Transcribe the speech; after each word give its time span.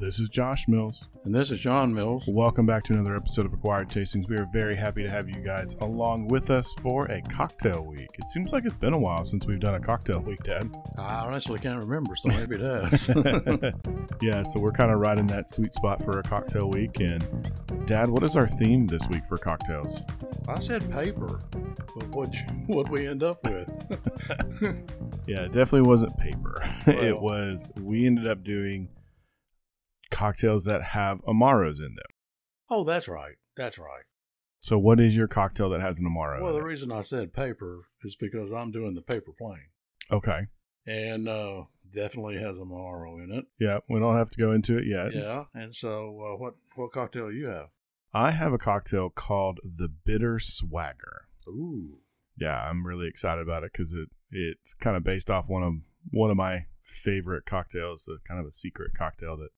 This 0.00 0.18
is 0.18 0.30
Josh 0.30 0.66
Mills. 0.66 1.08
And 1.24 1.34
this 1.34 1.50
is 1.50 1.60
John 1.60 1.92
Mills. 1.92 2.24
Welcome 2.26 2.64
back 2.64 2.84
to 2.84 2.94
another 2.94 3.14
episode 3.14 3.44
of 3.44 3.52
Acquired 3.52 3.90
Tastings. 3.90 4.26
We 4.30 4.36
are 4.38 4.48
very 4.50 4.74
happy 4.74 5.02
to 5.02 5.10
have 5.10 5.28
you 5.28 5.34
guys 5.44 5.74
along 5.82 6.28
with 6.28 6.50
us 6.50 6.72
for 6.80 7.04
a 7.04 7.20
cocktail 7.20 7.82
week. 7.84 8.08
It 8.14 8.30
seems 8.30 8.50
like 8.50 8.64
it's 8.64 8.78
been 8.78 8.94
a 8.94 8.98
while 8.98 9.26
since 9.26 9.44
we've 9.44 9.60
done 9.60 9.74
a 9.74 9.80
cocktail 9.80 10.20
week, 10.20 10.42
Dad. 10.42 10.74
I 10.96 11.26
honestly 11.26 11.58
can't 11.58 11.78
remember, 11.78 12.16
so 12.16 12.30
maybe 12.30 12.56
it 12.58 12.60
has. 12.90 13.08
yeah, 14.22 14.42
so 14.42 14.58
we're 14.58 14.72
kind 14.72 14.90
of 14.90 15.00
right 15.00 15.18
in 15.18 15.26
that 15.26 15.50
sweet 15.50 15.74
spot 15.74 16.02
for 16.02 16.18
a 16.18 16.22
cocktail 16.22 16.70
week. 16.70 16.98
And 17.00 17.22
Dad, 17.84 18.08
what 18.08 18.22
is 18.22 18.36
our 18.36 18.48
theme 18.48 18.86
this 18.86 19.06
week 19.08 19.26
for 19.26 19.36
cocktails? 19.36 20.00
I 20.48 20.60
said 20.60 20.90
paper, 20.90 21.40
but 21.94 22.08
what 22.08 22.34
what 22.68 22.88
we 22.88 23.06
end 23.06 23.22
up 23.22 23.44
with? 23.44 23.68
yeah, 25.26 25.42
it 25.42 25.52
definitely 25.52 25.82
wasn't 25.82 26.16
paper. 26.16 26.64
Well- 26.86 26.98
it 26.98 27.20
was. 27.20 27.70
We 27.78 28.06
ended 28.06 28.26
up 28.26 28.42
doing 28.42 28.88
cocktails 30.10 30.64
that 30.64 30.82
have 30.82 31.22
amaros 31.22 31.78
in 31.78 31.94
them. 31.94 32.10
oh, 32.70 32.84
that's 32.84 33.08
right. 33.08 33.36
That's 33.56 33.78
right. 33.78 34.04
So, 34.60 34.78
what 34.78 35.00
is 35.00 35.16
your 35.16 35.28
cocktail 35.28 35.70
that 35.70 35.80
has 35.80 35.98
an 35.98 36.06
amaro? 36.06 36.36
In 36.36 36.40
it? 36.40 36.44
Well, 36.44 36.54
the 36.54 36.62
reason 36.62 36.92
I 36.92 37.00
said 37.00 37.32
paper 37.32 37.80
is 38.02 38.16
because 38.16 38.52
I'm 38.52 38.70
doing 38.70 38.94
the 38.94 39.02
paper 39.02 39.32
plane, 39.32 39.68
okay. 40.10 40.48
and 40.86 41.28
uh, 41.28 41.62
definitely 41.94 42.38
has 42.38 42.58
Amaro 42.58 43.22
in 43.22 43.32
it. 43.32 43.46
Yeah, 43.58 43.78
we 43.88 44.00
don't 44.00 44.16
have 44.16 44.30
to 44.30 44.38
go 44.38 44.52
into 44.52 44.78
it 44.78 44.86
yet. 44.86 45.14
Yeah. 45.14 45.44
And 45.54 45.74
so, 45.74 46.18
uh, 46.20 46.36
what 46.36 46.54
what 46.74 46.92
cocktail 46.92 47.30
do 47.30 47.36
you 47.36 47.46
have? 47.46 47.68
I 48.12 48.32
have 48.32 48.52
a 48.52 48.58
cocktail 48.58 49.08
called 49.10 49.60
the 49.64 49.88
Bitter 49.88 50.38
Swagger. 50.38 51.28
Ooh. 51.48 51.98
Yeah, 52.36 52.68
I'm 52.68 52.86
really 52.86 53.06
excited 53.06 53.42
about 53.42 53.64
it 53.64 53.72
because 53.72 53.92
it 53.92 54.08
it's 54.30 54.74
kind 54.74 54.96
of 54.96 55.04
based 55.04 55.30
off 55.30 55.48
one 55.48 55.62
of 55.62 55.74
one 56.10 56.30
of 56.30 56.36
my 56.36 56.66
favorite 56.82 57.46
cocktails, 57.46 58.08
a 58.08 58.16
kind 58.26 58.40
of 58.40 58.46
a 58.46 58.52
secret 58.52 58.92
cocktail 58.96 59.36
that 59.36 59.50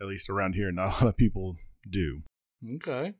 at 0.00 0.06
least 0.06 0.30
around 0.30 0.54
here 0.54 0.70
not 0.72 0.88
a 0.88 1.04
lot 1.04 1.08
of 1.08 1.16
people 1.16 1.56
do. 1.88 2.22
Okay. 2.76 3.14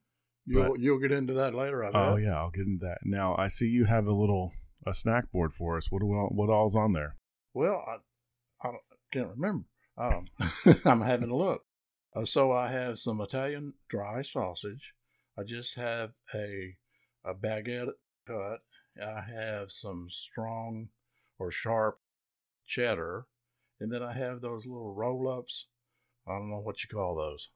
You'll 0.47 0.79
you'll 0.79 0.99
get 0.99 1.13
into 1.13 1.35
that 1.35 1.55
later. 1.55 1.85
I 1.85 1.91
bet. 1.91 2.09
Oh 2.09 2.17
yeah, 2.17 2.37
I'll 2.37 2.51
get 2.51 2.67
into 2.67 2.85
that. 2.85 2.99
Now 3.05 3.37
I 3.39 3.49
see 3.49 3.67
you 3.67 3.85
have 3.85 4.07
a 4.07 4.13
little 4.13 4.53
a 4.87 4.95
snack 4.95 5.31
board 5.31 5.55
for 5.55 5.77
us. 5.77 5.91
What 5.91 6.01
do 6.01 6.07
we, 6.07 6.17
what 6.17 6.51
all's 6.51 6.75
on 6.75 6.93
there? 6.93 7.17
Well, 7.55 7.85
I, 7.87 8.69
I 8.69 8.73
can't 9.13 9.29
remember. 9.29 9.65
Um, 9.99 10.25
I'm 10.85 11.03
having 11.03 11.31
a 11.31 11.37
look. 11.37 11.63
Uh, 12.15 12.25
so 12.25 12.53
I 12.53 12.69
have 12.69 12.99
some 12.99 13.21
Italian 13.21 13.75
dry 13.89 14.23
sausage. 14.23 14.95
I 15.39 15.43
just 15.45 15.77
have 15.77 16.13
a 16.35 16.77
a 17.25 17.35
baguette 17.35 17.93
cut. 18.27 18.61
I 19.01 19.21
have 19.21 19.71
some 19.71 20.09
strong 20.11 20.89
or 21.39 21.51
sharp 21.51 22.01
cheddar, 22.67 23.27
and 23.79 23.93
then 23.93 24.03
I 24.03 24.13
have 24.13 24.41
those 24.41 24.67
little 24.67 24.95
roll 24.95 25.29
ups. 25.29 25.67
I 26.27 26.33
don't 26.33 26.51
know 26.51 26.61
what 26.61 26.83
you 26.83 26.89
call 26.89 27.17
those. 27.17 27.51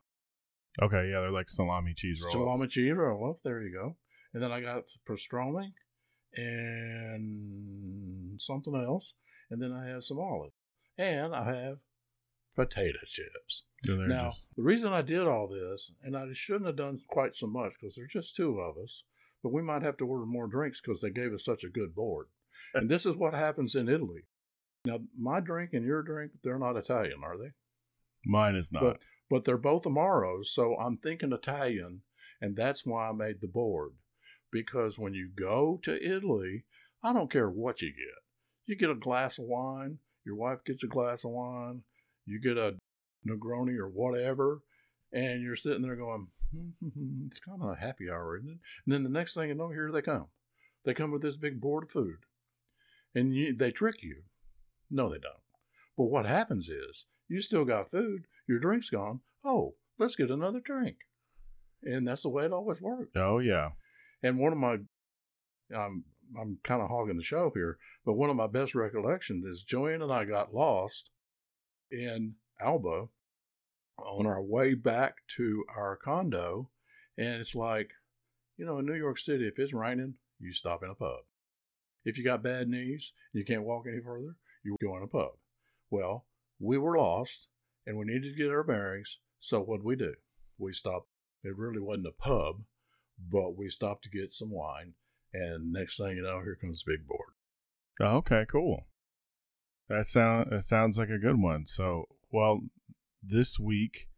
Okay, 0.83 1.09
yeah, 1.11 1.21
they're 1.21 1.31
like 1.31 1.49
salami 1.49 1.95
cheese 1.95 2.21
rolls. 2.23 2.33
Salami 2.35 2.67
cheese 2.67 2.93
roll 2.95 3.31
up. 3.31 3.37
There 3.45 3.63
you 3.63 3.73
go. 3.73 3.97
And 4.33 4.43
then 4.43 4.51
I 4.51 4.61
got 4.61 4.85
pastrami 5.09 5.73
and 7.05 8.41
something 8.41 8.75
else. 8.75 9.15
And 9.51 9.63
then 9.63 9.73
I 9.73 9.87
have 9.89 10.05
some 10.05 10.19
olive. 10.19 10.53
And 10.99 11.35
I 11.35 11.55
have 11.63 11.79
potato 12.57 12.99
chips. 13.07 13.65
Now, 14.09 14.31
just- 14.31 14.43
the 14.57 14.63
reason 14.63 14.93
I 14.93 15.03
did 15.03 15.27
all 15.27 15.49
this, 15.49 15.93
and 16.03 16.17
I 16.17 16.27
shouldn't 16.33 16.67
have 16.67 16.77
done 16.77 16.99
quite 17.09 17.35
so 17.35 17.47
much 17.47 17.75
because 17.81 17.95
there's 17.97 18.13
just 18.13 18.37
two 18.37 18.59
of 18.59 18.77
us, 18.83 19.05
but 19.43 19.53
we 19.53 19.63
might 19.63 19.83
have 19.83 19.97
to 19.99 20.07
order 20.07 20.27
more 20.27 20.47
drinks 20.49 20.81
because 20.81 21.01
they 21.01 21.11
gave 21.11 21.33
us 21.33 21.45
such 21.45 21.65
a 21.65 21.69
good 21.69 21.95
board. 21.95 22.27
and 22.73 22.89
this 22.89 23.05
is 23.05 23.17
what 23.17 23.35
happens 23.35 23.75
in 23.75 23.89
Italy. 23.89 24.23
Now, 24.85 25.01
my 25.19 25.41
drink 25.41 25.71
and 25.73 25.85
your 25.85 26.03
drink, 26.03 26.33
they're 26.45 26.59
not 26.59 26.77
Italian, 26.77 27.25
are 27.25 27.37
they? 27.37 27.51
Mine 28.27 28.57
is 28.57 28.73
not. 28.73 28.83
But 28.83 29.01
but 29.31 29.45
they're 29.45 29.57
both 29.57 29.85
Amaros, 29.85 30.47
so 30.47 30.77
I'm 30.77 30.99
thinking 30.99 31.33
Italian, 31.33 32.03
and 32.41 32.57
that's 32.57 32.85
why 32.85 33.09
I 33.09 33.13
made 33.13 33.41
the 33.41 33.49
board. 33.49 33.93
Because 34.53 34.99
when 34.99 35.15
you 35.15 35.29
go 35.35 35.81
to 35.83 36.17
Italy, 36.17 36.65
I 37.03 37.13
don't 37.13 37.33
care 37.33 37.49
what 37.51 37.83
you 37.83 37.89
get. 37.89 38.23
You 38.67 38.77
get 38.77 38.91
a 38.91 38.95
glass 38.95 39.39
of 39.39 39.45
wine, 39.47 39.99
your 40.25 40.37
wife 40.37 40.65
gets 40.65 40.83
a 40.85 40.87
glass 40.87 41.25
of 41.25 41.33
wine, 41.33 41.83
you 42.25 42.41
get 42.41 42.57
a 42.57 42.77
Negroni 43.27 43.79
or 43.79 43.89
whatever, 43.89 44.63
and 45.13 45.43
you're 45.43 45.57
sitting 45.57 45.83
there 45.83 45.97
going, 45.97 46.29
"Hmm, 46.53 47.27
it's 47.27 47.41
kind 47.41 47.63
of 47.63 47.71
a 47.71 47.77
happy 47.77 48.11
hour, 48.11 48.37
isn't 48.37 48.49
it? 48.49 48.59
And 48.85 48.95
then 48.95 49.03
the 49.03 49.11
next 49.11 49.35
thing 49.35 49.49
you 49.49 49.55
know, 49.55 49.71
here 49.71 49.91
they 49.91 50.03
come. 50.03 50.29
They 50.85 50.95
come 50.95 51.11
with 51.11 51.23
this 51.23 51.37
big 51.37 51.61
board 51.61 51.85
of 51.85 51.91
food, 51.91 52.19
and 53.15 53.35
you, 53.35 53.55
they 53.55 53.73
trick 53.73 54.03
you. 54.03 54.25
No, 54.91 55.09
they 55.09 55.19
don't. 55.19 55.43
But 55.97 56.05
what 56.05 56.27
happens 56.27 56.69
is 56.69 57.07
you 57.29 57.41
still 57.41 57.65
got 57.65 57.91
food, 57.91 58.25
your 58.49 58.59
drink's 58.59 58.91
gone. 58.91 59.21
Oh, 59.45 59.75
let's 59.99 60.17
get 60.17 60.31
another 60.31 60.61
drink. 60.61 60.97
And 61.83 62.07
that's 62.07 62.23
the 62.23 62.31
way 62.31 62.45
it 62.45 62.53
always 62.53 62.81
worked. 62.81 63.17
oh 63.17 63.39
yeah, 63.39 63.71
And 64.23 64.39
one 64.39 64.53
of 64.53 64.59
my, 64.59 64.79
I'm, 65.75 66.05
I'm 66.39 66.59
kind 66.63 66.81
of 66.81 66.89
hogging 66.89 67.17
the 67.17 67.23
show 67.23 67.53
here, 67.55 67.79
but 68.05 68.15
one 68.15 68.31
of 68.31 68.37
my 68.37 68.47
best 68.47 68.75
recollections 68.75 69.45
is 69.45 69.63
Joanne 69.63 70.03
and 70.03 70.13
I 70.13 70.25
got 70.25 70.55
lost 70.55 71.11
in 71.91 72.35
Alba 72.61 73.07
on 73.99 74.27
our 74.27 74.43
way 74.43 74.75
back 74.75 75.17
to 75.37 75.65
our 75.77 75.97
condo. 75.97 76.71
And 77.19 77.41
it's 77.41 77.55
like, 77.55 77.91
you 78.57 78.65
know, 78.65 78.79
in 78.79 78.87
New 78.87 78.95
York 78.95 79.19
City, 79.19 79.47
if 79.47 79.59
it's 79.59 79.73
raining, 79.73 80.15
you 80.41 80.53
stop 80.53 80.83
in 80.83 80.91
a 80.91 80.95
pub. 80.95 81.21
If 82.05 82.19
you 82.19 82.25
got 82.25 82.43
bad 82.43 82.69
knees 82.69 83.13
and 83.33 83.41
you 83.41 83.45
can't 83.45 83.65
walk 83.65 83.85
any 83.87 84.01
further, 84.01 84.37
you 84.65 84.77
go 84.83 84.97
in 84.97 85.03
a 85.03 85.07
pub. 85.07 85.33
Well, 85.91 86.25
we 86.59 86.79
were 86.79 86.97
lost 86.97 87.49
and 87.87 87.97
we 87.99 88.05
needed 88.05 88.35
to 88.35 88.43
get 88.43 88.51
our 88.51 88.65
bearings. 88.65 89.19
So 89.39 89.61
what'd 89.61 89.85
we 89.85 89.97
do? 89.97 90.15
We 90.59 90.73
stopped. 90.73 91.09
It 91.43 91.57
really 91.57 91.81
wasn't 91.81 92.07
a 92.07 92.13
pub, 92.13 92.63
but 93.19 93.57
we 93.57 93.69
stopped 93.69 94.05
to 94.05 94.11
get 94.11 94.33
some 94.33 94.51
wine. 94.51 94.95
And 95.33 95.73
next 95.73 95.99
thing 95.99 96.17
you 96.17 96.23
know, 96.23 96.41
here 96.43 96.57
comes 96.59 96.83
the 96.85 96.93
big 96.93 97.07
board. 97.07 97.35
Oh, 98.01 98.17
okay, 98.19 98.47
cool. 98.49 98.87
That 99.89 100.07
sound 100.07 100.51
that 100.51 100.65
sounds 100.65 100.97
like 100.97 101.11
a 101.11 101.19
good 101.19 101.41
one. 101.41 101.67
So, 101.67 102.07
well, 102.33 102.61
this 103.23 103.59
week 103.59 104.09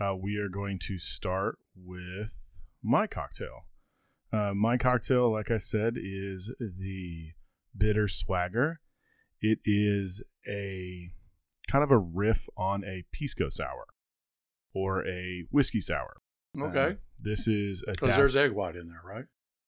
uh, 0.00 0.16
we 0.16 0.38
are 0.38 0.48
going 0.48 0.78
to 0.80 0.98
start 0.98 1.58
with 1.76 2.60
my 2.82 3.06
cocktail. 3.06 3.66
Uh, 4.32 4.52
my 4.54 4.76
cocktail, 4.76 5.30
like 5.32 5.50
I 5.50 5.58
said, 5.58 5.94
is 5.96 6.52
the 6.58 7.32
bitter 7.76 8.08
swagger. 8.08 8.80
It 9.40 9.60
is 9.64 10.22
a 10.48 11.10
kind 11.74 11.82
of 11.82 11.90
a 11.90 11.98
riff 11.98 12.48
on 12.56 12.84
a 12.84 13.02
pisco 13.12 13.48
sour 13.48 13.86
or 14.72 15.04
a 15.06 15.44
whiskey 15.50 15.80
sour. 15.80 16.14
Uh, 16.56 16.66
Okay. 16.66 16.98
this 17.18 17.48
is 17.48 17.82
a 17.88 17.92
Because 17.92 18.14
there's 18.16 18.36
egg 18.36 18.52
white 18.52 18.76
in 18.76 18.86
there, 18.86 19.02
right? 19.04 19.24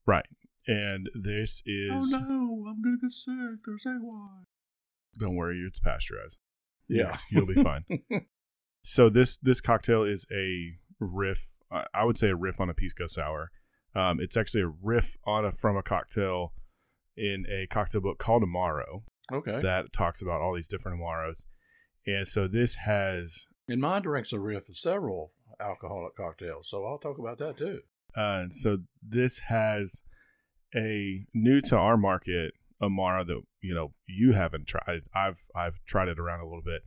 right, 0.06 0.26
and 0.68 1.10
this 1.20 1.62
is 1.66 1.90
oh 2.14 2.18
no, 2.18 2.70
I'm 2.70 2.80
to 2.84 2.96
get 3.02 3.10
sick. 3.10 3.58
There's 3.64 3.84
egg 3.86 4.00
white. 4.02 4.44
don't 5.18 5.34
worry, 5.34 5.58
it's 5.66 5.80
pasteurized. 5.80 6.38
Yeah. 6.88 7.16
you'll 7.30 7.46
be 7.46 7.60
fine. 7.60 7.84
so 8.84 9.08
this 9.08 9.36
this 9.38 9.60
cocktail 9.60 10.04
is 10.04 10.26
a 10.32 10.78
riff. 11.00 11.44
I 11.72 11.86
I 11.92 12.04
would 12.04 12.16
say 12.16 12.28
a 12.28 12.36
riff 12.36 12.60
on 12.60 12.70
a 12.70 12.74
pisco 12.74 13.08
sour. 13.08 13.50
Um, 13.96 14.20
it's 14.20 14.36
actually 14.36 14.60
a 14.62 14.68
riff 14.68 15.16
on 15.24 15.44
a 15.44 15.50
from 15.50 15.76
a 15.76 15.82
cocktail 15.82 16.52
in 17.16 17.46
a 17.50 17.66
cocktail 17.66 18.00
book 18.02 18.18
called 18.18 18.44
Amaro 18.44 19.02
Okay. 19.32 19.60
that 19.62 19.92
talks 19.92 20.22
about 20.22 20.40
all 20.40 20.54
these 20.54 20.68
different 20.68 21.00
Amaros. 21.00 21.44
And 22.06 22.26
so 22.28 22.46
this 22.46 22.76
has 22.76 23.46
and 23.68 23.80
my 23.80 23.98
drink's 23.98 24.32
a 24.32 24.38
riff 24.38 24.68
of 24.68 24.76
several 24.76 25.32
alcoholic 25.60 26.16
cocktails, 26.16 26.68
so 26.68 26.84
I'll 26.84 26.98
talk 26.98 27.18
about 27.18 27.38
that 27.38 27.56
too. 27.56 27.80
uh, 28.16 28.46
so 28.50 28.78
this 29.02 29.40
has 29.40 30.02
a 30.74 31.24
new 31.34 31.60
to 31.62 31.76
our 31.76 31.96
market 31.96 32.54
Amaro 32.82 33.26
that 33.26 33.42
you 33.62 33.74
know 33.74 33.92
you 34.06 34.32
haven't 34.32 34.66
tried. 34.66 35.02
I've 35.14 35.44
I've 35.54 35.80
tried 35.86 36.08
it 36.08 36.18
around 36.18 36.40
a 36.40 36.44
little 36.44 36.62
bit. 36.62 36.82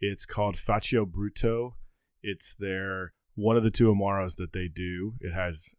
It's 0.00 0.26
called 0.26 0.56
Faccia 0.56 1.06
Brutto. 1.06 1.72
It's 2.22 2.54
their 2.58 3.12
one 3.34 3.56
of 3.56 3.62
the 3.62 3.70
two 3.70 3.92
Amaros 3.92 4.36
that 4.36 4.52
they 4.52 4.68
do. 4.68 5.14
It 5.20 5.32
has 5.32 5.74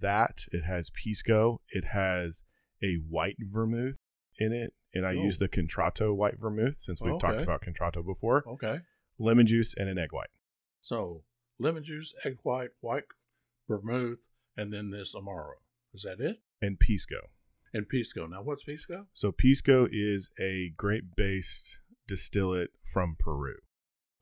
that. 0.00 0.46
It 0.52 0.64
has 0.64 0.90
Pisco. 0.90 1.60
It 1.70 1.86
has 1.92 2.42
a 2.82 2.94
white 3.08 3.36
vermouth 3.40 3.98
in 4.38 4.52
it, 4.52 4.74
and 4.92 5.06
I 5.06 5.10
Oh. 5.14 5.22
use 5.22 5.38
the 5.38 5.48
Contratto 5.48 6.14
white 6.14 6.38
vermouth 6.38 6.78
since 6.80 7.00
we've 7.00 7.18
talked 7.20 7.34
Okay. 7.34 7.42
about 7.44 7.62
Contratto 7.62 8.02
before. 8.04 8.42
Okay. 8.48 8.80
Lemon 9.18 9.46
juice 9.46 9.74
and 9.74 9.88
an 9.88 9.98
egg 9.98 10.12
white. 10.12 10.30
So 10.80 11.24
lemon 11.58 11.84
juice, 11.84 12.14
egg 12.24 12.38
white, 12.42 12.70
white 12.80 13.04
vermouth, 13.68 14.26
and 14.56 14.72
then 14.72 14.90
this 14.90 15.14
Amaro. 15.14 15.54
Is 15.92 16.02
that 16.02 16.20
it? 16.20 16.40
and 16.62 16.80
Pisco. 16.80 17.30
And 17.74 17.88
Pisco. 17.88 18.26
Now, 18.26 18.42
what's 18.42 18.62
Pisco? 18.62 19.08
So 19.12 19.32
Pisco 19.32 19.86
is 19.90 20.30
a 20.38 20.70
grape 20.76 21.14
based 21.16 21.78
distillate 22.06 22.70
from 22.82 23.16
Peru. 23.18 23.56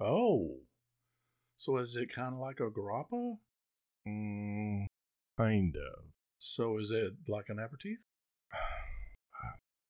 Oh. 0.01 0.63
So 1.57 1.77
is 1.77 1.95
it 1.95 2.13
kind 2.13 2.35
of 2.35 2.41
like 2.41 2.59
a 2.61 2.71
grappa? 2.71 3.39
Mm, 4.09 4.87
kind 5.37 5.77
of. 5.77 6.07
So 6.39 6.79
is 6.79 6.91
it 6.91 7.13
like 7.29 7.49
an 7.49 7.59
aperitif? 7.59 8.05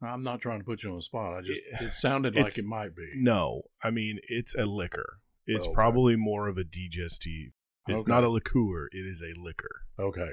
I'm 0.02 0.22
not 0.22 0.40
trying 0.40 0.58
to 0.58 0.64
put 0.64 0.82
you 0.82 0.90
on 0.90 0.96
the 0.96 1.02
spot. 1.02 1.34
I 1.38 1.40
just 1.42 1.60
It- 1.80 1.92
sounded 1.92 2.34
like 2.36 2.58
it 2.58 2.64
might 2.64 2.94
be. 2.96 3.08
No, 3.14 3.62
I 3.82 3.90
mean 3.90 4.18
it's 4.28 4.54
a 4.54 4.66
liquor. 4.66 5.20
It's 5.46 5.66
Okay. 5.66 5.74
probably 5.74 6.16
more 6.16 6.48
of 6.48 6.56
a 6.58 6.64
digestive. 6.64 7.52
It's 7.88 8.02
Okay. 8.02 8.10
not 8.10 8.24
a 8.24 8.28
liqueur. 8.28 8.86
It 8.92 9.06
is 9.06 9.22
a 9.22 9.38
liquor. 9.40 9.82
Okay. 9.98 10.32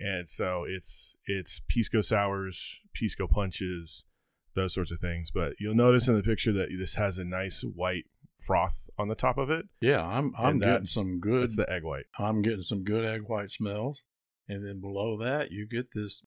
and 0.00 0.26
so 0.26 0.64
it's 0.66 1.16
it's 1.26 1.60
pisco 1.68 2.00
sours, 2.00 2.80
pisco 2.94 3.26
punches, 3.26 4.04
those 4.54 4.72
sorts 4.72 4.90
of 4.90 4.98
things. 5.00 5.30
But 5.30 5.52
you'll 5.58 5.74
notice 5.74 6.08
in 6.08 6.14
the 6.14 6.22
picture 6.22 6.52
that 6.54 6.70
this 6.78 6.94
has 6.94 7.18
a 7.18 7.24
nice 7.26 7.60
white 7.62 8.06
froth 8.34 8.88
on 8.98 9.08
the 9.08 9.14
top 9.14 9.36
of 9.36 9.50
it. 9.50 9.66
Yeah, 9.82 10.02
I'm 10.04 10.32
I'm 10.36 10.58
getting 10.58 10.86
some 10.86 11.20
good. 11.20 11.44
It's 11.44 11.56
the 11.56 11.70
egg 11.70 11.82
white. 11.84 12.06
I'm 12.18 12.40
getting 12.40 12.62
some 12.62 12.84
good 12.84 13.04
egg 13.04 13.22
white 13.28 13.50
smells, 13.50 14.02
and 14.48 14.66
then 14.66 14.80
below 14.80 15.18
that 15.18 15.50
you 15.52 15.66
get 15.66 15.88
this 15.94 16.24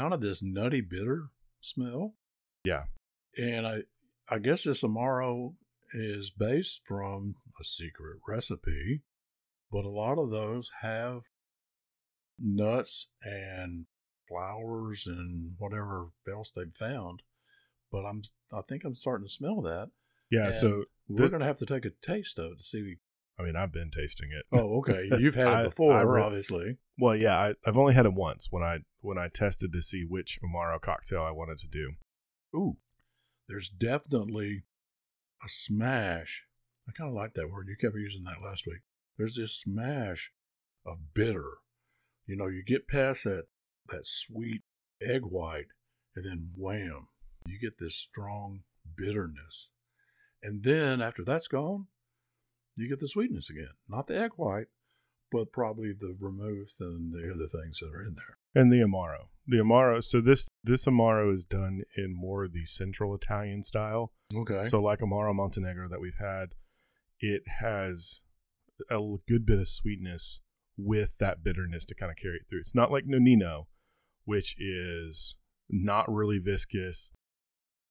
kind 0.00 0.14
of 0.14 0.20
this 0.20 0.42
nutty 0.42 0.80
bitter 0.80 1.28
smell. 1.60 2.14
Yeah. 2.64 2.84
and 3.36 3.66
I 3.66 3.82
I 4.28 4.38
guess 4.38 4.64
this 4.64 4.82
amaro 4.82 5.54
is 5.92 6.30
based 6.30 6.82
from 6.86 7.34
a 7.60 7.64
secret 7.64 8.18
recipe, 8.28 9.02
but 9.72 9.84
a 9.84 9.88
lot 9.90 10.18
of 10.18 10.30
those 10.30 10.70
have 10.82 11.22
nuts 12.38 13.08
and 13.22 13.86
flowers 14.28 15.06
and 15.06 15.54
whatever 15.58 16.08
else 16.32 16.50
they've 16.52 16.72
found. 16.72 17.22
But 17.90 18.04
I'm 18.04 18.22
I 18.52 18.60
think 18.68 18.84
I'm 18.84 18.94
starting 18.94 19.26
to 19.26 19.32
smell 19.32 19.60
that. 19.62 19.90
Yeah. 20.30 20.46
And 20.46 20.54
so 20.54 20.84
We're 21.08 21.22
This- 21.22 21.30
gonna 21.32 21.44
have 21.44 21.56
to 21.56 21.66
take 21.66 21.84
a 21.84 21.90
taste 21.90 22.38
of 22.38 22.52
it 22.52 22.58
to 22.58 22.64
see. 22.64 22.96
I 23.40 23.44
mean, 23.44 23.56
I've 23.56 23.72
been 23.72 23.90
tasting 23.90 24.30
it. 24.32 24.44
Oh, 24.52 24.78
okay. 24.78 25.08
You've 25.18 25.34
had 25.34 25.46
I- 25.48 25.62
it 25.62 25.70
before, 25.70 25.94
I 25.94 26.02
re- 26.02 26.22
obviously. 26.22 26.76
Well, 26.98 27.16
yeah, 27.16 27.36
I, 27.38 27.54
I've 27.66 27.78
only 27.78 27.94
had 27.94 28.04
it 28.06 28.12
once 28.12 28.48
when 28.50 28.62
I 28.62 28.80
when 29.00 29.16
I 29.16 29.28
tested 29.28 29.72
to 29.72 29.82
see 29.82 30.04
which 30.06 30.38
amaro 30.44 30.80
cocktail 30.80 31.22
I 31.22 31.30
wanted 31.30 31.58
to 31.60 31.68
do. 31.68 31.92
Ooh, 32.54 32.76
there's 33.48 33.70
definitely 33.70 34.64
a 35.42 35.48
smash. 35.48 36.44
I 36.86 36.92
kind 36.92 37.08
of 37.08 37.14
like 37.16 37.32
that 37.34 37.50
word. 37.50 37.68
You 37.68 37.76
kept 37.80 37.94
using 37.96 38.24
that 38.24 38.42
last 38.42 38.66
week. 38.66 38.80
There's 39.16 39.36
this 39.36 39.54
smash 39.54 40.30
of 40.84 41.14
bitter. 41.14 41.58
You 42.26 42.36
know, 42.36 42.46
you 42.48 42.62
get 42.62 42.86
past 42.88 43.24
that 43.24 43.44
that 43.88 44.06
sweet 44.06 44.62
egg 45.02 45.22
white, 45.24 45.68
and 46.14 46.26
then 46.26 46.50
wham, 46.56 47.08
you 47.46 47.58
get 47.58 47.78
this 47.78 47.94
strong 47.96 48.60
bitterness. 48.96 49.70
And 50.42 50.62
then 50.62 51.00
after 51.00 51.24
that's 51.24 51.48
gone, 51.48 51.86
you 52.80 52.88
get 52.88 53.00
the 53.00 53.08
sweetness 53.08 53.50
again. 53.50 53.70
Not 53.88 54.06
the 54.06 54.18
egg 54.18 54.32
white, 54.36 54.66
but 55.30 55.52
probably 55.52 55.92
the 55.92 56.16
vermouth 56.18 56.76
and 56.80 57.12
the 57.12 57.30
other 57.32 57.46
things 57.46 57.78
that 57.80 57.94
are 57.94 58.02
in 58.02 58.14
there. 58.14 58.36
And 58.54 58.72
the 58.72 58.80
amaro, 58.80 59.28
the 59.46 59.58
amaro. 59.58 60.02
So 60.02 60.20
this 60.20 60.48
this 60.64 60.86
amaro 60.86 61.32
is 61.32 61.44
done 61.44 61.82
in 61.96 62.14
more 62.14 62.44
of 62.44 62.52
the 62.52 62.66
central 62.66 63.14
Italian 63.14 63.62
style. 63.62 64.12
Okay. 64.34 64.66
So 64.68 64.82
like 64.82 65.00
Amaro 65.00 65.34
Montenegro 65.34 65.88
that 65.88 66.00
we've 66.00 66.18
had, 66.18 66.54
it 67.20 67.42
has 67.60 68.20
a 68.90 69.00
good 69.28 69.46
bit 69.46 69.58
of 69.58 69.68
sweetness 69.68 70.40
with 70.76 71.18
that 71.18 71.44
bitterness 71.44 71.84
to 71.84 71.94
kind 71.94 72.10
of 72.10 72.16
carry 72.16 72.36
it 72.36 72.42
through. 72.48 72.60
It's 72.60 72.74
not 72.74 72.90
like 72.90 73.04
Nonino, 73.04 73.66
which 74.24 74.56
is 74.58 75.36
not 75.68 76.12
really 76.12 76.38
viscous, 76.38 77.12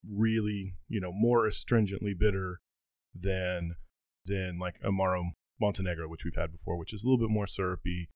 really, 0.07 0.73
you 0.87 0.99
know, 0.99 1.11
more 1.13 1.45
astringently 1.45 2.13
bitter 2.13 2.59
than 3.13 3.75
than 4.29 4.57
like 4.59 4.79
Amaro 4.81 5.23
Montenegro, 5.59 6.07
which 6.07 6.23
we've 6.23 6.35
had 6.37 6.51
before, 6.53 6.77
which 6.77 6.93
is 6.93 7.03
a 7.03 7.07
little 7.07 7.19
bit 7.19 7.29
more 7.33 7.47
syrupy 7.47 8.07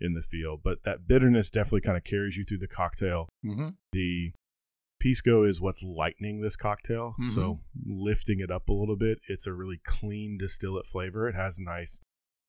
in 0.00 0.14
the 0.14 0.22
feel. 0.22 0.56
But 0.56 0.78
that 0.84 1.06
bitterness 1.06 1.50
definitely 1.50 1.82
kind 1.82 1.96
of 1.98 2.04
carries 2.04 2.36
you 2.38 2.44
through 2.44 2.58
the 2.58 2.68
cocktail 2.68 3.28
mm-hmm. 3.44 3.68
the 3.92 4.32
pisco 4.98 5.42
is 5.42 5.60
what's 5.60 5.82
lightening 5.82 6.40
this 6.40 6.56
cocktail 6.56 7.14
Mhm. 7.20 7.34
so 7.34 7.60
lifting 7.86 8.40
it 8.40 8.50
up 8.50 8.68
a 8.70 8.72
little 8.72 8.96
bit 8.96 9.18
it's 9.28 9.46
a 9.46 9.52
really 9.52 9.78
clean 9.84 10.38
distillate 10.38 10.86
flavor 10.86 11.28
it 11.28 11.34
has 11.34 11.58
a 11.58 11.62
nice 11.62 12.00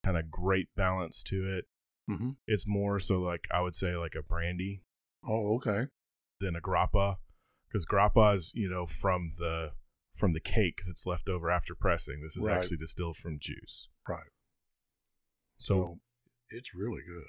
kind 0.06 0.18
of 0.18 0.32
great 0.32 0.70
balance 0.76 1.24
to 1.24 1.46
it 1.58 1.66
Mm-hmm. 2.10 2.30
it's 2.48 2.64
more 2.66 3.02
so 3.02 3.20
like 3.20 3.48
i 3.52 3.60
would 3.62 3.76
say 3.76 3.98
like 3.98 4.16
a 4.16 4.24
brandy 4.24 4.82
Oh, 5.28 5.56
okay. 5.56 5.88
than 6.40 6.56
a 6.56 6.62
grappa 6.62 7.18
because 7.68 7.86
grappa 7.86 8.36
is 8.38 8.52
you 8.56 8.70
know 8.70 8.86
from 8.86 9.32
the 9.38 9.74
from 10.18 10.34
the 10.34 10.40
cake 10.40 10.82
that's 10.86 11.06
left 11.06 11.30
over 11.30 11.50
after 11.50 11.76
pressing 11.76 12.22
this 12.22 12.36
is 12.38 12.46
Right. 12.46 12.58
actually 12.58 12.78
distilled 12.78 13.18
from 13.18 13.38
juice 13.40 13.90
Right. 14.08 14.30
so 15.58 15.74
So 15.76 16.00
it's 16.50 16.74
really 16.74 17.02
good. 17.06 17.28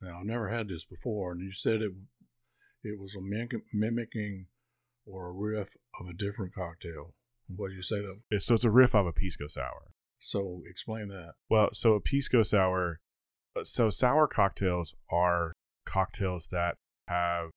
Now 0.00 0.20
I've 0.20 0.26
never 0.26 0.48
had 0.50 0.68
this 0.68 0.84
before, 0.84 1.32
and 1.32 1.40
you 1.40 1.52
said 1.52 1.82
it 1.82 1.92
it 2.82 2.98
was 3.00 3.14
a 3.16 3.20
mimic- 3.20 3.64
mimicking 3.72 4.46
or 5.04 5.28
a 5.28 5.32
riff 5.32 5.76
of 6.00 6.06
a 6.08 6.12
different 6.12 6.54
cocktail. 6.54 7.14
What 7.48 7.68
did 7.68 7.76
you 7.76 7.82
say 7.82 8.00
that? 8.00 8.40
so 8.40 8.54
it's 8.54 8.64
a 8.64 8.70
riff 8.70 8.94
of 8.94 9.06
a 9.06 9.12
pisco 9.12 9.46
sour 9.48 9.92
So 10.18 10.62
explain 10.68 11.08
that. 11.08 11.34
Well, 11.48 11.70
so 11.72 11.94
a 11.94 12.00
pisco 12.00 12.42
sour, 12.42 13.00
uh, 13.54 13.64
so 13.64 13.90
sour 13.90 14.26
cocktails 14.28 14.94
are 15.10 15.52
cocktails 15.84 16.48
that 16.48 16.76
have 17.08 17.50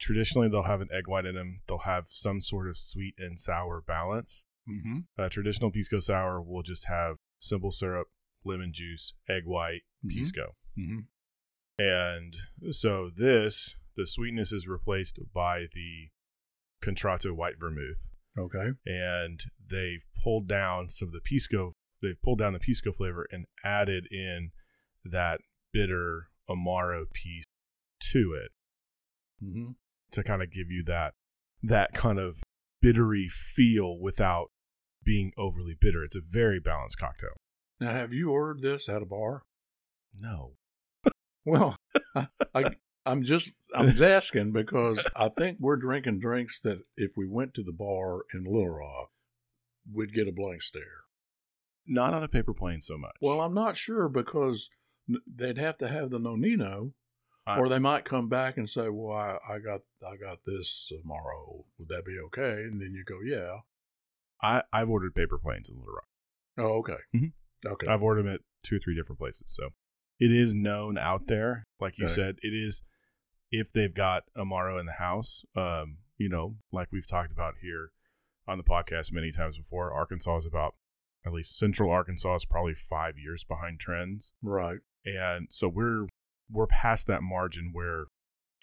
traditionally 0.00 0.48
they'll 0.48 0.62
have 0.64 0.80
an 0.80 0.88
egg 0.92 1.06
white 1.06 1.26
in 1.26 1.34
them. 1.34 1.60
They'll 1.68 1.78
have 1.78 2.04
some 2.08 2.40
sort 2.40 2.68
of 2.68 2.76
sweet 2.76 3.14
and 3.18 3.38
sour 3.38 3.80
balance. 3.86 4.46
Mm-hmm. 4.68 5.00
A 5.22 5.28
traditional 5.28 5.70
pisco 5.70 5.98
sour 6.00 6.40
will 6.42 6.62
just 6.62 6.86
have 6.86 7.16
simple 7.38 7.70
syrup, 7.70 8.08
lemon 8.44 8.72
juice, 8.72 9.14
egg 9.28 9.44
white, 9.46 9.82
Mhm. 10.04 10.10
pisco. 10.14 10.56
Mm-hmm. 10.78 11.00
And 11.82 12.36
so 12.74 13.08
this, 13.14 13.74
the 13.96 14.06
sweetness 14.06 14.52
is 14.52 14.66
replaced 14.68 15.18
by 15.32 15.66
the 15.72 16.08
contratto 16.82 17.32
white 17.34 17.58
vermouth. 17.58 18.10
Okay. 18.38 18.70
and 18.86 19.40
they've 19.70 20.04
pulled 20.22 20.46
down 20.46 20.88
some 20.88 21.08
of 21.08 21.12
the 21.12 21.20
pisco 21.20 21.74
they've 22.00 22.22
pulled 22.22 22.38
down 22.38 22.52
the 22.52 22.60
pisco 22.60 22.92
flavor 22.92 23.26
and 23.32 23.44
added 23.64 24.06
in 24.12 24.52
that 25.04 25.40
bitter 25.72 26.28
amaro 26.48 27.10
piece 27.12 27.42
to 28.00 28.32
it 28.40 28.52
Mm-hmm. 29.44 29.72
To 30.12 30.22
kind 30.22 30.42
of 30.42 30.50
give 30.50 30.70
you 30.70 30.82
that 30.84 31.14
that 31.62 31.92
kind 31.92 32.18
of 32.18 32.42
bittery 32.80 33.28
feel 33.28 33.98
without 34.00 34.50
being 35.04 35.32
overly 35.36 35.76
bitter. 35.78 36.02
It's 36.04 36.16
a 36.16 36.20
very 36.20 36.60
balanced 36.60 36.98
cocktail. 36.98 37.36
Now, 37.80 37.90
have 37.92 38.12
you 38.12 38.30
ordered 38.30 38.62
this 38.62 38.88
at 38.88 39.02
a 39.02 39.06
bar? 39.06 39.42
no. 40.20 40.52
Well, 41.46 41.76
I, 42.14 42.28
I 42.54 42.64
I'm 43.06 43.22
just 43.22 43.52
I'm 43.74 43.88
asking 44.02 44.52
because 44.52 45.06
I 45.16 45.28
think 45.30 45.56
we're 45.60 45.76
drinking 45.76 46.20
drinks 46.20 46.60
that 46.60 46.82
if 46.96 47.12
we 47.16 47.26
went 47.26 47.54
to 47.54 47.62
the 47.62 47.72
bar 47.72 48.24
in 48.34 48.44
Little 48.44 48.68
Rock, 48.68 49.08
we'd 49.90 50.12
get 50.12 50.28
a 50.28 50.32
blank 50.32 50.62
stare. 50.62 51.00
not 51.86 52.12
on 52.12 52.22
a 52.22 52.28
paper 52.28 52.52
plane 52.52 52.80
so 52.80 52.98
much. 52.98 53.12
Well, 53.22 53.40
I'm 53.40 53.54
not 53.54 53.76
sure 53.78 54.08
because 54.08 54.68
they'd 55.26 55.56
have 55.58 55.78
to 55.78 55.88
have 55.88 56.10
the 56.10 56.20
nonino, 56.20 56.92
I- 57.56 57.58
or 57.58 57.68
they 57.68 57.78
might 57.78 58.04
come 58.04 58.28
back 58.28 58.56
and 58.56 58.68
say, 58.68 58.88
"Well, 58.88 59.16
I, 59.16 59.38
I 59.48 59.58
got 59.58 59.80
I 60.06 60.16
got 60.16 60.38
this 60.46 60.86
tomorrow. 60.88 61.64
Would 61.78 61.88
that 61.88 62.04
be 62.04 62.18
okay?" 62.26 62.62
And 62.64 62.80
then 62.80 62.94
you 62.94 63.04
go, 63.04 63.20
"Yeah." 63.24 63.58
I, 64.42 64.62
i've 64.72 64.88
ordered 64.88 65.14
paper 65.14 65.36
planes 65.38 65.68
in 65.68 65.76
little 65.76 65.92
rock 65.92 66.08
Oh, 66.56 66.78
okay. 66.78 66.96
Mhm. 67.14 67.32
Okay. 67.66 67.86
I've 67.86 68.02
ordered 68.02 68.24
them 68.24 68.32
at 68.34 68.40
two 68.62 68.76
or 68.76 68.78
three 68.78 68.94
different 68.94 69.18
places. 69.18 69.44
So 69.48 69.70
it 70.18 70.32
is 70.32 70.54
known 70.54 70.96
out 70.96 71.26
there. 71.26 71.64
Like 71.78 71.98
you 71.98 72.06
Okay. 72.06 72.14
said, 72.14 72.36
it 72.42 72.54
is 72.54 72.82
if 73.50 73.70
they've 73.72 73.92
got 73.92 74.24
Amaro 74.36 74.78
in 74.80 74.86
the 74.86 74.92
house, 74.94 75.44
um, 75.56 75.98
you 76.16 76.28
know, 76.30 76.56
like 76.72 76.88
we've 76.90 77.06
talked 77.06 77.32
about 77.32 77.54
here 77.60 77.92
on 78.48 78.56
the 78.58 78.64
podcast 78.64 79.12
many 79.12 79.30
times 79.30 79.58
before, 79.58 79.92
Arkansas 79.92 80.38
is 80.38 80.46
about 80.46 80.74
at 81.26 81.32
least 81.34 81.58
central 81.58 81.90
Arkansas 81.90 82.36
is 82.36 82.44
probably 82.46 82.74
five 82.74 83.18
years 83.18 83.44
behind 83.44 83.78
trends. 83.80 84.32
right. 84.42 84.78
And 85.04 85.48
so 85.50 85.68
we're 85.68 86.06
we're 86.50 86.66
past 86.66 87.06
that 87.06 87.22
margin 87.22 87.70
where 87.72 88.06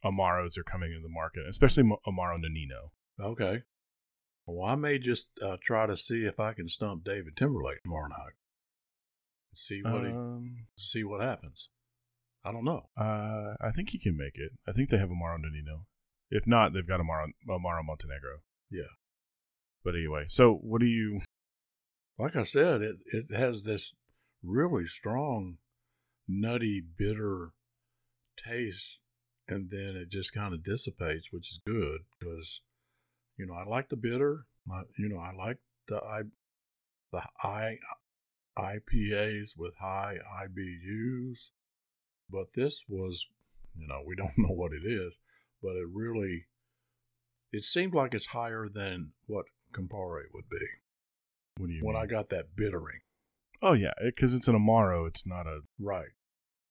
Amaros 0.04 0.58
are 0.58 0.64
coming 0.64 0.92
into 0.92 1.04
the 1.04 1.10
market, 1.10 1.44
especially 1.50 1.84
Amaro 1.84 2.38
Nonino. 2.38 2.92
Okay. 3.20 3.64
Well, 4.46 4.70
I 4.70 4.76
may 4.76 4.98
just 4.98 5.30
uh, 5.42 5.58
try 5.62 5.88
to 5.88 5.98
see 5.98 6.24
if 6.24 6.40
I 6.40 6.54
can 6.54 6.68
stump 6.68 7.04
David 7.04 7.36
Timberlake 7.36 7.84
tomorrow 7.84 8.08
night. 8.08 8.34
See 9.54 9.82
what 9.82 10.04
he, 10.04 10.12
Um, 10.12 10.68
see 10.78 11.04
what 11.04 11.22
happens. 11.22 11.70
I 12.46 12.52
don't 12.52 12.64
know. 12.64 12.90
Uh, 12.96 13.56
I 13.60 13.72
think 13.76 13.90
he 13.90 14.00
can 14.00 14.16
make 14.16 14.36
it. 14.36 14.52
I 14.68 14.72
think 14.72 14.90
they 14.90 14.98
have 14.98 15.10
Amaro 15.10 15.38
Nonino. 15.38 15.86
If 16.30 16.48
not, 16.48 16.74
they've 16.74 16.88
got 16.88 17.00
Amaro, 17.00 17.32
Amaro 17.50 17.84
Montenegro. 17.84 18.40
Yeah. 18.70 18.94
But 19.84 19.96
anyway, 19.96 20.26
so 20.30 20.54
what 20.54 20.80
do 20.80 20.88
you? 20.88 21.22
Like 22.18 22.36
I 22.36 22.44
said, 22.44 22.82
it 22.82 22.98
it 23.06 23.36
has 23.36 23.64
this 23.64 23.96
really 24.44 24.86
strong, 24.86 25.58
nutty, 26.28 26.82
bitter 26.82 27.52
taste, 28.38 29.00
and 29.48 29.70
then 29.72 29.96
it 29.96 30.10
just 30.10 30.34
kind 30.34 30.54
of 30.54 30.64
dissipates, 30.64 31.28
which 31.32 31.52
is 31.52 31.60
good 31.66 32.02
because, 32.20 32.62
you 33.38 33.46
know, 33.46 33.54
I 33.54 33.64
like 33.68 33.90
the 33.90 33.96
bitter. 33.96 34.46
I, 34.72 34.82
you 34.98 35.10
know, 35.10 35.20
I 35.20 35.34
like 35.34 35.58
the 35.88 35.98
I, 36.04 36.24
the 37.12 37.24
I, 37.44 37.78
IPAs 38.58 39.52
with 39.58 39.76
high 39.80 40.18
IBUs, 40.44 41.50
but 42.30 42.48
this 42.56 42.84
was, 42.90 43.28
you 43.76 43.88
know, 43.88 44.02
we 44.06 44.16
don't 44.18 44.38
know 44.38 44.54
what 44.54 44.72
it 44.74 44.86
is, 44.86 45.20
but 45.62 45.76
it 45.76 45.88
really, 45.92 46.46
it 47.52 47.64
seemed 47.64 47.94
like 47.94 48.14
it's 48.14 48.28
higher 48.28 48.68
than 48.68 49.12
what 49.26 49.46
Campari 49.74 50.24
would 50.34 50.50
be. 50.50 50.66
What 51.58 51.68
do 51.68 51.74
you 51.74 51.84
when 51.84 51.96
mean? 51.96 52.04
I 52.04 52.08
got 52.08 52.30
that 52.30 52.56
bittering. 52.56 53.00
oh 53.62 53.74
yeah, 53.74 53.94
because 54.04 54.34
it's 54.34 54.48
an 54.48 54.56
amaro. 54.56 55.08
It's 55.08 55.26
not 55.26 55.48
a 55.48 55.62
Right, 55.80 56.10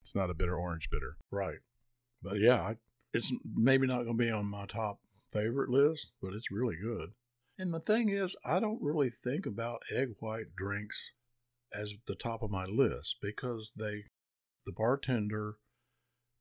it's 0.07 0.15
not 0.15 0.29
a 0.29 0.33
bitter 0.33 0.55
orange 0.57 0.89
bitter. 0.89 1.17
right. 1.31 1.59
But 2.23 2.39
yeah, 2.39 2.61
I, 2.61 2.75
it's 3.13 3.31
maybe 3.43 3.85
not 3.85 4.05
going 4.05 4.17
to 4.17 4.25
be 4.25 4.31
on 4.31 4.45
my 4.49 4.65
top 4.65 4.99
favorite 5.31 5.69
list, 5.69 6.13
but 6.21 6.33
it's 6.33 6.49
really 6.49 6.75
good. 6.81 7.09
And 7.59 7.73
the 7.73 7.79
thing 7.79 8.09
is, 8.09 8.35
I 8.45 8.59
don't 8.59 8.81
really 8.81 9.09
think 9.09 9.45
about 9.45 9.81
egg 9.93 10.15
white 10.19 10.55
drinks 10.55 11.11
as 11.73 11.93
the 12.07 12.15
top 12.15 12.41
of 12.41 12.49
my 12.49 12.65
list 12.65 13.17
because 13.21 13.73
they, 13.77 14.05
the 14.65 14.71
bartender, 14.71 15.57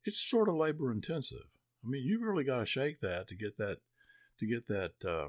it's 0.04 0.20
sort 0.20 0.49
of 0.49 0.54
labor 0.54 0.90
intensive. 0.92 1.49
I 1.85 1.88
mean, 1.88 2.04
you 2.04 2.25
really 2.25 2.44
got 2.44 2.61
to 2.61 2.66
shake 2.66 3.00
that 3.00 3.28
to 3.28 3.35
get 3.35 3.58
that, 3.58 3.78
to 4.38 4.46
get 4.46 4.66
that 4.68 4.92
uh, 5.06 5.28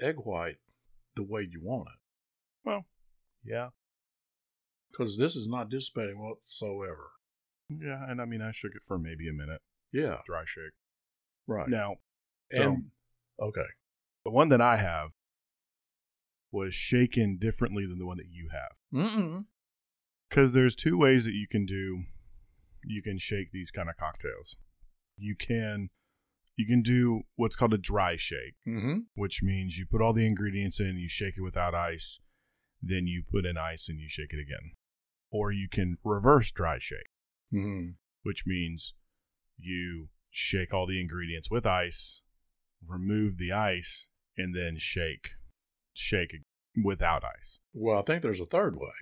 egg 0.00 0.16
white 0.18 0.58
the 1.16 1.24
way 1.24 1.42
you 1.50 1.60
want 1.62 1.88
it. 1.88 2.00
Well, 2.64 2.84
yeah, 3.44 3.70
Because 4.90 5.18
this 5.18 5.34
is 5.34 5.48
not 5.48 5.68
dissipating 5.68 6.20
whatsoever. 6.22 7.10
Yeah, 7.68 8.04
and 8.08 8.20
I 8.20 8.24
mean 8.24 8.42
I 8.42 8.50
shook 8.52 8.72
it 8.74 8.82
for 8.82 8.98
maybe 8.98 9.28
a 9.28 9.32
minute, 9.32 9.60
Yeah, 9.92 10.18
dry 10.26 10.42
shake. 10.46 10.72
right. 11.46 11.68
Now 11.68 11.96
and 12.50 12.90
okay, 13.40 13.66
the 14.24 14.30
one 14.30 14.48
that 14.50 14.60
I 14.60 14.76
have 14.76 15.10
was 16.52 16.74
shaken 16.74 17.36
differently 17.38 17.84
than 17.86 17.98
the 17.98 18.06
one 18.06 18.18
that 18.18 18.28
you 18.30 18.48
have. 18.52 19.44
Because 20.28 20.52
there's 20.52 20.76
two 20.76 20.96
ways 20.96 21.24
that 21.24 21.34
you 21.34 21.46
can 21.50 21.66
do, 21.66 22.04
you 22.84 23.02
can 23.02 23.18
shake 23.18 23.50
these 23.52 23.70
kind 23.70 23.88
of 23.88 23.96
cocktails. 23.96 24.56
You 25.16 25.34
can, 25.36 25.88
you 26.56 26.66
can 26.66 26.82
do 26.82 27.22
what's 27.36 27.56
called 27.56 27.74
a 27.74 27.78
dry 27.78 28.16
shake, 28.16 28.54
Mm-hmm. 28.68 28.98
which 29.14 29.42
means 29.42 29.78
you 29.78 29.86
put 29.90 30.00
all 30.00 30.12
the 30.12 30.26
ingredients 30.26 30.78
in, 30.80 30.96
you 30.96 31.08
shake 31.08 31.34
it 31.36 31.42
without 31.42 31.74
ice, 31.74 32.20
then 32.80 33.06
you 33.06 33.22
put 33.28 33.46
in 33.46 33.56
ice 33.56 33.88
and 33.88 33.98
you 33.98 34.08
shake 34.08 34.32
it 34.32 34.40
again. 34.40 34.72
Or 35.32 35.50
you 35.50 35.68
can 35.68 35.98
reverse 36.04 36.52
dry 36.52 36.78
shake, 36.78 37.08
Mm-hmm. 37.54 37.90
which 38.24 38.44
means 38.46 38.94
you 39.58 40.08
shake 40.30 40.74
all 40.74 40.86
the 40.86 41.00
ingredients 41.00 41.50
with 41.50 41.64
ice, 41.66 42.20
remove 42.84 43.38
the 43.38 43.52
ice, 43.52 44.08
and 44.36 44.54
then 44.54 44.76
shake, 44.76 45.30
shake 45.92 46.34
without 46.82 47.22
ice. 47.24 47.60
Well, 47.72 47.98
I 47.98 48.02
think 48.02 48.22
there's 48.22 48.40
a 48.40 48.46
third 48.46 48.76
way 48.76 48.92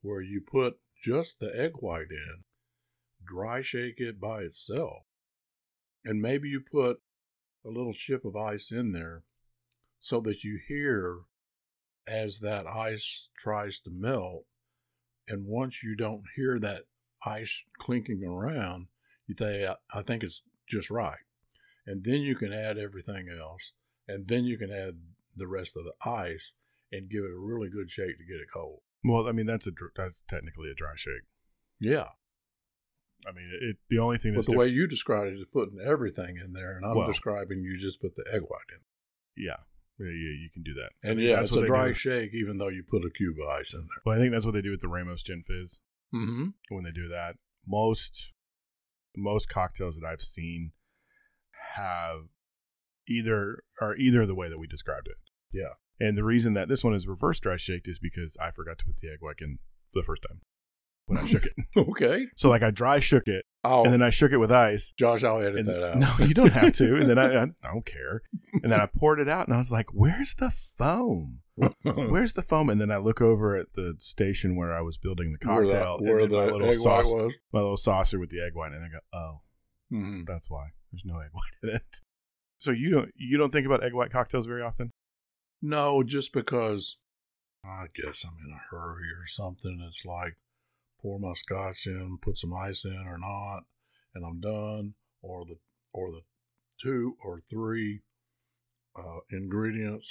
where 0.00 0.22
you 0.22 0.40
put 0.40 0.78
just 1.02 1.38
the 1.38 1.54
egg 1.54 1.72
white 1.80 2.10
in, 2.10 2.44
dry 3.24 3.60
shake 3.60 3.98
it 4.00 4.18
by 4.20 4.40
itself, 4.40 5.04
and 6.04 6.22
maybe 6.22 6.48
you 6.48 6.60
put 6.60 7.00
a 7.64 7.68
little 7.68 7.92
chip 7.92 8.24
of 8.24 8.34
ice 8.34 8.70
in 8.72 8.92
there 8.92 9.24
so 10.00 10.20
that 10.20 10.42
you 10.42 10.58
hear 10.66 11.20
as 12.06 12.40
that 12.40 12.66
ice 12.66 13.28
tries 13.36 13.78
to 13.80 13.90
melt. 13.92 14.44
And 15.28 15.46
once 15.46 15.82
you 15.84 15.94
don't 15.94 16.24
hear 16.34 16.58
that 16.58 16.84
ice 17.24 17.62
clinking 17.78 18.24
around, 18.24 18.86
you 19.26 19.34
think, 19.34 19.68
I 19.92 20.02
think 20.02 20.22
it's 20.22 20.42
just 20.68 20.90
right. 20.90 21.18
And 21.86 22.04
then 22.04 22.20
you 22.20 22.34
can 22.34 22.52
add 22.52 22.78
everything 22.78 23.28
else. 23.28 23.72
And 24.08 24.28
then 24.28 24.44
you 24.44 24.58
can 24.58 24.70
add 24.70 24.98
the 25.36 25.46
rest 25.46 25.76
of 25.76 25.84
the 25.84 25.94
ice 26.08 26.52
and 26.90 27.08
give 27.10 27.24
it 27.24 27.30
a 27.30 27.38
really 27.38 27.70
good 27.70 27.90
shake 27.90 28.18
to 28.18 28.24
get 28.24 28.40
it 28.40 28.48
cold. 28.52 28.80
Well, 29.04 29.26
I 29.26 29.32
mean 29.32 29.46
that's 29.46 29.66
a 29.66 29.72
that's 29.96 30.22
technically 30.28 30.70
a 30.70 30.74
dry 30.74 30.92
shake. 30.96 31.22
Yeah. 31.80 32.08
I 33.26 33.32
mean, 33.32 33.50
it. 33.60 33.76
The 33.88 33.98
only 33.98 34.18
thing 34.18 34.32
But 34.32 34.38
that's 34.38 34.48
the 34.48 34.56
way 34.56 34.66
you 34.68 34.86
described 34.86 35.28
it 35.28 35.38
is 35.38 35.44
putting 35.52 35.78
everything 35.80 36.36
in 36.44 36.52
there, 36.54 36.76
and 36.76 36.84
I'm 36.84 36.96
Well- 36.96 37.06
describing 37.06 37.60
you 37.62 37.78
just 37.78 38.00
put 38.00 38.14
the 38.16 38.24
egg 38.32 38.42
white 38.42 38.60
in. 38.72 38.80
yeah, 39.36 39.58
yeah, 39.98 40.06
yeah, 40.06 40.34
you 40.40 40.50
can 40.52 40.62
do 40.62 40.74
that. 40.74 40.90
And 41.02 41.20
yeah, 41.20 41.40
it's 41.40 41.54
a 41.54 41.64
dry 41.64 41.88
do. 41.88 41.94
shake, 41.94 42.34
even 42.34 42.58
though 42.58 42.68
you 42.68 42.82
put 42.82 43.04
a 43.04 43.10
cube 43.10 43.36
of 43.40 43.48
ice 43.48 43.72
in 43.74 43.80
there. 43.80 44.02
Well, 44.04 44.16
I 44.16 44.18
think 44.20 44.32
that's 44.32 44.44
what 44.44 44.54
they 44.54 44.62
do 44.62 44.72
with 44.72 44.80
the 44.80 44.88
Ramos 44.88 45.22
Gin 45.22 45.42
Fizz 45.44 45.80
Mm-hmm. 46.14 46.46
when 46.70 46.84
they 46.84 46.90
do 46.92 47.08
that. 47.08 47.36
Most 47.66 48.32
most 49.16 49.48
cocktails 49.48 49.96
that 49.98 50.06
I've 50.06 50.22
seen 50.22 50.72
have 51.74 52.22
either 53.08 53.62
are 53.80 53.96
either 53.96 54.26
the 54.26 54.34
way 54.34 54.48
that 54.48 54.58
we 54.58 54.66
described 54.66 55.08
it. 55.08 55.16
Yeah. 55.52 55.74
And 56.00 56.16
the 56.16 56.24
reason 56.24 56.54
that 56.54 56.68
this 56.68 56.82
one 56.82 56.94
is 56.94 57.06
reverse 57.06 57.38
dry 57.40 57.56
shaked 57.56 57.88
is 57.88 57.98
because 57.98 58.36
I 58.40 58.50
forgot 58.50 58.78
to 58.78 58.84
put 58.84 58.96
the 59.00 59.08
egg 59.10 59.18
white 59.20 59.36
in 59.40 59.58
the 59.94 60.02
first 60.02 60.22
time 60.28 60.40
when 61.06 61.18
I 61.18 61.26
shook 61.26 61.44
it. 61.44 61.52
Okay. 61.76 62.26
So 62.36 62.48
like 62.48 62.62
I 62.62 62.70
dry 62.70 63.00
shook 63.00 63.28
it 63.28 63.44
Oh, 63.64 63.84
and 63.84 63.92
then 63.92 64.02
I 64.02 64.10
shook 64.10 64.32
it 64.32 64.38
with 64.38 64.50
ice. 64.50 64.92
Josh, 64.98 65.22
I'll 65.22 65.40
edit 65.40 65.60
And, 65.60 65.68
that 65.68 65.84
out. 65.92 65.96
no, 65.98 66.26
you 66.26 66.34
don't 66.34 66.52
have 66.52 66.72
to. 66.74 66.96
And 66.96 67.08
then 67.08 67.18
I, 67.20 67.42
I 67.44 67.46
don't 67.72 67.86
care. 67.86 68.22
And 68.62 68.72
then 68.72 68.80
I 68.80 68.86
poured 68.86 69.20
it 69.20 69.28
out 69.28 69.46
and 69.46 69.54
I 69.54 69.58
was 69.58 69.70
like, 69.70 69.86
where's 69.92 70.34
the 70.34 70.50
foam? 70.50 71.41
Where's 71.82 72.32
the 72.32 72.42
foam? 72.42 72.70
And 72.70 72.80
then 72.80 72.90
I 72.90 72.96
look 72.96 73.20
over 73.20 73.56
at 73.56 73.74
the 73.74 73.94
station 73.98 74.56
where 74.56 74.72
I 74.72 74.80
was 74.80 74.96
building 74.98 75.32
the 75.38 75.46
where 75.48 75.66
the, 75.66 75.72
cocktail. 75.72 75.98
where 76.00 76.18
and 76.20 76.30
the 76.32 76.36
my 76.38 76.44
little 76.46 76.72
sauce, 76.72 77.06
white 77.06 77.24
was. 77.24 77.34
my 77.52 77.60
little 77.60 77.76
saucer 77.76 78.18
with 78.18 78.30
the 78.30 78.40
egg 78.42 78.54
white, 78.54 78.72
and 78.72 78.84
I 78.84 78.88
go, 78.88 78.98
oh, 79.12 79.40
Mhm. 79.92 80.26
that's 80.26 80.48
why 80.50 80.68
there's 80.90 81.04
no 81.04 81.18
egg 81.18 81.30
white 81.32 81.52
in 81.70 81.76
it. 81.76 82.00
So 82.58 82.70
you 82.70 82.90
don't 82.90 83.10
you 83.16 83.36
don't 83.38 83.50
think 83.52 83.66
about 83.66 83.82
egg 83.84 83.92
white 83.92 84.10
cocktails 84.12 84.46
very 84.46 84.62
often? 84.62 84.90
No, 85.60 86.02
just 86.02 86.32
because 86.32 86.96
I 87.64 87.86
guess 87.94 88.24
I'm 88.24 88.36
in 88.44 88.52
a 88.52 88.60
hurry 88.70 89.08
or 89.10 89.26
something. 89.26 89.80
It's 89.86 90.04
like 90.04 90.36
pour 91.00 91.18
my 91.18 91.32
scotch 91.34 91.86
in, 91.86 92.18
put 92.22 92.38
some 92.38 92.54
ice 92.54 92.84
in 92.84 93.04
or 93.06 93.18
not, 93.18 93.64
and 94.14 94.24
I'm 94.24 94.40
done. 94.40 94.94
Or 95.20 95.44
the 95.44 95.56
or 95.92 96.10
the 96.10 96.22
two 96.80 97.16
or 97.24 97.42
three 97.50 98.00
uh, 98.96 99.20
ingredients, 99.30 100.08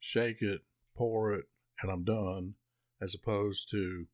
shake 0.00 0.42
it, 0.42 0.62
pour 0.96 1.32
it, 1.34 1.46
and 1.82 1.90
I'm 1.90 2.04
done. 2.04 2.54
As 3.00 3.14
opposed 3.14 3.70
to 3.70 4.06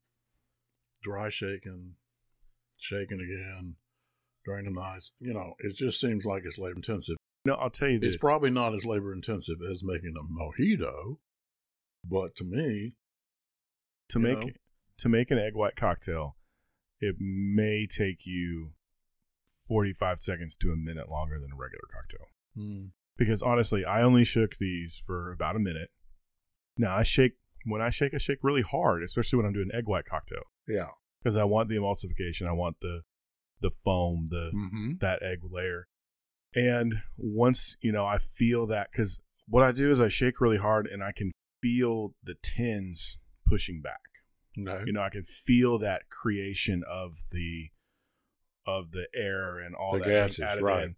dry 1.02 1.30
shaking, 1.30 1.94
shaking 2.76 3.20
again, 3.20 3.76
draining 4.44 4.74
the 4.74 4.80
ice. 4.80 5.10
You 5.20 5.34
know, 5.34 5.54
it 5.58 5.74
just 5.74 6.00
seems 6.00 6.24
like 6.26 6.42
it's 6.44 6.58
labor 6.58 6.76
intensive. 6.76 7.16
No, 7.46 7.54
I'll 7.54 7.70
tell 7.70 7.88
you 7.88 7.98
this. 7.98 8.14
It's 8.14 8.22
probably 8.22 8.50
not 8.50 8.74
as 8.74 8.84
labor 8.84 9.12
intensive 9.12 9.58
as 9.70 9.82
making 9.82 10.14
a 10.18 10.22
mojito, 10.22 11.18
but 12.04 12.34
to 12.36 12.44
me, 12.44 12.94
to 14.10 14.18
make 14.18 14.38
know. 14.38 14.50
to 14.98 15.08
make 15.08 15.30
an 15.30 15.38
egg 15.38 15.54
white 15.54 15.76
cocktail, 15.76 16.36
it 17.00 17.16
may 17.18 17.86
take 17.86 18.24
you 18.24 18.72
45 19.68 20.18
seconds 20.18 20.56
to 20.58 20.70
a 20.70 20.76
minute 20.76 21.10
longer 21.10 21.38
than 21.38 21.52
a 21.52 21.56
regular 21.56 21.84
cocktail. 21.92 22.28
Hmm. 22.54 22.86
Because 23.16 23.42
honestly, 23.42 23.84
I 23.84 24.02
only 24.02 24.24
shook 24.24 24.56
these 24.58 25.02
for 25.06 25.32
about 25.32 25.56
a 25.56 25.60
minute. 25.60 25.90
Now 26.76 26.96
I 26.96 27.02
shake 27.02 27.34
when 27.64 27.80
I 27.80 27.90
shake, 27.90 28.14
I 28.14 28.18
shake 28.18 28.40
really 28.42 28.62
hard, 28.62 29.02
especially 29.02 29.38
when 29.38 29.46
I'm 29.46 29.52
doing 29.52 29.70
egg 29.72 29.86
white 29.86 30.04
cocktail 30.04 30.42
yeah. 30.68 30.88
because 31.22 31.36
I 31.36 31.44
want 31.44 31.68
the 31.68 31.76
emulsification, 31.76 32.46
I 32.46 32.52
want 32.52 32.76
the 32.80 33.02
the 33.60 33.70
foam, 33.84 34.26
the 34.30 34.50
Mm-hmm. 34.54 34.92
that 35.00 35.22
egg 35.22 35.38
layer. 35.48 35.86
And 36.54 37.02
once 37.16 37.76
you 37.80 37.90
know, 37.92 38.04
I 38.06 38.18
feel 38.18 38.66
that 38.66 38.90
because 38.92 39.18
what 39.48 39.64
I 39.64 39.72
do 39.72 39.90
is 39.90 40.00
I 40.00 40.08
shake 40.08 40.40
really 40.40 40.58
hard, 40.58 40.86
and 40.86 41.02
I 41.02 41.12
can 41.12 41.32
feel 41.62 42.14
the 42.22 42.36
tins 42.42 43.18
pushing 43.46 43.80
back. 43.80 44.00
Okay. 44.58 44.84
You 44.86 44.92
know, 44.92 45.00
I 45.02 45.10
can 45.10 45.24
feel 45.24 45.78
that 45.78 46.08
creation 46.10 46.82
of 46.88 47.24
the 47.32 47.70
of 48.66 48.92
the 48.92 49.08
air 49.14 49.58
and 49.58 49.74
all 49.74 49.94
The 49.94 50.00
that 50.00 50.08
gases, 50.08 50.40
added 50.40 50.62
right. 50.62 50.84
in. 50.84 50.96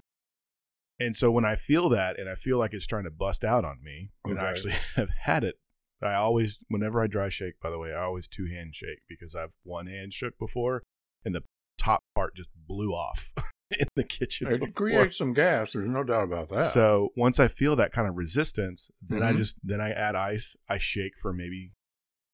And 0.99 1.17
so 1.17 1.31
when 1.31 1.45
I 1.45 1.57
feel 1.57 1.89
that, 1.91 2.19
and 2.19 2.29
I 2.29 2.35
feel 2.35 2.59
like 2.59 2.73
it's 2.73 2.87
trying 2.87 3.05
to 3.05 3.11
bust 3.11 3.45
out 3.45 3.65
on 3.65 3.83
me, 3.83 4.11
and 4.25 4.39
I 4.39 4.49
actually 4.49 4.73
have 4.97 5.11
had 5.11 5.45
it. 5.45 5.57
I 6.03 6.15
always, 6.15 6.63
whenever 6.69 7.03
I 7.03 7.07
dry 7.07 7.29
shake, 7.29 7.61
by 7.63 7.71
the 7.71 7.79
way, 7.79 7.93
I 7.93 8.03
always 8.03 8.29
two 8.29 8.47
hand 8.47 8.75
shake 8.75 9.01
because 9.09 9.35
I've 9.35 9.53
one 9.63 9.87
hand 9.87 10.13
shook 10.13 10.39
before, 10.39 10.83
and 11.25 11.35
the 11.35 11.43
top 11.79 12.01
part 12.15 12.35
just 12.35 12.51
blew 12.55 12.93
off 12.93 13.33
in 13.79 13.87
the 13.95 14.05
kitchen. 14.05 14.47
It 14.47 14.61
before. 14.61 14.73
creates 14.73 15.17
some 15.19 15.33
gas. 15.35 15.73
There's 15.73 15.89
no 15.89 16.03
doubt 16.05 16.25
about 16.25 16.49
that. 16.51 16.71
So 16.73 17.11
once 17.17 17.39
I 17.41 17.49
feel 17.49 17.77
that 17.77 17.93
kind 17.93 18.09
of 18.09 18.17
resistance, 18.17 18.91
then 19.01 19.23
I 19.23 19.33
Mhm. 19.33 19.37
just 19.39 19.57
then 19.63 19.81
I 19.81 19.91
add 19.91 20.15
ice. 20.15 20.55
I 20.69 20.79
shake 20.79 21.17
for 21.19 21.33
maybe 21.33 21.73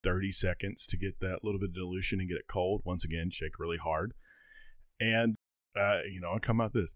thirty 0.04 0.32
seconds 0.32 0.86
to 0.88 0.96
get 0.96 1.20
that 1.20 1.44
little 1.44 1.60
bit 1.60 1.70
of 1.70 1.74
dilution 1.74 2.18
and 2.20 2.28
get 2.28 2.38
it 2.38 2.46
cold. 2.48 2.82
Once 2.84 3.04
again, 3.04 3.30
shake 3.30 3.58
really 3.60 3.78
hard, 3.78 4.12
and 5.00 5.36
uh, 5.76 6.00
you 6.10 6.20
know 6.20 6.32
I 6.34 6.38
come 6.40 6.60
out 6.60 6.72
this. 6.72 6.94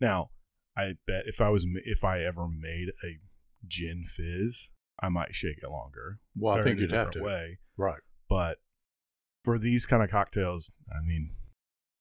Now 0.00 0.30
I 0.76 0.94
bet 1.06 1.24
if 1.26 1.40
I 1.40 1.48
was 1.48 1.66
if 1.84 2.04
I 2.04 2.20
ever 2.20 2.46
made 2.48 2.90
a 3.04 3.18
gin 3.66 4.04
fizz, 4.04 4.68
I 5.00 5.08
might 5.08 5.34
shake 5.34 5.58
it 5.62 5.70
longer. 5.70 6.20
well, 6.36 6.58
I 6.58 6.62
think 6.62 6.78
you'd 6.78 6.92
have 6.92 7.10
to. 7.12 7.22
way. 7.22 7.58
Right. 7.76 8.00
But 8.28 8.58
for 9.44 9.58
these 9.58 9.86
kind 9.86 10.02
of 10.02 10.10
cocktails, 10.10 10.72
I 10.90 11.04
mean, 11.06 11.30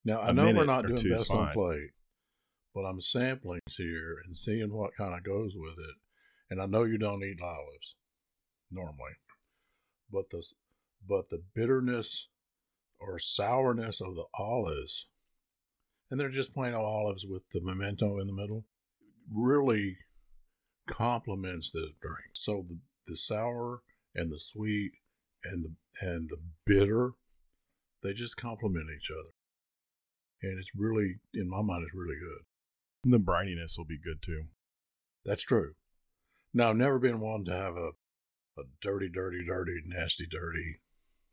Now, 0.03 0.21
I 0.21 0.31
know 0.31 0.51
we're 0.51 0.65
not 0.65 0.87
doing 0.87 1.09
best 1.09 1.31
on 1.31 1.53
plate, 1.53 1.91
but 2.73 2.81
I'm 2.81 3.01
sampling 3.01 3.61
here 3.77 4.17
and 4.25 4.35
seeing 4.35 4.73
what 4.73 4.95
kind 4.97 5.13
of 5.13 5.23
goes 5.23 5.53
with 5.55 5.77
it. 5.77 5.95
And 6.49 6.61
I 6.61 6.65
know 6.65 6.83
you 6.83 6.97
don't 6.97 7.23
eat 7.23 7.41
olives 7.41 7.95
normally, 8.71 9.13
but 10.11 10.29
the 10.31 10.43
but 11.07 11.29
the 11.29 11.43
bitterness 11.53 12.27
or 12.99 13.19
sourness 13.19 14.01
of 14.01 14.15
the 14.15 14.25
olives, 14.33 15.07
and 16.09 16.19
they're 16.19 16.29
just 16.29 16.53
plain 16.53 16.73
olives 16.73 17.25
with 17.25 17.43
the 17.51 17.61
pimento 17.61 18.19
in 18.19 18.27
the 18.27 18.33
middle, 18.33 18.65
really 19.33 19.97
complements 20.87 21.71
the 21.71 21.89
drink. 22.01 22.31
So 22.33 22.65
the, 22.67 22.79
the 23.07 23.17
sour 23.17 23.81
and 24.13 24.31
the 24.31 24.39
sweet 24.39 24.93
and 25.43 25.63
the 25.63 25.73
and 26.01 26.29
the 26.29 26.37
bitter, 26.65 27.11
they 28.03 28.13
just 28.13 28.37
complement 28.37 28.89
each 28.95 29.09
other. 29.11 29.29
And 30.41 30.59
it's 30.59 30.71
really, 30.75 31.15
in 31.33 31.49
my 31.49 31.61
mind, 31.61 31.83
it's 31.83 31.95
really 31.95 32.19
good. 32.19 32.43
And 33.03 33.13
the 33.13 33.19
brininess 33.19 33.77
will 33.77 33.85
be 33.85 33.97
good 33.97 34.21
too. 34.21 34.45
That's 35.23 35.43
true. 35.43 35.73
Now, 36.53 36.69
I've 36.69 36.75
never 36.75 36.99
been 36.99 37.19
one 37.19 37.45
to 37.45 37.53
have 37.53 37.75
a, 37.75 37.91
a 38.57 38.63
dirty, 38.81 39.09
dirty, 39.09 39.43
dirty, 39.45 39.81
nasty, 39.85 40.27
dirty 40.29 40.79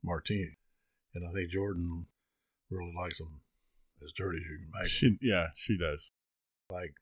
martini. 0.02 0.58
And 1.14 1.24
I 1.28 1.32
think 1.32 1.50
Jordan 1.50 2.06
really 2.70 2.92
likes 2.96 3.18
them 3.18 3.40
as 4.04 4.12
dirty 4.16 4.38
as 4.38 4.44
you 4.50 4.58
can 4.58 4.70
make 4.82 5.00
them. 5.00 5.18
Yeah, 5.22 5.46
she 5.54 5.76
does. 5.78 6.10
Like 6.70 6.94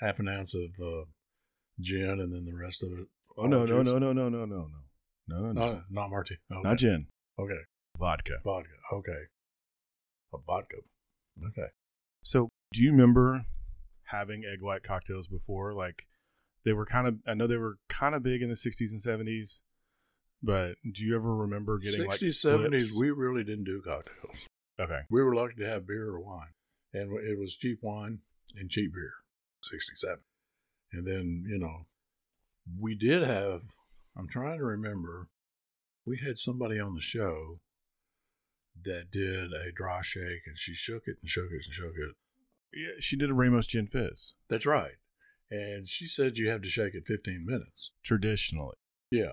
half 0.00 0.18
an 0.18 0.28
ounce 0.28 0.54
of 0.54 0.70
uh, 0.82 1.04
gin 1.80 2.20
and 2.20 2.32
then 2.32 2.44
the 2.44 2.54
rest 2.56 2.82
of 2.82 2.90
it. 2.92 3.06
Oh 3.36 3.46
no, 3.46 3.64
no, 3.64 3.82
no, 3.82 3.98
no, 3.98 4.12
no, 4.12 4.28
no, 4.28 4.28
no, 4.28 4.46
no, 4.46 4.66
no, 5.26 5.40
no, 5.40 5.40
no, 5.40 5.52
No, 5.52 5.82
not 5.90 6.10
martini. 6.10 6.38
Okay. 6.50 6.68
not 6.68 6.78
gin, 6.78 7.06
Okay. 7.38 7.60
vodka. 7.98 8.38
Vodka. 8.44 8.70
Okay. 8.92 9.22
A 10.34 10.38
vodka. 10.46 10.76
Okay. 11.48 11.68
So, 12.22 12.48
do 12.72 12.82
you 12.82 12.90
remember 12.90 13.42
having 14.04 14.44
egg 14.44 14.60
white 14.60 14.82
cocktails 14.82 15.28
before? 15.28 15.72
Like, 15.74 16.06
they 16.64 16.72
were 16.72 16.84
kind 16.84 17.06
of, 17.06 17.18
I 17.26 17.34
know 17.34 17.46
they 17.46 17.56
were 17.56 17.76
kind 17.88 18.14
of 18.14 18.22
big 18.22 18.42
in 18.42 18.48
the 18.48 18.56
60s 18.56 18.90
and 18.90 19.00
70s, 19.00 19.60
but 20.42 20.74
do 20.92 21.04
you 21.04 21.14
ever 21.14 21.34
remember 21.36 21.78
getting 21.78 22.00
60s, 22.02 22.06
like 22.08 22.20
70s, 22.20 22.70
flips? 22.70 22.96
we 22.98 23.10
really 23.10 23.44
didn't 23.44 23.64
do 23.64 23.80
cocktails. 23.80 24.46
Okay. 24.80 25.00
We 25.10 25.22
were 25.22 25.34
lucky 25.34 25.56
to 25.56 25.66
have 25.68 25.86
beer 25.86 26.08
or 26.08 26.20
wine. 26.20 26.52
And 26.92 27.12
it 27.20 27.38
was 27.38 27.56
cheap 27.56 27.78
wine 27.82 28.20
and 28.56 28.70
cheap 28.70 28.94
beer. 28.94 29.12
67. 29.62 30.18
And 30.92 31.06
then, 31.06 31.44
you 31.48 31.58
know, 31.58 31.86
we 32.78 32.94
did 32.94 33.22
have, 33.26 33.62
I'm 34.16 34.28
trying 34.28 34.58
to 34.58 34.64
remember, 34.64 35.28
we 36.06 36.18
had 36.18 36.38
somebody 36.38 36.78
on 36.80 36.94
the 36.94 37.00
show 37.00 37.60
that 38.84 39.10
did 39.10 39.52
a 39.52 39.72
dry 39.72 40.00
shake 40.02 40.42
and 40.46 40.56
she 40.56 40.74
shook 40.74 41.02
it 41.06 41.16
and 41.20 41.28
shook 41.28 41.50
it 41.50 41.62
and 41.66 41.74
shook 41.74 41.94
it. 41.96 42.14
Yeah, 42.72 42.92
she 43.00 43.16
did 43.16 43.30
a 43.30 43.34
Ramos 43.34 43.66
Gin 43.66 43.86
Fizz 43.86 44.34
That's 44.48 44.66
right. 44.66 44.96
And 45.50 45.88
she 45.88 46.06
said 46.06 46.36
you 46.36 46.48
have 46.50 46.62
to 46.62 46.68
shake 46.68 46.94
it 46.94 47.06
15 47.06 47.44
minutes. 47.46 47.90
traditionally. 48.02 48.76
Yeah. 49.10 49.32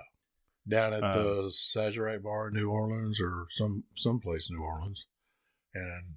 Down 0.68 0.94
at 0.94 1.04
Um, 1.04 1.24
the 1.24 1.42
Sazerac 1.50 2.24
Bar 2.24 2.48
in 2.48 2.54
New 2.56 2.70
Orleans 2.72 3.22
or 3.22 3.46
some 3.50 3.84
someplace 3.96 4.50
in 4.50 4.56
New 4.56 4.64
Orleans. 4.64 5.06
And 5.76 6.16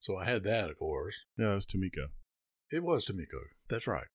so 0.00 0.16
I 0.16 0.24
had 0.24 0.42
that, 0.44 0.70
of 0.70 0.78
course. 0.78 1.24
Yeah, 1.38 1.52
it 1.52 1.54
was 1.56 1.66
Tamika. 1.66 2.08
It 2.70 2.82
was 2.82 3.06
Tamiko. 3.06 3.42
That's 3.68 3.86
right. 3.86 4.06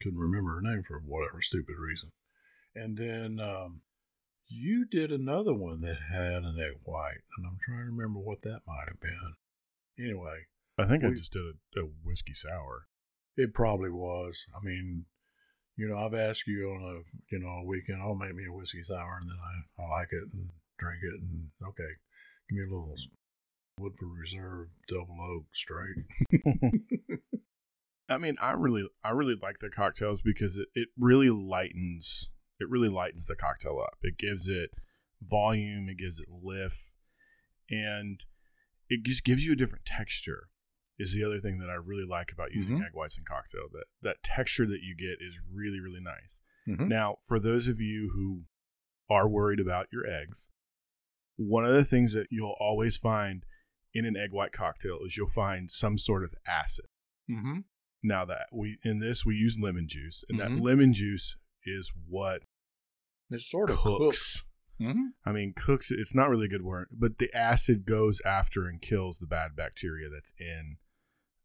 Couldn't 0.00 0.18
remember 0.18 0.54
her 0.54 0.62
name 0.62 0.82
for 0.86 1.00
whatever 1.04 1.42
stupid 1.42 1.74
reason. 1.78 2.12
And 2.74 2.96
then 2.96 3.40
um, 3.40 3.80
you 4.48 4.86
did 4.86 5.10
another 5.10 5.54
one 5.54 5.80
that 5.80 5.96
had 6.12 6.44
an 6.44 6.56
egg 6.60 6.78
white, 6.84 7.24
and 7.36 7.46
I'm 7.46 7.58
trying 7.64 7.86
to 7.86 7.92
remember 7.92 8.20
what 8.20 8.42
that 8.42 8.60
might 8.66 8.88
have 8.88 9.00
been. 9.00 9.34
Anyway, 9.98 10.46
I 10.78 10.84
think 10.84 11.04
I 11.04 11.10
just 11.10 11.32
did 11.32 11.42
a, 11.42 11.80
a 11.80 11.88
whiskey 12.04 12.34
sour. 12.34 12.86
it 13.36 13.54
probably 13.54 13.90
was. 13.90 14.46
I 14.54 14.62
mean, 14.62 15.06
you 15.76 15.88
know, 15.88 15.98
I've 15.98 16.14
asked 16.14 16.46
you 16.46 16.68
on 16.70 16.82
a 16.82 17.34
you 17.34 17.38
know 17.38 17.48
a 17.48 17.64
weekend, 17.64 18.02
oh, 18.02 18.14
make 18.14 18.34
me 18.34 18.44
a 18.48 18.52
whiskey 18.52 18.82
sour, 18.84 19.18
and 19.20 19.30
then 19.30 19.38
I, 19.40 19.82
I 19.82 19.88
like 19.98 20.08
it 20.12 20.28
and 20.32 20.50
drink 20.78 21.00
it, 21.02 21.20
and 21.20 21.50
okay, 21.68 21.92
give 22.48 22.58
me 22.58 22.64
a 22.64 22.68
little 22.68 22.94
Woodford 23.78 24.08
Reserve 24.18 24.68
double 24.88 25.18
oak 25.20 25.46
straight. 25.52 26.06
I 28.08 28.18
mean, 28.18 28.36
I 28.40 28.52
really, 28.52 28.88
I 29.04 29.10
really 29.10 29.34
like 29.40 29.58
the 29.58 29.68
cocktails 29.68 30.22
because 30.22 30.56
it, 30.56 30.68
it 30.74 30.88
really 30.98 31.28
lightens, 31.30 32.30
it 32.60 32.68
really 32.70 32.88
lightens 32.88 33.26
the 33.26 33.34
cocktail 33.36 33.80
up. 33.82 33.98
It 34.02 34.16
gives 34.16 34.48
it 34.48 34.70
volume, 35.22 35.88
it 35.88 35.98
gives 35.98 36.20
it 36.20 36.28
lift, 36.30 36.92
and 37.70 38.24
it 38.88 39.00
just 39.04 39.24
gives 39.24 39.44
you 39.44 39.52
a 39.52 39.56
different 39.56 39.84
texture. 39.84 40.48
Is 40.98 41.12
the 41.12 41.24
other 41.24 41.40
thing 41.40 41.58
that 41.58 41.68
I 41.68 41.74
really 41.74 42.06
like 42.08 42.32
about 42.32 42.52
using 42.54 42.78
Mhm. 42.78 42.86
egg 42.86 42.92
whites 42.94 43.18
in 43.18 43.24
cocktail. 43.24 43.68
That 43.70 43.84
that 44.00 44.22
texture 44.22 44.64
that 44.66 44.80
you 44.80 44.96
get 44.96 45.20
is 45.20 45.38
really, 45.52 45.78
really 45.78 46.00
nice. 46.00 46.40
Mhm. 46.66 46.88
Now, 46.88 47.18
for 47.22 47.38
those 47.38 47.68
of 47.68 47.82
you 47.82 48.12
who 48.14 48.44
are 49.14 49.28
worried 49.28 49.60
about 49.60 49.88
your 49.92 50.06
eggs, 50.06 50.48
one 51.36 51.66
of 51.66 51.74
the 51.74 51.84
things 51.84 52.14
that 52.14 52.28
you'll 52.30 52.56
always 52.58 52.96
find 52.96 53.44
in 53.96 54.04
an 54.04 54.16
egg 54.16 54.30
white 54.32 54.52
cocktail 54.52 54.98
is 55.04 55.16
you'll 55.16 55.26
find 55.26 55.70
some 55.70 55.96
sort 55.98 56.22
of 56.24 56.34
acid. 56.46 56.84
Mm-hmm. 57.30 57.60
Now 58.02 58.24
that 58.24 58.46
we 58.52 58.78
in 58.84 58.98
this 59.00 59.24
we 59.24 59.34
use 59.34 59.58
lemon 59.60 59.86
juice, 59.88 60.22
and 60.28 60.38
Mhm. 60.38 60.42
that 60.42 60.62
lemon 60.62 60.92
juice 60.92 61.36
is 61.64 61.92
what 62.06 62.42
It's 63.30 63.50
sort 63.50 63.70
of 63.70 63.76
cooks. 63.78 63.98
cooks. 63.98 64.44
Mm-hmm. 64.80 65.06
I 65.24 65.32
mean, 65.32 65.54
cooks. 65.54 65.90
It's 65.90 66.14
not 66.14 66.28
really 66.28 66.46
a 66.46 66.50
good 66.50 66.62
word, 66.62 66.88
but 66.92 67.18
the 67.18 67.32
acid 67.34 67.86
goes 67.86 68.20
after 68.24 68.66
and 68.66 68.80
kills 68.82 69.18
the 69.18 69.26
bad 69.26 69.56
bacteria 69.56 70.08
that's 70.10 70.32
in, 70.38 70.76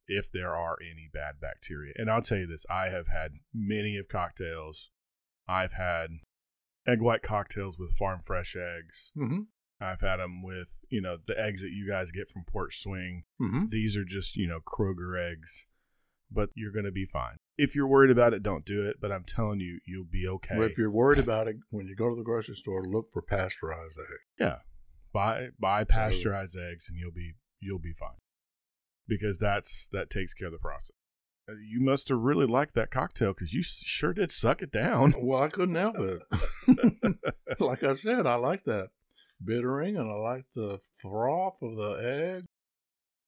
if 0.08 0.30
there 0.32 0.54
are 0.56 0.78
any 0.82 1.10
bad 1.12 1.40
bacteria. 1.40 1.94
And 1.96 2.12
I'll 2.12 2.22
tell 2.22 2.40
you 2.40 2.48
this: 2.48 2.66
I 2.70 2.90
have 2.90 3.08
had 3.08 3.32
many 3.54 3.96
of 3.98 4.10
cocktails. 4.10 4.92
I've 5.48 5.74
had 5.74 6.10
egg 6.86 7.02
white 7.02 7.24
cocktails 7.24 7.80
with 7.80 7.96
farm 7.96 8.22
fresh 8.22 8.56
eggs. 8.56 9.12
Mm-hmm. 9.16 9.44
I've 9.82 10.02
had 10.02 10.18
them 10.18 10.44
with 10.44 10.80
you 10.90 11.02
know 11.02 11.18
the 11.26 11.40
eggs 11.40 11.62
that 11.62 11.72
you 11.72 11.88
guys 11.88 12.12
get 12.12 12.30
from 12.30 12.44
Porch 12.46 12.80
Swing. 12.82 13.24
Mm-hmm. 13.42 13.66
These 13.70 13.98
are 13.98 14.06
just, 14.06 14.36
you 14.36 14.48
know, 14.48 14.60
Kroger 14.60 15.20
eggs, 15.20 15.66
but 16.32 16.50
you're 16.56 16.72
going 16.72 16.86
to 16.86 16.92
be 16.92 17.06
fine. 17.06 17.38
If 17.58 17.76
you're 17.76 17.88
worried 17.88 18.12
about 18.12 18.34
it, 18.34 18.44
don't 18.44 18.66
do 18.66 18.82
it, 18.84 18.98
but 19.02 19.12
I'm 19.12 19.24
telling 19.24 19.60
you, 19.60 19.80
you'll 19.86 20.06
be 20.10 20.28
okay. 20.28 20.56
But 20.58 20.72
if 20.72 20.78
you're 20.78 20.92
worried 20.92 21.20
about 21.20 21.48
it, 21.48 21.58
when 21.72 21.88
you 21.88 21.96
go 21.96 22.10
to 22.10 22.16
the 22.16 22.24
grocery 22.24 22.56
store, 22.56 22.84
look 22.84 23.12
for 23.12 23.22
pasteurized 23.22 24.00
eggs. 24.00 24.20
yeah. 24.40 24.56
Buy 25.14 25.50
buy 25.60 25.84
pasteurized 25.84 26.58
eggs 26.58 26.88
and 26.90 26.98
you'll 26.98 27.12
be 27.12 27.34
you'll 27.60 27.80
be 27.80 27.94
fine. 27.94 28.18
Because 29.08 29.38
that's 29.40 29.90
that 29.92 30.10
takes 30.10 30.34
care 30.34 30.48
of 30.48 30.54
the 30.54 30.60
process. 30.60 30.96
Uh, 31.50 31.56
You 31.56 31.82
must 31.82 32.08
have 32.08 32.20
really 32.20 32.46
liked 32.46 32.76
that 32.76 32.92
cocktail 32.92 33.34
cuz 33.34 33.54
you 33.54 33.62
sure 33.62 34.14
did 34.14 34.32
suck 34.32 34.62
it 34.62 34.72
down. 34.72 35.14
Well, 35.18 35.42
I 35.42 35.50
couldn't 35.50 35.76
help 35.76 35.98
it. 36.00 36.22
like 37.60 37.84
I 37.84 37.94
said, 37.96 38.26
I 38.26 38.36
like 38.36 38.64
that 38.64 38.88
bittering 39.46 39.98
and 39.98 40.10
I 40.10 40.16
like 40.16 40.46
the 40.56 40.80
froth 41.02 41.62
of 41.62 41.76
the 41.76 42.38
egg. 42.38 42.46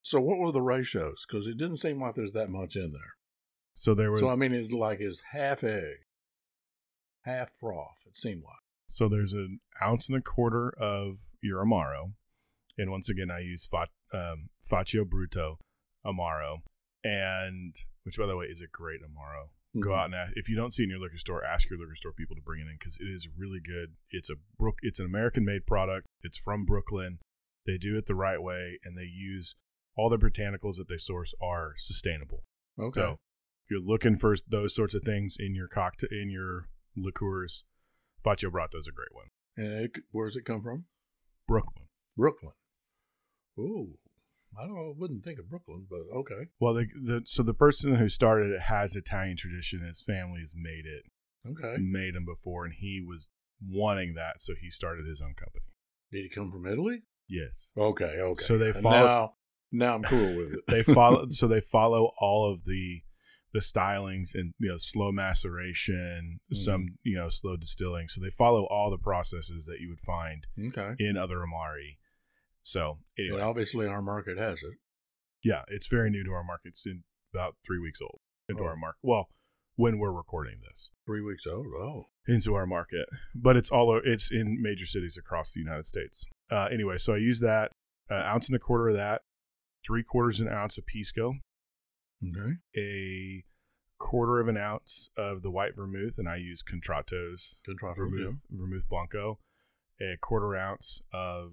So, 0.02 0.20
what 0.20 0.38
were 0.38 0.52
the 0.52 0.62
ratios? 0.62 1.26
Because 1.28 1.48
it 1.48 1.58
didn't 1.58 1.78
seem 1.78 2.02
like 2.02 2.16
there's 2.16 2.34
that 2.34 2.50
much 2.50 2.76
in 2.76 2.92
there. 2.92 3.14
So 3.76 3.94
there 3.94 4.12
was 4.12 4.20
So, 4.20 4.30
I 4.30 4.36
mean, 4.36 4.54
it's 4.54 4.72
like 4.72 5.00
it's 5.00 5.22
half 5.32 5.64
egg, 5.64 5.98
half 7.24 7.54
froth, 7.60 8.04
it 8.06 8.16
seemed 8.16 8.44
like. 8.44 8.54
So 8.88 9.08
there's 9.08 9.34
an 9.34 9.60
ounce 9.82 10.08
and 10.10 10.18
a 10.18 10.22
quarter 10.22 10.70
of 10.78 11.20
your 11.42 11.66
Amaro. 11.66 12.14
And 12.78 12.92
once 12.92 13.10
again, 13.10 13.32
I 13.32 13.40
use 13.40 13.66
Fa- 13.66 13.88
um, 14.14 14.50
Faccia 14.62 15.06
Brutto 15.06 15.56
Amaro, 16.06 16.58
and 17.04 17.76
which, 18.04 18.18
by 18.18 18.26
the 18.26 18.36
way, 18.36 18.46
is 18.46 18.62
a 18.62 18.68
great 18.68 19.02
Amaro. 19.02 19.50
Go 19.80 19.90
Mhm. 19.90 19.98
out 19.98 20.06
and 20.06 20.16
ask, 20.16 20.34
if 20.36 20.48
you 20.50 20.56
don't 20.56 20.72
see 20.72 20.84
it 20.84 20.86
in 20.86 20.90
your 20.92 21.00
liquor 21.00 21.18
store, 21.18 21.44
ask 21.44 21.70
your 21.70 21.80
liquor 21.80 21.96
store 21.96 22.14
people 22.14 22.36
to 22.36 22.42
bring 22.44 22.62
it 22.62 22.68
in 22.70 22.76
because 22.78 23.00
it 23.00 23.08
is 23.08 23.28
really 23.36 23.60
good. 23.60 23.96
It's 24.12 24.30
a 24.30 24.36
Brook, 24.58 24.78
it's 24.84 25.00
an 25.00 25.06
American 25.06 25.44
made 25.44 25.66
product. 25.66 26.06
It's 26.22 26.38
from 26.38 26.64
Brooklyn. 26.66 27.20
They 27.66 27.78
do 27.78 27.98
it 27.98 28.06
the 28.06 28.14
right 28.16 28.42
way, 28.42 28.80
and 28.84 28.96
they 28.98 29.06
use 29.06 29.56
all 29.96 30.10
the 30.10 30.18
botanicals 30.20 30.76
that 30.78 30.88
they 30.90 30.98
source 30.98 31.34
are 31.42 31.74
sustainable. 31.78 32.44
Okay. 32.78 33.00
So 33.02 33.12
if 33.66 33.72
you're 33.72 33.80
looking 33.80 34.16
for 34.18 34.36
those 34.48 34.76
sorts 34.76 34.94
of 34.94 35.04
things 35.04 35.38
in 35.40 35.56
your 35.56 35.68
cocktail 35.68 36.10
in 36.12 36.30
your 36.30 36.70
liqueurs, 36.96 37.64
Faccia 38.24 38.52
Brutto 38.52 38.78
is 38.78 38.88
a 38.88 38.92
great 38.92 39.14
one. 39.14 39.28
and 39.56 39.72
it, 39.86 39.98
where 40.12 40.28
does 40.28 40.36
it 40.36 40.46
come 40.46 40.62
from? 40.64 40.86
Brooklyn. 41.48 41.88
Brooklyn. 42.18 42.54
Ooh. 43.60 43.98
I 44.60 44.66
don't 44.66 44.76
know. 44.76 44.92
I 44.92 44.94
wouldn't 44.98 45.24
think 45.24 45.40
of 45.40 45.50
Brooklyn, 45.50 45.88
but 45.90 46.02
okay. 46.16 46.48
Well, 46.60 46.74
the, 46.74 46.88
the 47.02 47.22
so 47.26 47.44
the 47.44 47.54
person 47.54 47.96
who 47.96 48.10
started 48.10 48.52
it 48.52 48.62
has 48.62 48.96
Italian 48.96 49.38
tradition. 49.38 49.82
His 49.82 50.02
family 50.02 50.42
has 50.42 50.54
made 50.56 50.86
it, 50.86 51.04
Okay. 51.50 51.78
made 51.80 52.14
them 52.16 52.26
before, 52.26 52.66
and 52.66 52.74
he 52.74 53.02
was 53.06 53.30
wanting 53.66 54.14
that, 54.16 54.42
so 54.42 54.54
he 54.60 54.70
started 54.70 55.06
his 55.08 55.22
own 55.22 55.34
company. 55.36 55.66
Did 56.12 56.24
he 56.24 56.30
come 56.30 56.52
from 56.52 56.66
Italy? 56.68 57.04
Yes, 57.30 57.72
Okay, 57.78 58.20
okay. 58.20 58.44
So 58.44 58.58
they 58.58 58.74
follow- 58.74 59.06
Now, 59.06 59.34
now 59.72 59.96
I'm 59.96 60.04
cool 60.04 60.36
with 60.38 60.54
it. 60.54 60.60
they 60.68 60.84
follow. 60.84 61.28
so 61.30 61.48
they 61.48 61.62
follow 61.62 62.12
all 62.20 62.52
of 62.52 62.64
the 62.66 63.02
the 63.54 63.60
stylings 63.60 64.34
and 64.34 64.52
you 64.60 64.68
know 64.70 64.78
slow 64.80 65.12
maceration, 65.12 66.40
Mhm. 66.52 66.56
some 66.58 66.96
you 67.04 67.16
know 67.16 67.30
slow 67.30 67.56
distilling. 67.56 68.08
So 68.10 68.20
they 68.22 68.30
follow 68.32 68.66
all 68.66 68.90
the 68.92 68.98
processes 68.98 69.66
that 69.66 69.80
you 69.80 69.90
would 69.90 70.00
find 70.02 70.46
Okay. 70.70 70.96
in 71.00 71.18
other 71.18 71.42
amari. 71.44 71.98
So 72.64 73.00
anyway, 73.20 73.36
And 73.40 73.44
obviously, 73.44 73.88
our 73.88 74.02
market 74.02 74.40
has 74.40 74.64
it. 74.64 74.74
yeah, 75.44 75.64
it's 75.68 75.88
very 75.88 76.10
new 76.10 76.24
to 76.24 76.32
our 76.32 76.44
market. 76.44 76.70
It's 76.70 76.86
in 76.86 77.04
about 77.34 77.56
three 77.66 77.80
weeks 77.80 78.00
old 78.02 78.20
into 78.50 78.64
Oh. 78.64 78.68
our 78.68 78.76
market. 78.78 79.00
Well, 79.04 79.30
when 79.76 79.98
we're 79.98 80.12
recording 80.14 80.62
this. 80.70 80.92
Three 81.06 81.22
weeks 81.22 81.46
old. 81.48 81.66
Oh. 81.68 82.10
into 82.28 82.54
our 82.54 82.66
market, 82.66 83.10
but 83.36 83.58
it's 83.58 83.70
all 83.70 83.98
it's 83.98 84.32
in 84.32 84.62
major 84.62 84.86
cities 84.86 85.18
across 85.18 85.52
the 85.52 85.60
United 85.60 85.86
States. 85.86 86.24
Uh, 86.50 86.70
anyway, 86.72 86.98
so 86.98 87.14
I 87.14 87.18
use 87.18 87.40
that 87.42 87.72
uh, 88.10 88.14
ounce 88.16 88.48
and 88.48 88.56
a 88.56 88.60
quarter 88.60 88.88
of 88.90 88.94
that, 88.96 89.24
three 89.86 90.04
quarters 90.04 90.40
an 90.40 90.48
ounce 90.48 90.78
of 90.78 90.86
pisco, 90.86 91.34
Okay. 92.26 92.54
a 92.78 93.44
quarter 93.98 94.40
of 94.40 94.48
an 94.48 94.56
ounce 94.58 95.10
of 95.18 95.42
the 95.42 95.52
white 95.52 95.76
vermouth, 95.76 96.18
and 96.18 96.30
I 96.30 96.38
use 96.38 96.64
Contratto's 96.64 97.60
Contrato, 97.68 97.96
vermouth, 98.10 98.38
vermouth 98.50 98.88
blanco, 98.88 99.40
a 100.00 100.16
quarter 100.22 100.56
ounce 100.56 101.02
of 101.12 101.52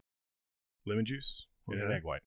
lemon 0.90 1.04
juice, 1.06 1.46
and 1.68 1.80
an 1.80 1.86
Okay. 1.86 1.94
egg 1.96 2.04
white. 2.04 2.22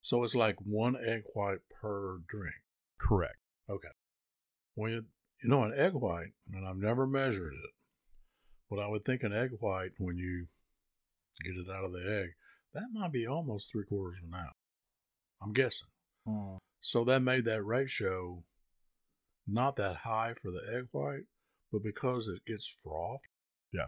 So 0.00 0.22
it's 0.24 0.34
like 0.34 0.56
one 0.60 0.96
egg 0.96 1.22
white 1.34 1.58
per 1.80 2.18
drink. 2.28 2.54
Correct. 2.98 3.36
Okay. 3.68 3.88
When 4.74 4.90
you, 4.92 5.06
you 5.42 5.48
know, 5.48 5.64
an 5.64 5.72
egg 5.74 5.92
white, 5.94 6.32
and 6.52 6.66
I've 6.66 6.76
never 6.76 7.06
measured 7.06 7.52
it, 7.52 7.70
but 8.70 8.78
I 8.78 8.86
would 8.88 9.04
think 9.04 9.22
an 9.22 9.32
egg 9.32 9.50
white, 9.60 9.92
when 9.98 10.16
you 10.16 10.46
get 11.44 11.56
it 11.56 11.70
out 11.70 11.84
of 11.84 11.92
the 11.92 12.08
egg, 12.22 12.30
that 12.74 12.88
might 12.92 13.12
be 13.12 13.26
almost 13.26 13.70
three 13.70 13.84
quarters 13.84 14.18
of 14.22 14.28
an 14.28 14.34
ounce. 14.34 14.54
I'm 15.42 15.52
guessing. 15.52 15.88
Hmm. 16.26 16.56
So 16.80 17.04
that 17.04 17.22
made 17.22 17.44
that 17.46 17.62
ratio 17.64 18.44
not 19.46 19.76
that 19.76 19.96
high 19.98 20.34
for 20.34 20.50
the 20.50 20.62
egg 20.76 20.88
white, 20.92 21.24
but 21.72 21.82
because 21.82 22.28
it 22.28 22.44
gets 22.46 22.68
frothed 22.82 23.24
Yeah. 23.72 23.86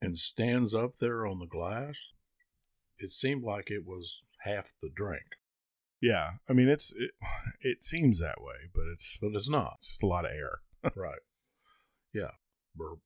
and 0.00 0.18
stands 0.18 0.74
up 0.74 0.96
there 0.98 1.26
on 1.26 1.38
the 1.38 1.46
glass, 1.46 2.12
it 2.98 3.10
seemed 3.10 3.42
like 3.44 3.70
it 3.70 3.84
was 3.86 4.24
half 4.40 4.72
the 4.82 4.90
drink, 4.94 5.24
Yeah, 6.00 6.32
I 6.48 6.52
mean 6.52 6.68
it's 6.68 6.92
it, 6.96 7.10
it 7.60 7.82
seems 7.82 8.20
that 8.20 8.40
way, 8.40 8.70
but 8.74 8.84
it's 8.92 9.18
but 9.20 9.30
it's 9.34 9.48
not. 9.48 9.74
it's 9.76 9.88
just 9.88 10.02
a 10.02 10.06
lot 10.06 10.24
of 10.24 10.32
air. 10.32 10.60
right. 10.96 11.20
Yeah. 12.12 12.32
Burp. 12.74 12.98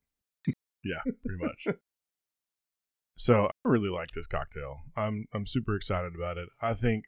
Yeah, 0.84 1.00
pretty 1.24 1.44
much. 1.44 1.66
so 3.16 3.46
I 3.46 3.68
really 3.68 3.88
like 3.88 4.08
this 4.14 4.26
cocktail. 4.26 4.82
I'm 4.96 5.26
I'm 5.32 5.46
super 5.46 5.76
excited 5.76 6.14
about 6.14 6.38
it. 6.38 6.48
I 6.60 6.74
think 6.74 7.04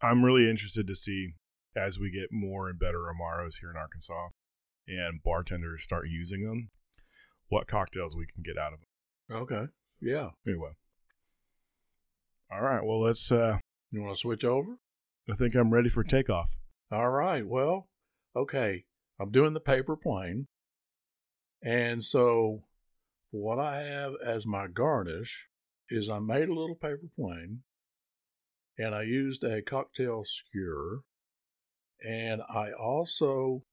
I'm 0.00 0.24
really 0.24 0.48
interested 0.48 0.86
to 0.86 0.94
see 0.94 1.34
as 1.76 1.98
we 1.98 2.10
get 2.10 2.32
more 2.32 2.68
and 2.68 2.78
better 2.78 3.00
Amaros 3.00 3.60
here 3.60 3.70
in 3.70 3.76
Arkansas 3.76 4.28
and 4.88 5.22
bartenders 5.22 5.82
start 5.82 6.08
using 6.08 6.44
them, 6.44 6.70
what 7.48 7.66
cocktails 7.68 8.16
we 8.16 8.26
can 8.26 8.42
get 8.42 8.58
out 8.58 8.72
of 8.72 8.80
them. 8.80 9.42
Okay. 9.42 9.72
Yeah. 10.00 10.30
Anyway. 10.46 10.70
All 12.50 12.62
right, 12.62 12.84
well 12.84 13.00
let's 13.00 13.30
uh 13.30 13.58
You 13.90 14.02
want 14.02 14.14
to 14.14 14.20
switch 14.20 14.44
over? 14.44 14.78
I 15.30 15.34
think 15.34 15.54
I'm 15.54 15.72
ready 15.72 15.90
for 15.90 16.02
takeoff. 16.02 16.56
All 16.90 17.10
right. 17.10 17.46
Well, 17.46 17.88
okay. 18.34 18.84
I'm 19.20 19.30
doing 19.30 19.52
the 19.52 19.60
paper 19.60 19.96
plane. 19.96 20.46
And 21.62 22.02
so 22.02 22.62
what 23.30 23.58
I 23.58 23.82
have 23.82 24.14
as 24.24 24.46
my 24.46 24.68
garnish 24.68 25.46
is 25.90 26.08
I 26.08 26.18
made 26.20 26.48
a 26.48 26.54
little 26.54 26.76
paper 26.76 27.08
plane 27.18 27.60
and 28.78 28.94
I 28.94 29.02
used 29.02 29.44
a 29.44 29.60
cocktail 29.60 30.24
skewer 30.24 31.00
and 32.02 32.42
I 32.48 32.70
also 32.72 33.64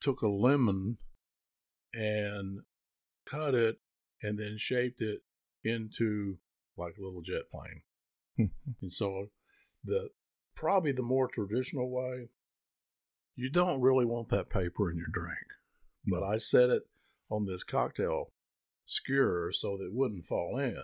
took 0.00 0.22
a 0.22 0.28
lemon 0.28 0.98
and 1.92 2.60
cut 3.26 3.54
it 3.54 3.78
and 4.22 4.38
then 4.38 4.56
shaped 4.58 5.02
it 5.02 5.20
into 5.64 6.38
like 6.76 6.94
a 6.98 7.04
little 7.04 7.22
jet 7.22 7.50
plane. 7.50 7.82
And 8.80 8.92
so 8.92 9.26
the 9.84 10.10
probably 10.54 10.92
the 10.92 11.02
more 11.02 11.28
traditional 11.28 11.90
way, 11.90 12.28
you 13.36 13.50
don't 13.50 13.80
really 13.80 14.04
want 14.04 14.28
that 14.30 14.50
paper 14.50 14.90
in 14.90 14.96
your 14.96 15.08
drink. 15.12 15.46
But 16.06 16.22
I 16.22 16.38
set 16.38 16.70
it 16.70 16.82
on 17.30 17.46
this 17.46 17.64
cocktail 17.64 18.32
skewer 18.86 19.52
so 19.52 19.76
that 19.76 19.86
it 19.86 19.94
wouldn't 19.94 20.26
fall 20.26 20.58
in. 20.58 20.82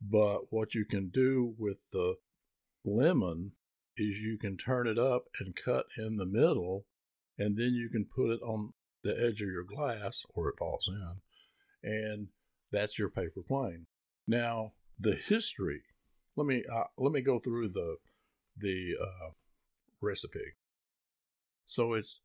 But 0.00 0.52
what 0.52 0.74
you 0.74 0.84
can 0.84 1.08
do 1.08 1.54
with 1.58 1.78
the 1.92 2.16
lemon 2.84 3.52
is 3.96 4.18
you 4.18 4.38
can 4.38 4.56
turn 4.56 4.86
it 4.86 4.98
up 4.98 5.24
and 5.40 5.56
cut 5.56 5.86
in 5.96 6.16
the 6.16 6.26
middle, 6.26 6.86
and 7.36 7.56
then 7.56 7.74
you 7.74 7.88
can 7.88 8.04
put 8.04 8.30
it 8.30 8.40
on 8.42 8.72
the 9.02 9.16
edge 9.18 9.40
of 9.40 9.48
your 9.48 9.64
glass 9.64 10.24
or 10.34 10.50
it 10.50 10.58
falls 10.58 10.88
in, 10.88 11.90
and 11.90 12.28
that's 12.70 12.98
your 12.98 13.08
paper 13.08 13.42
plane. 13.46 13.86
Now, 14.26 14.72
the 14.98 15.14
history. 15.14 15.82
Let 16.38 16.46
me 16.46 16.62
uh, 16.72 16.84
let 16.96 17.12
me 17.12 17.20
go 17.20 17.40
through 17.40 17.70
the 17.70 17.96
the 18.56 18.94
uh, 19.02 19.30
recipe. 20.00 20.54
So 21.66 21.94
it's 21.94 22.20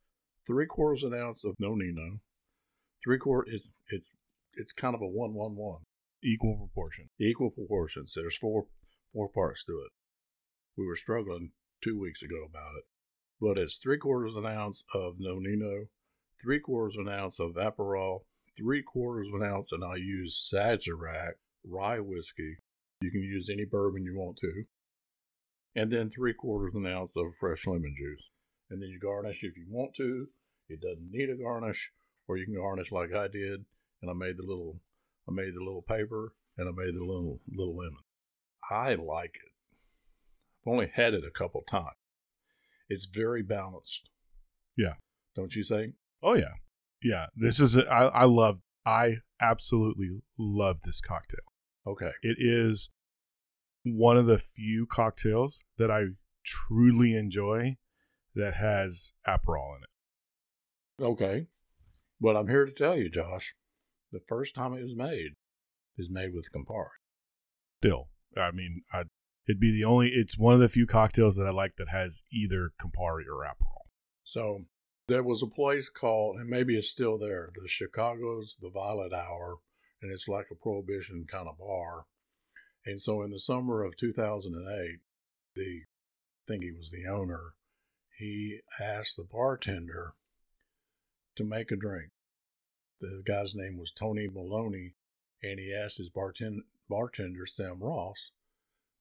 three 0.46 0.68
quarters 0.68 1.04
an 1.04 1.16
ounce 1.16 1.44
of 1.44 1.56
nonino. 1.60 2.20
Three 3.04 3.18
quarter. 3.18 3.50
It's 3.52 3.74
it's 3.90 4.12
it's 4.54 4.72
kind 4.72 4.94
of 4.94 5.02
a 5.02 5.08
one 5.08 5.34
one 5.34 5.56
one 5.56 5.82
Equal 6.24 6.58
proportion. 6.58 7.10
equal 7.20 7.50
proportions. 7.50 8.14
There's 8.16 8.38
four 8.38 8.68
four 9.12 9.30
parts 9.30 9.64
to 9.66 9.74
it. 9.74 9.92
We 10.78 10.86
were 10.86 10.96
struggling 10.96 11.54
two 11.84 12.00
weeks 12.00 12.22
ago 12.22 12.46
about 12.48 12.76
it, 12.78 12.84
but 13.42 13.58
it's 13.58 13.78
three 13.78 13.98
quarters 13.98 14.36
an 14.36 14.46
ounce 14.46 14.84
of 14.94 15.16
nonino, 15.18 15.88
three 16.40 16.60
quarters 16.60 16.98
of 16.98 17.08
an 17.08 17.14
ounce 17.14 17.40
of 17.40 17.56
Aperol, 17.56 18.20
three 18.56 18.84
quarters 18.84 19.28
of 19.34 19.42
an 19.42 19.48
ounce, 19.48 19.72
and 19.72 19.84
I 19.84 19.96
use 19.96 20.52
Sazerac 20.54 21.34
rye 21.66 22.00
whiskey. 22.00 22.58
You 23.04 23.12
can 23.12 23.22
use 23.22 23.50
any 23.52 23.66
bourbon 23.66 24.06
you 24.06 24.18
want 24.18 24.38
to, 24.38 24.64
and 25.76 25.92
then 25.92 26.10
three 26.10 26.34
quarters 26.34 26.74
of 26.74 26.82
an 26.82 26.92
ounce 26.92 27.18
of 27.18 27.36
fresh 27.36 27.68
lemon 27.68 27.94
juice, 27.98 28.30
and 28.70 28.82
then 28.82 28.90
you 28.90 29.00
garnish 29.00 29.44
if 29.44 29.58
you 29.58 29.66
want 29.70 29.94
to. 29.96 30.28
It 30.70 30.80
doesn't 30.80 31.12
need 31.12 31.30
a 31.30 31.36
garnish, 31.36 31.92
or 32.28 32.38
you 32.38 32.46
can 32.46 32.56
garnish 32.56 32.94
like 32.94 33.14
I 33.14 33.28
did, 33.28 33.66
and 34.02 34.10
I 34.10 34.14
made 34.14 34.38
the 34.38 34.46
little 34.48 34.80
I 35.28 35.32
made 35.32 35.54
the 35.54 35.64
little 35.64 35.82
paper 35.82 36.34
and 36.58 36.68
I 36.68 36.72
made 36.72 36.96
the 36.96 37.04
little 37.04 37.40
little 37.50 37.76
lemon. 37.76 38.00
I 38.70 38.96
like 38.96 39.36
it. 39.36 39.52
I've 40.66 40.72
only 40.72 40.92
had 40.94 41.14
it 41.14 41.24
a 41.26 41.32
couple 41.32 41.62
times. 41.62 41.98
It's 42.90 43.06
very 43.06 43.44
balanced. 43.44 44.10
Yeah. 44.78 44.94
Don't 45.36 45.56
you 45.56 45.64
think? 45.64 45.96
Oh 46.22 46.36
yeah, 46.36 46.56
yeah. 47.02 47.28
This 47.36 47.60
is 47.60 47.76
a, 47.76 47.86
I 47.92 48.06
I 48.06 48.24
love 48.26 48.62
I 48.86 49.16
absolutely 49.42 50.22
love 50.38 50.82
this 50.84 51.02
cocktail. 51.02 51.40
Okay. 51.86 52.12
It 52.22 52.38
is 52.40 52.90
one 53.84 54.18
of 54.18 54.26
the 54.26 54.38
few 54.38 54.86
cocktails 54.86 55.62
that 55.78 55.92
I 55.92 56.06
truly 56.46 57.16
enjoy 57.16 57.78
that 58.36 58.56
has 58.56 59.14
Aperol 59.28 59.78
in 59.78 59.84
it. 59.84 61.04
Okay. 61.04 61.48
But 62.20 62.38
I'm 62.38 62.48
here 62.48 62.66
to 62.66 62.72
tell 62.72 62.98
you, 62.98 63.10
Josh, 63.10 63.56
the 64.12 64.22
first 64.28 64.56
time 64.56 64.74
it 64.74 64.84
was 64.84 64.96
made 64.96 65.32
is 65.98 66.10
made 66.10 66.34
with 66.34 66.52
Campari. 66.52 66.88
Still, 67.82 68.10
I 68.38 68.52
mean, 68.52 68.82
I 68.94 69.04
it'd 69.48 69.60
be 69.60 69.72
the 69.72 69.84
only. 69.84 70.10
It's 70.10 70.38
one 70.38 70.54
of 70.54 70.60
the 70.60 70.70
few 70.70 70.88
cocktails 70.88 71.36
that 71.36 71.48
I 71.48 71.52
like 71.52 71.76
that 71.78 71.90
has 71.90 72.24
either 72.32 72.72
Campari 72.82 73.26
or 73.30 73.44
Aperol. 73.44 73.90
So 74.24 74.66
there 75.08 75.24
was 75.24 75.44
a 75.44 75.48
place 75.48 75.90
called, 75.90 76.38
and 76.38 76.50
maybe 76.50 76.78
it's 76.78 76.90
still 76.90 77.18
there, 77.18 77.50
the 77.62 77.68
Chicago's 77.68 78.58
The 78.62 78.70
Violet 78.70 79.14
Hour, 79.14 79.58
and 80.02 80.12
it's 80.12 80.28
like 80.28 80.48
a 80.52 80.56
prohibition 80.56 81.26
kind 81.28 81.48
of 81.48 81.58
bar. 81.58 82.06
And 82.86 83.02
so 83.02 83.22
in 83.22 83.32
the 83.32 83.40
summer 83.40 83.84
of 83.84 83.96
2008, 83.96 85.00
the 85.56 85.82
I 86.46 86.52
think 86.52 86.64
he 86.64 86.72
was 86.72 86.90
the 86.90 87.08
owner, 87.08 87.54
he 88.18 88.60
asked 88.80 89.16
the 89.16 89.24
bartender 89.24 90.14
to 91.36 91.44
make 91.46 91.72
a 91.72 91.78
drink. 91.78 92.12
The 93.00 93.24
guy's 93.26 93.56
name 93.56 93.78
was 93.78 93.92
Toby 93.92 94.28
Maloney, 94.28 94.96
and 95.42 95.60
he 95.60 95.74
asked 95.74 95.98
his 95.98 96.10
bartend- 96.10 96.64
bartender, 96.90 97.46
Sam 97.46 97.80
Ross, 97.80 98.32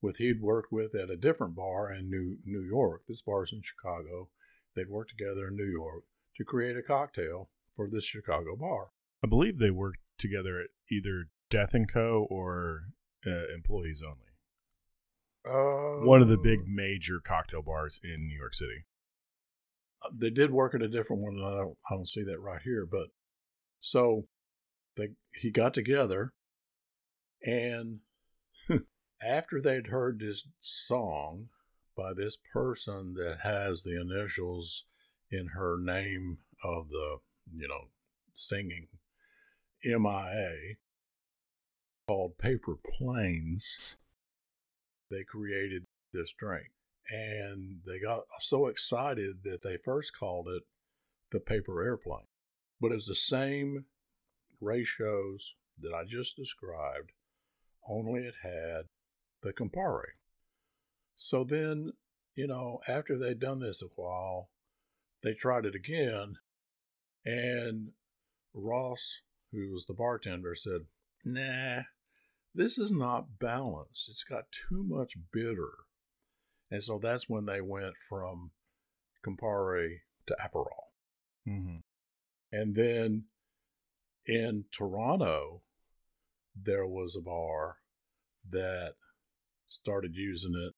with 0.00 0.18
he'd 0.18 0.40
worked 0.40 0.72
with 0.72 0.94
at 0.94 1.10
a 1.10 1.16
different 1.16 1.56
bar 1.56 1.92
in 1.92 2.10
New, 2.10 2.38
New 2.44 2.62
York. 2.62 3.02
This 3.08 3.22
bar's 3.22 3.52
in 3.52 3.62
Chicago. 3.62 4.28
They'd 4.74 4.88
worked 4.88 5.10
together 5.10 5.48
in 5.48 5.56
New 5.56 5.70
York 5.70 6.04
to 6.36 6.44
create 6.44 6.76
a 6.76 6.82
cocktail 6.82 7.50
for 7.74 7.88
this 7.88 8.04
Chicago 8.04 8.56
bar. 8.56 8.90
I 9.22 9.26
believe 9.26 9.58
they 9.58 9.70
worked 9.70 10.00
together 10.18 10.60
at 10.60 10.70
either 10.90 11.28
Death 11.50 11.74
and 11.74 11.92
Co. 11.92 12.26
or 12.30 12.84
uh, 13.26 13.52
Employees 13.54 14.02
Only. 14.04 14.28
Uh, 15.44 16.06
One 16.06 16.22
of 16.22 16.28
the 16.28 16.38
big 16.38 16.66
major 16.66 17.20
cocktail 17.20 17.62
bars 17.62 18.00
in 18.02 18.28
New 18.28 18.36
York 18.36 18.54
City. 18.54 18.84
They 20.12 20.30
did 20.30 20.50
work 20.50 20.74
at 20.74 20.82
a 20.82 20.88
different 20.88 21.22
one, 21.22 21.34
and 21.34 21.44
I 21.44 21.50
don't, 21.58 21.76
I 21.90 21.94
don't 21.94 22.08
see 22.08 22.22
that 22.24 22.40
right 22.40 22.62
here. 22.62 22.86
But 22.90 23.08
so 23.80 24.26
they 24.96 25.10
he 25.40 25.50
got 25.50 25.74
together, 25.74 26.32
and 27.44 28.00
after 29.22 29.60
they'd 29.60 29.88
heard 29.88 30.18
this 30.18 30.46
song 30.60 31.48
by 31.96 32.12
this 32.14 32.36
person 32.52 33.14
that 33.14 33.38
has 33.42 33.82
the 33.82 34.00
initials 34.00 34.84
in 35.30 35.48
her 35.48 35.76
name 35.78 36.38
of 36.64 36.88
the 36.88 37.18
you 37.54 37.68
know 37.68 37.88
singing 38.32 38.88
MIA 39.84 40.76
called 42.06 42.38
Paper 42.38 42.76
Planes, 42.76 43.96
they 45.10 45.24
created 45.24 45.84
this 46.12 46.32
drink. 46.38 46.68
And 47.10 47.80
they 47.86 47.98
got 47.98 48.22
so 48.40 48.66
excited 48.66 49.42
that 49.44 49.62
they 49.62 49.76
first 49.84 50.16
called 50.16 50.48
it 50.48 50.62
the 51.30 51.40
paper 51.40 51.82
airplane. 51.82 52.26
But 52.80 52.92
it 52.92 52.96
was 52.96 53.06
the 53.06 53.14
same 53.14 53.86
ratios 54.60 55.56
that 55.78 55.92
I 55.92 56.04
just 56.04 56.36
described, 56.36 57.12
only 57.88 58.22
it 58.22 58.34
had 58.42 58.82
the 59.42 59.52
Campari. 59.52 60.12
So 61.16 61.44
then, 61.44 61.92
you 62.34 62.46
know, 62.46 62.80
after 62.88 63.18
they'd 63.18 63.40
done 63.40 63.60
this 63.60 63.82
a 63.82 63.86
while, 64.00 64.50
they 65.22 65.34
tried 65.34 65.66
it 65.66 65.74
again 65.74 66.36
And 67.24 67.92
Ross, 68.54 69.20
who 69.52 69.70
was 69.72 69.86
the 69.86 69.94
bartender, 69.94 70.54
said, 70.54 70.82
Nah, 71.24 71.82
this 72.54 72.78
is 72.78 72.90
not 72.92 73.38
balanced. 73.38 74.08
It's 74.08 74.24
got 74.24 74.44
too 74.50 74.84
much 74.86 75.14
bitter. 75.32 75.70
And 76.70 76.82
so 76.82 76.98
that's 76.98 77.28
when 77.28 77.46
they 77.46 77.60
went 77.60 77.94
from 78.08 78.50
Campari 79.24 79.98
to 80.26 80.36
Aperol. 80.40 80.90
Mm-hmm. 81.48 81.76
And 82.52 82.74
then 82.74 83.24
in 84.26 84.64
Toronto, 84.76 85.62
there 86.60 86.86
was 86.86 87.16
a 87.16 87.22
bar 87.22 87.78
that 88.50 88.94
started 89.66 90.14
using 90.14 90.54
it. 90.54 90.74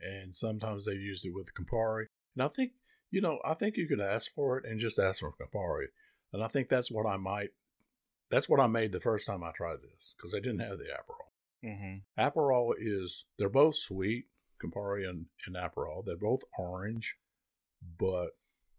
And 0.00 0.34
sometimes 0.34 0.86
they 0.86 0.94
used 0.94 1.26
it 1.26 1.34
with 1.34 1.54
Campari. 1.54 2.06
And 2.34 2.42
I 2.42 2.48
think, 2.48 2.72
you 3.10 3.20
know, 3.20 3.38
I 3.44 3.54
think 3.54 3.76
you 3.76 3.86
could 3.86 4.00
ask 4.00 4.32
for 4.34 4.58
it 4.58 4.64
and 4.64 4.80
just 4.80 4.98
ask 4.98 5.20
for 5.20 5.32
Campari. 5.32 5.86
And 6.32 6.42
I 6.42 6.48
think 6.48 6.68
that's 6.68 6.90
what 6.90 7.06
I 7.06 7.16
might, 7.16 7.50
that's 8.30 8.48
what 8.48 8.60
I 8.60 8.66
made 8.66 8.92
the 8.92 9.00
first 9.00 9.26
time 9.26 9.42
I 9.42 9.50
tried 9.52 9.78
this 9.82 10.14
because 10.16 10.32
they 10.32 10.40
didn't 10.40 10.60
have 10.60 10.78
the 10.78 10.84
Aperol. 10.84 11.68
Mm-hmm. 11.68 12.20
Aperol 12.20 12.72
is, 12.78 13.24
they're 13.38 13.48
both 13.48 13.76
sweet, 13.76 14.26
Campari 14.62 15.08
and, 15.08 15.26
and 15.46 15.56
Aperol. 15.56 16.04
They're 16.04 16.16
both 16.16 16.40
orange, 16.58 17.16
but 17.98 18.30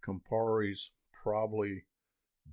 Campari's 0.03 0.91
probably 1.23 1.85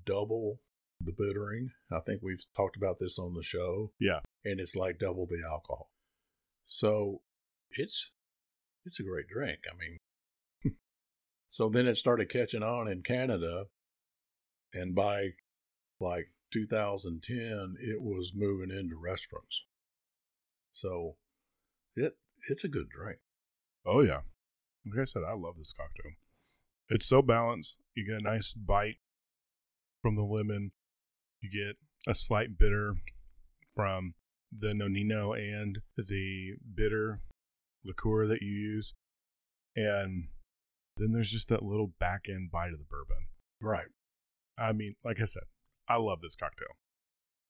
double 0.05 0.61
the 1.01 1.13
bittering. 1.13 1.71
I 1.91 2.01
think 2.01 2.21
we've 2.23 2.45
talked 2.57 2.77
about 2.77 2.99
this 2.99 3.19
on 3.19 3.35
the 3.35 3.43
show. 3.43 3.93
Yeah. 4.01 4.21
And 4.45 4.61
it's 4.61 4.75
like 4.75 4.99
double 4.99 5.27
the 5.27 5.43
alcohol. 5.49 5.91
So 6.65 7.23
it's 7.71 8.11
it's 8.85 9.01
a 9.01 9.05
great 9.05 9.29
drink. 9.29 9.61
I 9.71 9.77
mean 9.77 9.99
so 11.49 11.69
then 11.69 11.87
it 11.87 11.97
started 11.97 12.31
catching 12.31 12.63
on 12.63 12.89
in 12.89 13.03
Canada 13.03 13.65
and 14.75 14.95
by 14.95 15.31
like 16.01 16.31
2010 16.53 17.77
it 17.81 18.01
was 18.01 18.33
moving 18.35 18.71
into 18.71 18.97
restaurants. 18.97 19.65
So 20.73 21.17
it 21.97 22.17
it's 22.49 22.65
a 22.65 22.69
good 22.69 22.89
drink. 22.89 23.19
Oh 23.85 24.01
yeah. 24.01 24.21
Like 24.87 25.03
I 25.03 25.05
said, 25.05 25.23
I 25.29 25.35
love 25.35 25.57
this 25.59 25.73
cocktail. 25.73 26.13
It's 26.89 27.07
so 27.07 27.21
balanced. 27.21 27.79
You 27.95 28.07
get 28.07 28.21
a 28.21 28.25
nice 28.25 28.53
bite 28.53 28.99
from 30.03 30.17
the 30.17 30.23
lemon. 30.23 30.73
You 31.41 31.51
get 31.51 31.77
a 32.07 32.15
slight 32.15 32.59
bitter 32.59 32.95
from 33.73 34.15
the 34.57 34.69
nonino 34.69 35.37
and 35.37 35.81
the 35.97 36.55
bitter 36.75 37.21
liqueur 37.85 38.27
that 38.27 38.41
you 38.41 38.53
use. 38.53 38.95
And 39.77 40.29
then 40.97 41.13
there's 41.13 41.31
just 41.31 41.49
that 41.49 41.63
little 41.63 41.93
back 42.01 42.27
end 42.29 42.51
bite 42.51 42.73
of 42.73 42.79
the 42.79 42.87
bourbon. 42.89 43.29
Right. 43.61 43.89
I 44.59 44.73
mean, 44.73 44.95
like 45.05 45.21
I 45.21 45.27
said, 45.27 45.45
I 45.89 45.97
love 45.97 46.21
this 46.21 46.37
cocktail. 46.37 46.77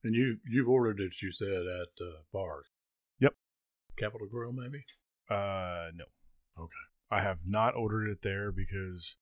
And 0.05 0.15
you 0.15 0.39
you've 0.49 0.69
ordered 0.69 1.01
it, 1.01 1.21
you 1.23 1.33
said, 1.33 1.67
at 1.67 2.05
uh, 2.05 2.23
bars. 2.33 2.67
Yep. 3.19 3.35
Capital 3.97 4.29
Grill, 4.31 4.53
maybe. 4.53 4.85
Uh, 5.29 5.91
no. 5.95 6.05
Okay. 6.59 6.73
I 7.11 7.21
have 7.21 7.41
not 7.45 7.75
ordered 7.75 8.09
it 8.09 8.23
there 8.23 8.53
because 8.53 9.17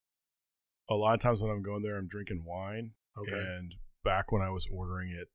a 0.89 0.95
lot 0.95 1.15
of 1.15 1.21
times 1.21 1.41
when 1.41 1.51
I'm 1.51 1.63
going 1.63 1.83
there, 1.83 1.97
I'm 1.97 2.09
drinking 2.09 2.45
wine. 2.47 2.93
Okay. 3.19 3.33
And 3.33 3.75
back 4.05 4.31
when 4.31 4.43
I 4.43 4.51
was 4.51 4.69
ordering 4.71 5.11
it, 5.11 5.29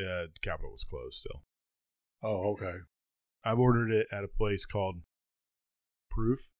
uh, 0.00 0.26
Capital 0.42 0.72
was 0.72 0.84
closed 0.84 1.18
still. 1.18 1.44
oh, 2.22 2.52
okay. 2.52 2.78
I've 3.44 3.58
ordered 3.58 3.90
it 3.92 4.08
at 4.10 4.24
a 4.24 4.28
place 4.28 4.64
called 4.66 4.96
Proof 6.10 6.50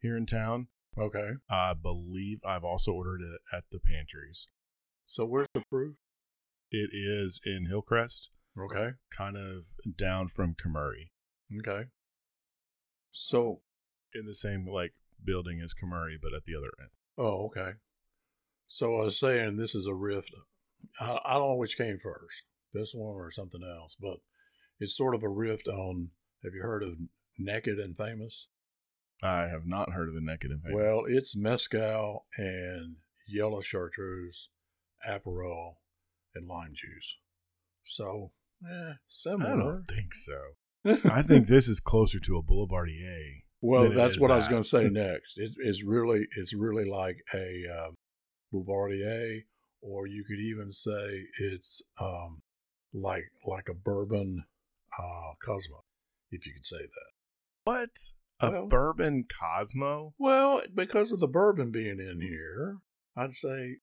here 0.00 0.16
in 0.16 0.26
town. 0.26 0.68
Okay. 0.98 1.32
I 1.50 1.74
believe 1.74 2.38
I've 2.46 2.62
also 2.64 2.92
ordered 2.92 3.20
it 3.20 3.40
at 3.56 3.64
the 3.72 3.80
pantries. 3.80 4.46
So 5.04 5.24
where's 5.24 5.48
the 5.54 5.62
proof? 5.70 5.96
It 6.70 6.90
is 6.92 7.40
in 7.44 7.66
Hillcrest, 7.66 8.30
Okay. 8.58 8.92
kind 9.10 9.36
of 9.36 9.66
down 9.96 10.28
from 10.28 10.54
Kemuri, 10.54 11.10
Okay. 11.60 11.88
So, 13.12 13.60
in 14.12 14.26
the 14.26 14.34
same 14.34 14.66
like 14.66 14.94
building 15.22 15.60
as 15.60 15.72
Kemuri, 15.74 16.16
but 16.20 16.34
at 16.34 16.44
the 16.44 16.54
other 16.56 16.70
end. 16.80 16.90
oh, 17.16 17.46
okay. 17.46 17.78
So 18.66 18.96
I 19.00 19.04
was 19.04 19.18
saying 19.18 19.56
this 19.56 19.74
is 19.74 19.86
a 19.86 19.94
rift. 19.94 20.32
I, 20.98 21.18
I 21.24 21.34
don't 21.34 21.48
know 21.50 21.54
which 21.56 21.76
came 21.76 21.98
first, 21.98 22.44
this 22.72 22.92
one 22.94 23.14
or 23.16 23.30
something 23.30 23.62
else, 23.62 23.94
but 24.00 24.18
it's 24.80 24.96
sort 24.96 25.14
of 25.14 25.22
a 25.22 25.28
rift 25.28 25.68
on. 25.68 26.10
Have 26.42 26.54
you 26.54 26.62
heard 26.62 26.82
of 26.82 26.94
Naked 27.38 27.78
and 27.78 27.96
Famous? 27.96 28.48
I 29.22 29.46
have 29.48 29.64
not 29.66 29.92
heard 29.92 30.08
of 30.08 30.14
the 30.14 30.20
Naked 30.20 30.50
and 30.50 30.62
Famous. 30.62 30.76
Well, 30.76 31.04
it's 31.06 31.36
mezcal 31.36 32.26
and 32.36 32.96
yellow 33.28 33.60
chartreuse, 33.60 34.48
Aperol, 35.08 35.74
and 36.34 36.46
lime 36.48 36.72
juice. 36.74 37.16
So, 37.82 38.32
eh, 38.64 38.94
I 39.28 39.56
don't 39.56 39.84
think 39.88 40.14
so. 40.14 40.40
I 41.10 41.22
think 41.22 41.46
this 41.46 41.68
is 41.68 41.80
closer 41.80 42.18
to 42.20 42.36
a 42.36 42.42
Boulevardier. 42.42 43.42
well, 43.60 43.90
that's 43.90 44.20
what 44.20 44.30
I 44.30 44.36
was 44.38 44.48
going 44.48 44.62
to 44.62 44.68
say 44.68 44.84
next. 44.90 45.38
It, 45.38 45.52
it's 45.58 45.82
really, 45.84 46.26
it's 46.36 46.54
really 46.54 46.84
like 46.84 47.18
a 47.34 47.64
um, 47.68 47.94
Boulevardier, 48.52 49.42
or 49.80 50.06
you 50.06 50.24
could 50.24 50.40
even 50.40 50.72
say 50.72 51.24
it's 51.40 51.82
um, 52.00 52.42
like 52.92 53.24
like 53.46 53.68
a 53.68 53.74
bourbon 53.74 54.44
uh, 54.98 55.32
Cosmo, 55.44 55.84
if 56.30 56.46
you 56.46 56.52
could 56.54 56.64
say 56.64 56.82
that. 56.82 57.12
What? 57.64 57.90
A 58.40 58.50
Well- 58.50 58.68
bourbon 58.68 59.24
Cosmo? 59.40 60.14
Well, 60.18 60.62
because 60.74 61.12
of 61.12 61.20
the 61.20 61.28
bourbon 61.28 61.70
being 61.70 61.98
in 62.00 62.20
here, 62.20 62.78
I'd 63.16 63.34
say. 63.34 63.76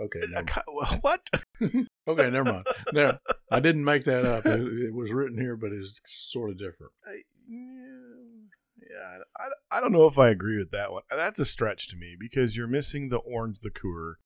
Okay, 0.00 0.20
uh, 0.22 0.26
never 0.30 0.46
co- 0.46 0.98
what? 1.00 1.28
Okay, 2.08 2.30
never 2.30 2.50
mind. 2.50 2.66
Now, 2.92 3.18
I 3.52 3.60
didn't 3.60 3.84
make 3.84 4.04
that 4.04 4.24
up. 4.24 4.44
It, 4.46 4.60
it 4.60 4.94
was 4.94 5.12
written 5.12 5.38
here, 5.38 5.56
but 5.56 5.70
it's 5.72 6.00
sort 6.06 6.50
of 6.50 6.58
different. 6.58 6.92
I, 7.06 7.20
yeah, 7.48 9.18
I, 9.38 9.76
I 9.76 9.80
don't 9.80 9.92
know 9.92 10.06
if 10.06 10.18
I 10.18 10.30
agree 10.30 10.56
with 10.56 10.70
that 10.72 10.90
one. 10.90 11.02
That's 11.10 11.38
a 11.38 11.44
stretch 11.44 11.88
to 11.88 11.96
me 11.96 12.16
because 12.18 12.56
you're 12.56 12.66
missing 12.66 13.10
the 13.10 13.18
orange 13.18 13.58
liqueur. 13.62 14.16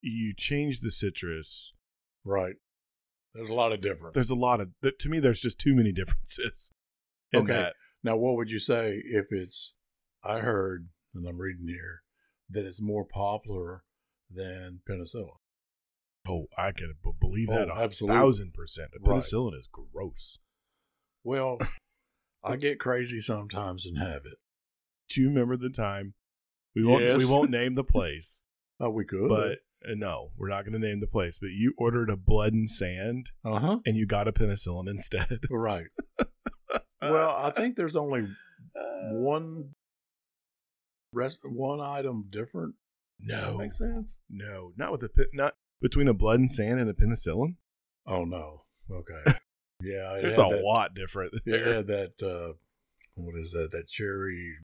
You 0.00 0.34
change 0.36 0.80
the 0.80 0.90
citrus. 0.90 1.72
Right. 2.24 2.56
There's 3.34 3.48
a 3.48 3.54
lot 3.54 3.72
of 3.72 3.80
difference. 3.80 4.14
There's 4.14 4.30
a 4.30 4.34
lot 4.36 4.60
of 4.60 4.68
to 4.82 5.08
me. 5.08 5.18
There's 5.18 5.40
just 5.40 5.58
too 5.58 5.74
many 5.74 5.90
differences. 6.00 6.70
In 7.32 7.40
Okay. 7.40 7.52
that. 7.54 7.74
Now, 8.04 8.16
what 8.16 8.36
would 8.36 8.50
you 8.50 8.58
say 8.60 9.00
if 9.04 9.26
it's, 9.30 9.74
I 10.22 10.40
heard, 10.40 10.88
and 11.14 11.26
I'm 11.26 11.40
reading 11.40 11.66
here, 11.68 12.02
that 12.50 12.66
it's 12.66 12.82
more 12.82 13.04
popular 13.06 13.82
than 14.30 14.80
penicillin? 14.88 15.36
Oh, 16.28 16.46
I 16.56 16.72
can 16.72 16.94
believe 17.20 17.48
that 17.48 17.70
Oh, 17.70 17.74
a 17.74 17.82
absolutely. 17.82 18.16
thousand 18.18 18.54
percent. 18.54 18.90
Right. 19.00 19.16
Penicillin 19.18 19.54
is 19.54 19.68
gross. 19.70 20.38
Well, 21.22 21.58
I 22.44 22.56
get 22.56 22.78
crazy 22.80 23.20
sometimes 23.20 23.84
and 23.86 23.98
have 23.98 24.22
it. 24.24 24.38
Do 25.10 25.20
you 25.20 25.28
remember 25.28 25.56
the 25.56 25.70
time? 25.70 26.14
We 26.74 26.84
won't. 26.84 27.02
Yes. 27.04 27.18
We 27.26 27.30
won't 27.30 27.50
name 27.50 27.74
the 27.74 27.84
place, 27.84 28.42
Oh, 28.80 28.90
we 28.90 29.04
could. 29.04 29.28
but 29.28 29.58
uh, 29.88 29.94
no, 29.94 30.30
we're 30.36 30.48
not 30.48 30.64
going 30.64 30.72
to 30.80 30.84
name 30.86 31.00
the 31.00 31.06
place. 31.06 31.38
But 31.38 31.50
you 31.50 31.74
ordered 31.78 32.08
a 32.10 32.16
blood 32.16 32.52
and 32.54 32.68
sand, 32.68 33.26
uh 33.44 33.58
huh. 33.60 33.78
and 33.86 33.96
you 33.96 34.06
got 34.06 34.26
a 34.28 34.32
penicillin 34.32 34.88
instead. 34.88 35.40
Right. 35.50 35.86
well, 37.02 37.30
I 37.36 37.50
think 37.50 37.76
there's 37.76 37.96
only 37.96 38.26
one 39.12 39.74
rest, 41.12 41.40
one 41.44 41.80
item 41.80 42.26
different. 42.30 42.74
No, 43.20 43.52
That 43.52 43.58
makes 43.58 43.78
sense. 43.78 44.18
no, 44.28 44.72
not 44.76 44.92
with 44.92 45.02
a 45.02 45.10
not 45.32 45.54
between 45.80 46.08
a 46.08 46.14
blood 46.14 46.40
and 46.40 46.50
sand 46.50 46.80
and 46.80 46.88
a 46.90 46.94
penicillin. 46.94 47.56
Oh 48.06 48.24
no. 48.24 48.62
Okay. 48.90 49.38
Yeah, 49.82 50.14
it's 50.14 50.38
a 50.38 50.40
that, 50.40 50.62
lot 50.64 50.94
different. 50.94 51.34
There. 51.44 51.74
had 51.74 51.86
that. 51.88 52.22
Uh, 52.22 52.54
what 53.16 53.34
is 53.38 53.50
that? 53.52 53.70
That 53.72 53.86
cherry 53.88 54.54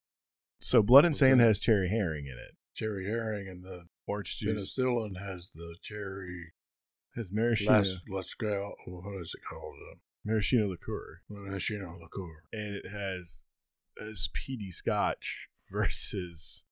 So 0.60 0.82
blood 0.82 1.04
and 1.04 1.14
sand 1.16 1.40
that? 1.40 1.44
has 1.44 1.60
Cherry 1.60 1.88
Heering 1.90 2.26
in 2.26 2.38
it. 2.38 2.54
Cherry 2.74 3.04
Heering, 3.04 3.46
and 3.50 3.62
the 3.62 3.84
Orange 4.06 4.38
juice 4.38 4.74
penicillin 4.78 5.18
has 5.20 5.50
the 5.50 5.76
cherry 5.82 6.52
has 7.16 7.32
maraschino, 7.32 7.72
las 7.72 8.00
lascal. 8.08 8.72
What 8.86 9.20
is 9.20 9.34
it 9.34 9.42
called? 9.46 9.74
Uh, 9.92 9.96
maraschino 10.24 10.68
liqueur, 10.68 11.20
maraschino 11.28 11.98
liqueur. 12.00 12.44
and 12.52 12.74
it 12.76 12.86
has 12.90 13.44
has 13.98 14.28
peaty 14.32 14.70
scotch 14.70 15.48
versus 15.70 16.64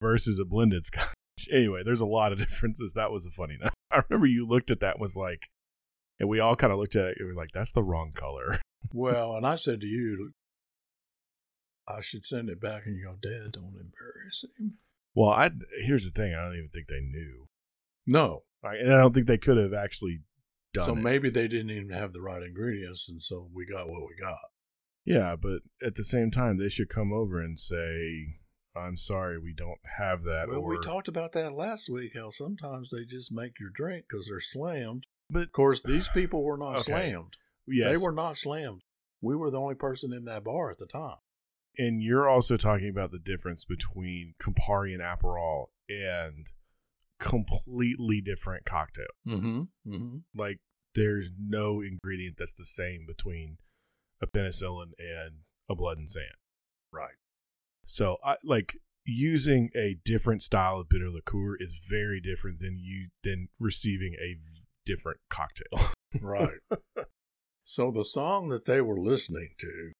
versus 0.00 0.38
a 0.38 0.44
blended 0.46 0.86
scotch. 0.86 1.12
Anyway, 1.50 1.82
there's 1.84 2.00
a 2.00 2.06
lot 2.06 2.32
of 2.32 2.38
differences. 2.46 2.92
That 2.94 3.10
was 3.12 3.26
a 3.26 3.30
funny 3.30 3.56
note. 3.60 3.72
I 3.90 4.02
remember 4.08 4.26
you 4.26 4.46
looked 4.46 4.70
at 4.70 4.80
that 4.80 4.94
and 4.94 5.00
was 5.00 5.16
like, 5.16 5.48
and 6.18 6.28
we 6.28 6.40
all 6.40 6.56
kind 6.56 6.72
of 6.72 6.78
looked 6.78 6.96
at 6.96 7.06
it. 7.06 7.16
and 7.18 7.28
We 7.28 7.32
were 7.34 7.40
like, 7.40 7.50
that's 7.52 7.72
the 7.72 7.82
wrong 7.82 8.12
color. 8.14 8.58
Well, 8.94 9.36
and 9.36 9.46
I 9.46 9.56
said 9.56 9.82
to 9.82 9.86
you, 9.86 10.32
I 11.86 12.00
should 12.00 12.24
send 12.24 12.48
it 12.48 12.60
back, 12.62 12.86
and 12.86 12.96
you 12.96 13.04
go, 13.04 13.12
Dad, 13.20 13.52
don't 13.52 13.74
embarrass 13.78 14.42
him. 14.58 14.78
Well, 15.14 15.28
I 15.30 15.50
here's 15.84 16.06
the 16.06 16.10
thing. 16.10 16.34
I 16.34 16.42
don't 16.44 16.56
even 16.56 16.70
think 16.72 16.86
they 16.88 17.00
knew, 17.02 17.46
No. 18.06 18.44
Like, 18.64 18.78
and 18.80 18.90
I 18.92 18.96
don't 18.96 19.12
think 19.14 19.26
they 19.26 19.36
could 19.38 19.58
have 19.58 19.74
actually 19.74 20.20
done. 20.72 20.86
So 20.86 20.92
it. 20.92 20.96
maybe 21.02 21.28
they 21.28 21.46
didn't 21.46 21.70
even 21.70 21.90
have 21.90 22.14
the 22.14 22.22
right 22.22 22.42
ingredients, 22.42 23.06
and 23.08 23.22
so 23.22 23.48
we 23.54 23.66
got 23.66 23.86
what 23.86 24.00
we 24.00 24.16
got. 24.18 24.38
Yeah, 25.04 25.36
but 25.36 25.60
at 25.86 25.94
the 25.94 26.04
same 26.04 26.30
time, 26.30 26.58
they 26.58 26.70
should 26.70 26.88
come 26.88 27.12
over 27.12 27.40
and 27.40 27.60
say, 27.60 28.38
I'm 28.76 28.96
sorry, 28.96 29.38
we 29.38 29.52
don't 29.52 29.80
have 29.98 30.22
that. 30.24 30.48
Well, 30.48 30.62
we 30.62 30.78
talked 30.78 31.08
about 31.08 31.32
that 31.32 31.52
last 31.54 31.88
week. 31.90 32.12
How 32.16 32.30
sometimes 32.30 32.90
they 32.90 33.04
just 33.04 33.32
make 33.32 33.58
your 33.58 33.70
drink 33.70 34.04
because 34.08 34.26
they're 34.28 34.40
slammed. 34.40 35.06
But- 35.28 35.42
of 35.44 35.52
course, 35.52 35.82
these 35.82 36.08
people 36.14 36.42
were 36.44 36.56
not 36.56 36.74
Okay. 36.80 36.82
slammed. 36.92 37.36
Yes, 37.66 37.90
They 37.98 38.04
were 38.04 38.12
not 38.12 38.36
slammed. 38.38 38.82
We 39.20 39.36
were 39.36 39.50
the 39.50 39.60
only 39.60 39.74
person 39.74 40.12
in 40.12 40.24
that 40.24 40.44
bar 40.44 40.70
at 40.70 40.78
the 40.78 40.86
time. 40.86 41.16
and 41.78 42.02
you're 42.02 42.28
also 42.28 42.56
talking 42.56 42.88
about 42.88 43.10
the 43.12 43.18
difference 43.18 43.64
between 43.64 44.34
Campari 44.42 44.92
and 44.92 45.00
Aperol 45.02 45.66
and 45.88 46.50
completely 47.20 48.20
different 48.20 48.64
cocktail. 48.64 49.06
Mm-hmm. 49.26 49.60
Mm-hmm. 49.86 50.16
Like 50.34 50.58
there's 50.94 51.30
no 51.38 51.80
ingredient 51.80 52.36
that's 52.38 52.54
the 52.54 52.64
same 52.66 53.04
between 53.06 53.58
a 54.20 54.26
penicillin 54.26 54.92
and 54.98 55.40
a 55.68 55.74
blood 55.74 55.98
and 55.98 56.08
sand. 56.10 56.26
Right. 56.92 57.14
So 57.90 58.18
I 58.22 58.36
like 58.44 58.76
using 59.04 59.70
a 59.74 59.96
different 60.04 60.44
style 60.44 60.78
of 60.78 60.88
bitter 60.88 61.10
liqueur 61.10 61.56
is 61.58 61.80
very 61.84 62.20
different 62.20 62.60
than 62.60 62.76
you 62.78 63.08
than 63.24 63.48
receiving 63.58 64.14
a 64.14 64.36
different 64.86 65.18
cocktail. 65.28 65.92
Right. 66.20 66.58
so 67.62 67.92
the 67.92 68.04
song 68.04 68.48
that 68.48 68.64
they 68.64 68.80
were 68.80 68.98
listening 68.98 69.50
to, 69.58 69.92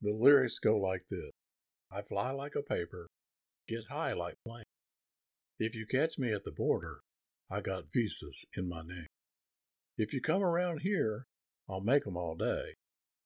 the 0.00 0.12
lyrics 0.12 0.60
go 0.60 0.76
like 0.76 1.02
this 1.10 1.30
I 1.90 2.02
fly 2.02 2.30
like 2.30 2.54
a 2.56 2.62
paper, 2.62 3.08
get 3.68 3.88
high 3.90 4.12
like 4.12 4.34
plane. 4.46 4.64
If 5.58 5.74
you 5.74 5.86
catch 5.86 6.18
me 6.18 6.32
at 6.32 6.44
the 6.44 6.52
border, 6.52 7.00
I 7.50 7.60
got 7.60 7.92
visas 7.92 8.44
in 8.56 8.68
my 8.68 8.82
name. 8.82 9.06
If 9.96 10.12
you 10.12 10.20
come 10.20 10.42
around 10.42 10.80
here, 10.82 11.26
I'll 11.68 11.80
make 11.80 12.06
'em 12.06 12.16
all 12.16 12.34
day. 12.36 12.74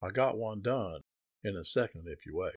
I 0.02 0.10
got 0.10 0.38
one 0.38 0.60
done 0.60 1.00
in 1.42 1.56
a 1.56 1.64
second 1.64 2.06
if 2.06 2.26
you 2.26 2.36
wait. 2.36 2.56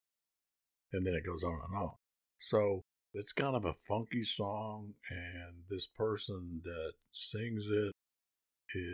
And 0.94 1.06
then 1.06 1.14
it 1.14 1.26
goes 1.26 1.44
on 1.44 1.60
and 1.68 1.76
on. 1.76 1.92
So 2.38 2.84
it's 3.14 3.34
kind 3.34 3.56
of 3.56 3.66
a 3.66 3.74
funky 3.74 4.24
song, 4.24 4.94
and 5.10 5.64
this 5.70 5.88
person 5.88 6.62
that 6.64 6.94
sings 7.12 7.68
it 7.70 7.94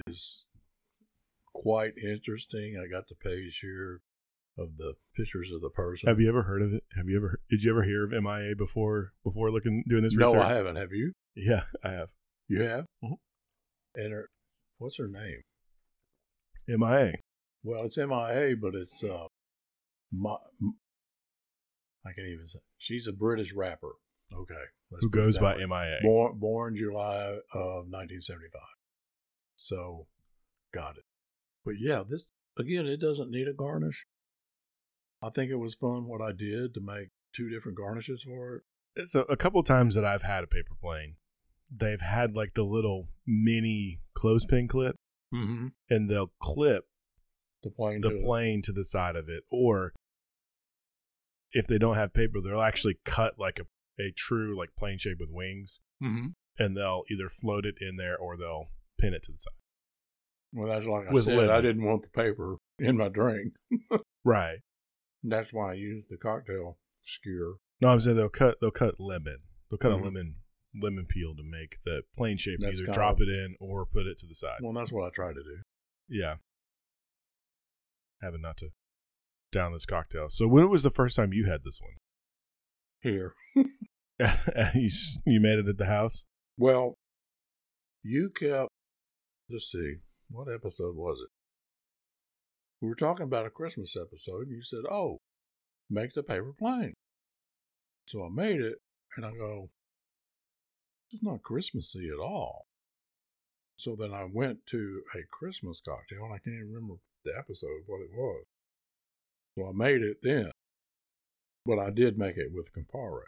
is 0.06 0.46
quite 1.54 1.94
interesting. 1.98 2.78
I 2.82 2.88
got 2.88 3.08
the 3.08 3.16
page 3.16 3.60
here 3.62 4.02
of 4.58 4.78
the 4.78 4.94
pictures 5.16 5.52
of 5.52 5.62
the 5.62 5.70
person. 5.70 6.08
Have 6.08 6.20
you 6.20 6.30
ever 6.30 6.44
heard 6.44 6.62
of 6.62 6.74
it? 6.74 6.84
Have 6.96 7.08
you 7.08 7.18
ever 7.18 7.40
did 7.50 7.64
you 7.64 7.72
ever 7.72 7.84
hear 7.84 8.04
of 8.04 8.12
MIA 8.12 8.56
before 8.56 9.14
before 9.24 9.52
looking 9.52 9.84
doing 9.88 10.04
this 10.04 10.14
no, 10.14 10.34
research? 10.34 10.46
I 10.46 10.54
haven't. 10.56 10.76
Have 10.76 10.92
you? 10.92 11.14
Yeah, 11.36 11.64
I 11.84 11.92
have. 11.92 12.10
You 12.48 12.64
have? 12.64 12.86
Mhm. 13.04 13.18
And 13.96 14.14
her, 14.14 14.30
what's 14.78 14.98
her 14.98 15.08
name? 15.08 15.42
MIA. 16.68 17.14
Well, 17.64 17.86
it's 17.86 17.98
MIA, 17.98 18.56
but 18.56 18.76
it's 18.76 19.04
uh, 19.04 19.28
I 22.06 22.14
can't 22.14 22.28
even 22.28 22.46
say. 22.46 22.60
She's 22.78 23.08
a 23.08 23.14
British 23.14 23.54
rapper. 23.54 23.94
Okay, 24.34 24.54
Who 25.02 25.10
goes 25.10 25.38
by 25.38 25.56
way. 25.56 25.66
MIA. 25.66 26.00
Born, 26.02 26.38
born 26.38 26.76
July 26.76 27.38
of 27.54 27.86
1975. 27.88 28.62
So, 29.56 30.08
got 30.74 30.98
it. 30.98 31.04
But 31.64 31.76
yeah, 31.80 32.04
this 32.08 32.32
again, 32.58 32.86
it 32.88 33.00
doesn't 33.00 33.32
need 33.32 33.48
a 33.48 33.54
garnish. 33.54 34.06
I 35.22 35.30
think 35.30 35.50
it 35.50 35.56
was 35.56 35.76
fun 35.76 36.08
what 36.08 36.22
I 36.22 36.32
did 36.32 36.74
to 36.76 36.82
make 36.82 37.10
two 37.36 37.50
different 37.50 37.78
garnishes 37.78 38.24
for 38.24 38.64
it. 38.98 39.08
So 39.08 39.22
a 39.30 39.38
couple 39.38 39.62
times 39.64 39.96
that 39.96 40.06
I've 40.06 40.24
had 40.24 40.44
a 40.44 40.48
paper 40.48 40.76
plane, 40.82 41.16
they've 41.76 42.02
had 42.02 42.36
like 42.36 42.54
the 42.54 42.64
little 42.64 43.10
mini 43.26 44.02
clothespin 44.14 44.68
clip, 44.68 44.96
Mm-hmm. 45.34 45.68
and 45.90 46.10
they'll 46.10 46.32
clip 46.40 46.86
The 47.64 47.70
plane. 47.70 48.00
the 48.02 48.10
to- 48.12 48.22
plane 48.24 48.62
to 48.64 48.72
the 48.72 48.86
side 48.86 49.16
of 49.16 49.28
it, 49.30 49.44
or 49.52 49.94
if 51.58 51.68
they 51.68 51.78
don't 51.78 51.96
have 51.96 52.14
paper, 52.14 52.40
they'll 52.42 52.62
actually 52.62 52.98
cut 53.06 53.38
like 53.40 53.60
a 53.60 53.66
a 54.00 54.12
true 54.16 54.56
like 54.58 54.70
plane 54.78 54.98
shape 55.00 55.18
with 55.20 55.30
wings, 55.32 55.80
Mhm. 56.02 56.34
and 56.60 56.78
they'll 56.78 57.04
either 57.10 57.30
float 57.30 57.66
it 57.66 57.76
in 57.82 57.96
there 57.96 58.16
or 58.18 58.38
they'll 58.38 58.68
pin 59.00 59.14
it 59.14 59.24
to 59.24 59.32
the 59.32 59.38
side. 59.40 59.54
Well, 60.54 60.68
that's 60.70 60.86
like 60.86 61.08
I 61.08 61.12
With 61.12 61.26
said. 61.26 61.36
lemon. 61.38 61.50
I 61.56 61.62
didn't 61.62 61.84
want 61.84 62.04
the 62.04 62.10
paper 62.10 62.58
in 62.80 62.98
my 62.98 63.10
drink. 63.10 63.54
Right. 64.24 64.60
That's 65.24 65.52
why 65.54 65.72
I 65.72 65.74
used 65.76 66.10
the 66.10 66.18
cocktail 66.18 66.78
skewer. 67.06 67.56
No, 67.82 67.88
I'm 67.90 68.02
saying 68.02 68.18
they'll 68.18 68.30
cut 68.30 68.60
they'll 68.62 68.72
cut 68.72 69.00
lemon. 69.00 69.40
They'll 69.70 69.78
cut 69.80 69.94
Mhm. 69.94 70.02
a 70.02 70.04
lemon 70.06 70.36
lemon 70.80 71.06
peel 71.08 71.34
to 71.36 71.44
make 71.44 71.78
the 71.86 72.04
plane 72.18 72.38
shape. 72.38 72.60
That's 72.60 72.82
either 72.82 72.92
drop 72.92 73.16
of- 73.16 73.22
it 73.22 73.30
in 73.30 73.56
or 73.60 73.86
put 73.86 74.06
it 74.06 74.18
to 74.20 74.28
the 74.28 74.36
side. 74.36 74.60
Well, 74.62 74.74
that's 74.74 74.92
what 74.92 75.06
I 75.06 75.10
try 75.10 75.34
to 75.34 75.42
do. 75.44 75.62
Yeah. 76.10 76.36
Having 78.22 78.42
not 78.42 78.58
to 78.58 78.70
down 79.58 79.74
this 79.74 79.86
cocktail. 79.86 80.28
So 80.30 80.48
when 80.48 80.70
was 80.70 80.84
the 80.84 80.92
first 80.92 81.16
time 81.16 81.34
you 81.34 81.50
had 81.50 81.64
this 81.64 81.80
one? 81.82 81.94
Here. 83.02 83.34
you 84.76 84.90
you 85.26 85.40
made 85.40 85.60
it 85.60 85.68
at 85.68 85.78
the 85.78 85.86
house. 85.86 86.24
Well, 86.58 86.96
you 88.04 88.30
kept. 88.30 88.70
Let's 89.50 89.72
see. 89.72 89.98
What 90.30 90.48
episode 90.52 90.96
was 90.96 91.20
it? 91.22 91.30
We 92.82 92.90
were 92.90 92.96
talking 92.96 93.24
about 93.24 93.46
a 93.46 93.52
Christmas 93.52 93.96
episode, 93.96 94.48
and 94.48 94.56
you 94.56 94.64
said, 94.64 94.82
"Oh, 94.90 95.20
make 95.90 96.14
the 96.14 96.24
paper 96.24 96.54
plane." 96.58 96.94
So 98.08 98.26
I 98.26 98.30
made 98.30 98.62
it, 98.62 98.78
and 99.16 99.26
I 99.26 99.32
go, 99.32 99.70
"It's 101.12 101.24
not 101.24 101.44
Christmassy 101.44 102.10
at 102.10 102.20
all." 102.20 102.66
So 103.78 103.96
then 103.96 104.14
I 104.14 104.26
went 104.32 104.66
to 104.68 105.04
a 105.16 105.20
Christmas 105.30 105.82
cocktail, 105.82 106.26
and 106.26 106.34
I 106.34 106.40
can't 106.40 106.56
even 106.56 106.74
remember 106.74 106.96
the 107.24 107.38
episode 107.38 107.84
what 107.86 108.02
it 108.02 108.12
was. 108.12 108.46
So 109.58 109.68
I 109.68 109.72
made 109.74 110.04
it 110.04 110.18
then, 110.22 110.52
but 111.66 111.80
I 111.80 111.90
did 111.90 112.16
make 112.16 112.38
it 112.38 112.52
with 112.54 112.74
Campari. 112.74 113.24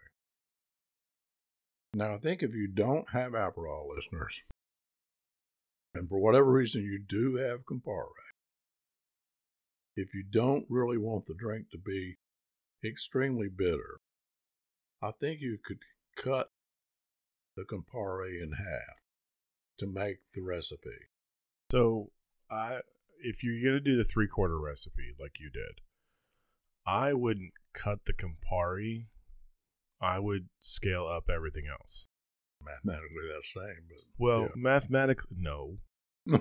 Now, 1.95 2.13
I 2.13 2.17
think 2.19 2.43
if 2.43 2.53
you 2.53 2.67
don't 2.67 3.09
have 3.09 3.31
Aperol 3.31 3.89
listeners, 3.89 4.43
and 5.95 6.07
for 6.07 6.19
whatever 6.19 6.51
reason 6.51 6.83
you 6.83 6.99
do 6.99 7.37
have 7.37 7.65
Campari, 7.65 8.29
if 9.95 10.13
you 10.13 10.23
don't 10.23 10.67
really 10.69 10.99
want 10.99 11.25
the 11.25 11.33
drink 11.33 11.71
to 11.71 11.79
be 11.79 12.17
extremely 12.85 13.47
bitter, 13.49 13.99
I 15.01 15.13
think 15.19 15.41
you 15.41 15.57
could 15.65 15.79
cut 16.15 16.51
the 17.57 17.63
Campari 17.63 18.39
in 18.39 18.51
half 18.51 18.99
to 19.79 19.87
make 19.87 20.17
the 20.35 20.41
recipe. 20.41 21.07
So 21.71 22.11
I 22.51 22.81
if 23.19 23.43
you're 23.43 23.63
gonna 23.63 23.79
do 23.79 23.97
the 23.97 24.03
three 24.03 24.27
quarter 24.27 24.59
recipe 24.59 25.15
like 25.19 25.39
you 25.39 25.49
did, 25.49 25.81
I 26.89 27.13
wouldn't 27.13 27.51
cut 27.73 27.99
the 28.05 28.13
Campari. 28.13 29.05
I 30.01 30.17
would 30.19 30.47
scale 30.59 31.05
up 31.07 31.29
everything 31.29 31.65
else. 31.69 32.05
Mathematically, 32.63 33.27
that's 33.31 33.53
the 33.53 33.59
same, 33.61 33.83
but 33.89 33.97
Well, 34.17 34.41
yeah. 34.43 34.47
mathematically, 34.55 35.35
no. 35.37 35.77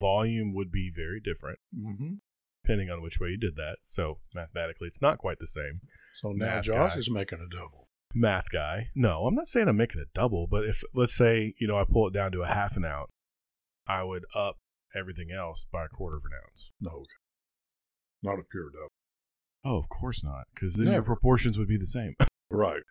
Volume 0.00 0.54
would 0.54 0.70
be 0.70 0.90
very 0.94 1.20
different 1.20 1.58
Mm-hmm. 1.76 2.14
depending 2.62 2.90
on 2.90 3.02
which 3.02 3.18
way 3.20 3.30
you 3.30 3.38
did 3.38 3.56
that. 3.56 3.78
So 3.82 4.18
mathematically, 4.34 4.88
it's 4.88 5.00
not 5.02 5.18
quite 5.18 5.38
the 5.38 5.46
same. 5.46 5.80
So 6.14 6.32
now 6.32 6.46
Math 6.56 6.64
Josh 6.64 6.92
guy. 6.94 6.98
is 6.98 7.10
making 7.10 7.38
a 7.40 7.48
double. 7.54 7.88
Math 8.14 8.50
guy. 8.52 8.88
No, 8.94 9.26
I'm 9.26 9.34
not 9.34 9.48
saying 9.48 9.68
I'm 9.68 9.76
making 9.76 10.00
a 10.00 10.06
double, 10.14 10.46
but 10.46 10.64
if 10.64 10.82
let's 10.94 11.14
say 11.16 11.54
you 11.58 11.66
know 11.66 11.76
I 11.78 11.84
pull 11.84 12.06
it 12.08 12.12
down 12.14 12.32
to 12.32 12.42
a 12.42 12.46
half 12.46 12.76
an 12.76 12.84
ounce, 12.84 13.10
I 13.86 14.02
would 14.04 14.24
up 14.34 14.56
everything 14.94 15.30
else 15.30 15.66
by 15.70 15.84
a 15.84 15.88
quarter 15.88 16.16
of 16.18 16.24
an 16.24 16.32
ounce. 16.44 16.70
No, 16.80 16.90
okay. 16.90 17.06
not 18.22 18.38
a 18.38 18.42
pure 18.50 18.70
double. 18.70 18.88
Oh, 19.64 19.76
of 19.78 19.88
course 19.88 20.22
not, 20.24 20.44
because 20.54 20.74
then 20.74 20.86
your 20.86 20.94
Never. 20.94 21.04
proportions 21.06 21.58
would 21.58 21.68
be 21.68 21.76
the 21.78 21.86
same. 21.86 22.14
Right. 22.50 22.82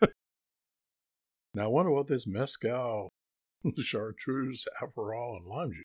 now 1.54 1.64
I 1.64 1.68
wonder 1.68 1.90
what 1.92 2.08
this 2.08 2.28
mezcal, 2.28 3.12
chartreuse, 3.78 4.66
aperol, 4.82 5.38
and 5.38 5.48
lime 5.48 5.72
juice, 5.72 5.84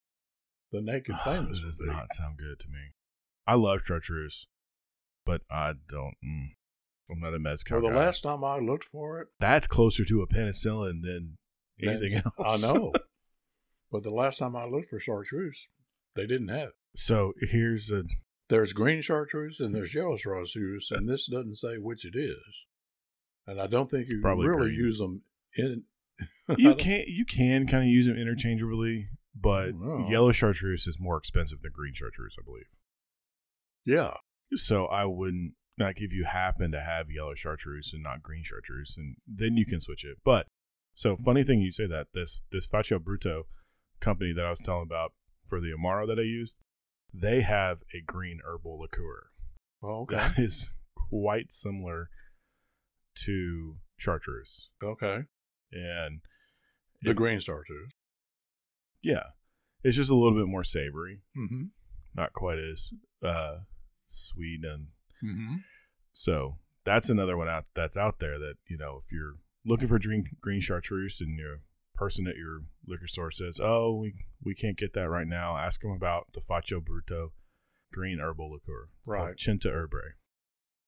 the 0.71 0.83
naked 0.83 1.17
famous, 1.25 1.59
That 1.61 1.67
does 1.67 1.79
would 1.81 1.87
be. 1.87 1.93
not 1.93 2.13
sound 2.13 2.37
good 2.39 2.59
to 2.61 2.69
me. 2.69 2.93
I 3.47 3.55
love 3.55 3.81
chartreuse, 3.85 4.47
but 5.25 5.41
I 5.51 5.73
don't. 5.89 6.15
Mm, 6.25 6.49
I'm 7.11 7.21
not 7.21 7.35
a 7.35 7.39
mezcal. 7.39 7.81
Well, 7.81 7.91
the 7.91 7.97
guy. 7.97 8.05
last 8.05 8.21
time 8.23 8.45
I 8.45 8.59
looked 8.59 8.85
for 8.85 9.21
it, 9.21 9.29
that's 9.41 9.67
closer 9.67 10.05
to 10.05 10.21
a 10.23 10.27
penicillin 10.27 11.01
than 11.03 11.39
then- 11.79 11.89
anything 11.97 12.15
else. 12.39 12.63
I 12.65 12.73
know. 12.73 12.93
but 13.91 14.03
the 14.03 14.11
last 14.11 14.39
time 14.39 14.55
I 14.55 14.67
looked 14.67 14.91
for 14.91 15.01
chartreuse, 15.01 15.69
they 16.15 16.27
didn't 16.27 16.49
have 16.49 16.69
it. 16.69 16.75
So 16.95 17.33
here's 17.41 17.91
a 17.91 18.05
There's 18.53 18.75
green 18.75 19.01
chartreuse 19.01 19.61
and 19.61 19.75
there's 19.75 19.95
yellow 19.95 20.19
chartreuse, 20.19 20.91
and 20.91 21.09
this 21.09 21.27
doesn't 21.27 21.55
say 21.55 21.79
which 21.79 22.05
it 22.05 22.15
is. 22.15 22.67
And 23.47 23.59
I 23.59 23.67
don't 23.67 23.91
think 23.91 24.03
It's 24.03 24.13
you 24.13 24.21
probably 24.21 24.47
really 24.47 24.69
green. 24.69 24.79
use 24.79 24.99
them 24.99 25.23
in. 25.57 25.85
you 26.59 26.75
can 26.85 27.05
you 27.07 27.25
can 27.25 27.67
kind 27.67 27.83
of 27.85 27.89
use 27.89 28.07
them 28.07 28.17
interchangeably, 28.19 29.09
but 29.35 29.71
Oh. 29.75 30.07
yellow 30.11 30.33
chartreuse 30.33 30.87
is 30.87 31.01
more 31.01 31.17
expensive 31.17 31.63
than 31.63 31.73
green 31.73 31.95
chartreuse, 31.95 32.37
I 32.39 32.45
believe. 32.45 32.67
Yeah. 33.87 34.15
So 34.55 34.85
I 34.87 35.07
wouldn't 35.07 35.55
like 35.79 36.01
if 36.03 36.13
you 36.13 36.25
happen 36.27 36.71
to 36.73 36.81
have 36.83 37.11
yellow 37.11 37.35
chartreuse 37.35 37.93
and 37.95 38.03
not 38.03 38.23
green 38.23 38.43
chartreuse, 38.45 38.97
and 38.99 39.17
then 39.27 39.57
you 39.57 39.65
can 39.65 39.81
switch 39.81 40.05
it. 40.05 40.19
But 40.25 40.47
so 40.95 41.17
funny 41.17 41.43
thing 41.43 41.63
you 41.63 41.73
say 41.73 41.87
that 41.87 42.09
this 42.13 42.43
this 42.53 42.67
Faccia 42.67 42.99
Brutto 42.99 43.45
company 44.01 44.33
that 44.35 44.45
I 44.45 44.51
was 44.51 44.61
telling 44.61 44.83
about 44.83 45.13
for 45.47 45.59
the 45.59 45.73
Amaro 45.73 46.07
that 46.07 46.19
I 46.19 46.23
used, 46.23 46.59
they 47.15 47.41
have 47.43 47.83
a 47.95 48.01
green 48.01 48.41
herbal 48.45 48.81
liqueur 48.81 49.29
Well, 49.81 49.95
okay. 50.03 50.17
that 50.17 50.39
is 50.39 50.71
quite 51.11 51.53
similar 51.53 52.09
to 53.25 53.77
chartreuse, 53.97 54.71
Okay. 54.83 55.25
and 55.73 56.21
The 57.03 57.15
green 57.15 57.41
chartreuse. 57.41 57.91
yeah, 59.03 59.25
it's 59.85 59.97
just 59.97 60.11
a 60.11 60.15
little 60.15 60.39
bit 60.39 60.49
more 60.49 60.65
savory, 60.65 61.21
Mm-hmm. 61.37 61.65
not 62.15 62.33
quite 62.33 62.59
as 62.59 62.93
uh, 63.23 63.59
sweet, 64.07 64.65
and 64.65 64.89
Mm-hmm. 65.23 65.57
so 66.13 66.57
that's 66.85 67.09
another 67.11 67.37
one 67.37 67.49
out 67.49 67.67
that's 67.75 67.97
out 67.97 68.19
there 68.19 68.39
that 68.41 68.55
you 68.67 68.77
know 68.77 69.01
if 69.05 69.13
you're 69.13 69.37
looking 69.65 69.87
for 69.87 70.01
green 70.01 70.25
green 70.41 70.61
chartreuse 70.61 71.21
and 71.21 71.39
your 71.39 71.61
person 72.03 72.27
at 72.27 72.37
your 72.37 72.63
liquor 72.87 73.07
store 73.07 73.31
says, 73.31 73.61
"Oh, 73.63 73.95
we 73.97 74.15
we 74.43 74.55
can't 74.55 74.77
get 74.77 74.93
that 74.95 75.09
right 75.09 75.27
now," 75.27 75.57
ask 75.57 75.81
them 75.81 75.91
about 75.93 76.33
the 76.35 76.41
Faccia 76.41 76.81
Brutto 76.81 77.33
green 77.93 78.19
herbal 78.21 78.51
liqueur, 78.53 78.89
It's 79.01 79.09
Right. 79.09 79.37
Centerbe. 79.37 80.15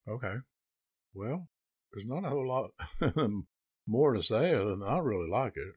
Okay. 0.09 0.37
Well, 1.13 1.49
there's 1.93 2.07
not 2.07 2.25
a 2.25 2.31
whole 2.31 2.49
lot 2.49 2.71
more 3.87 4.15
to 4.15 4.23
say 4.23 4.55
other 4.55 4.71
than 4.77 4.83
I 4.83 4.99
really 4.99 5.29
like 5.29 5.57
it. 5.57 5.75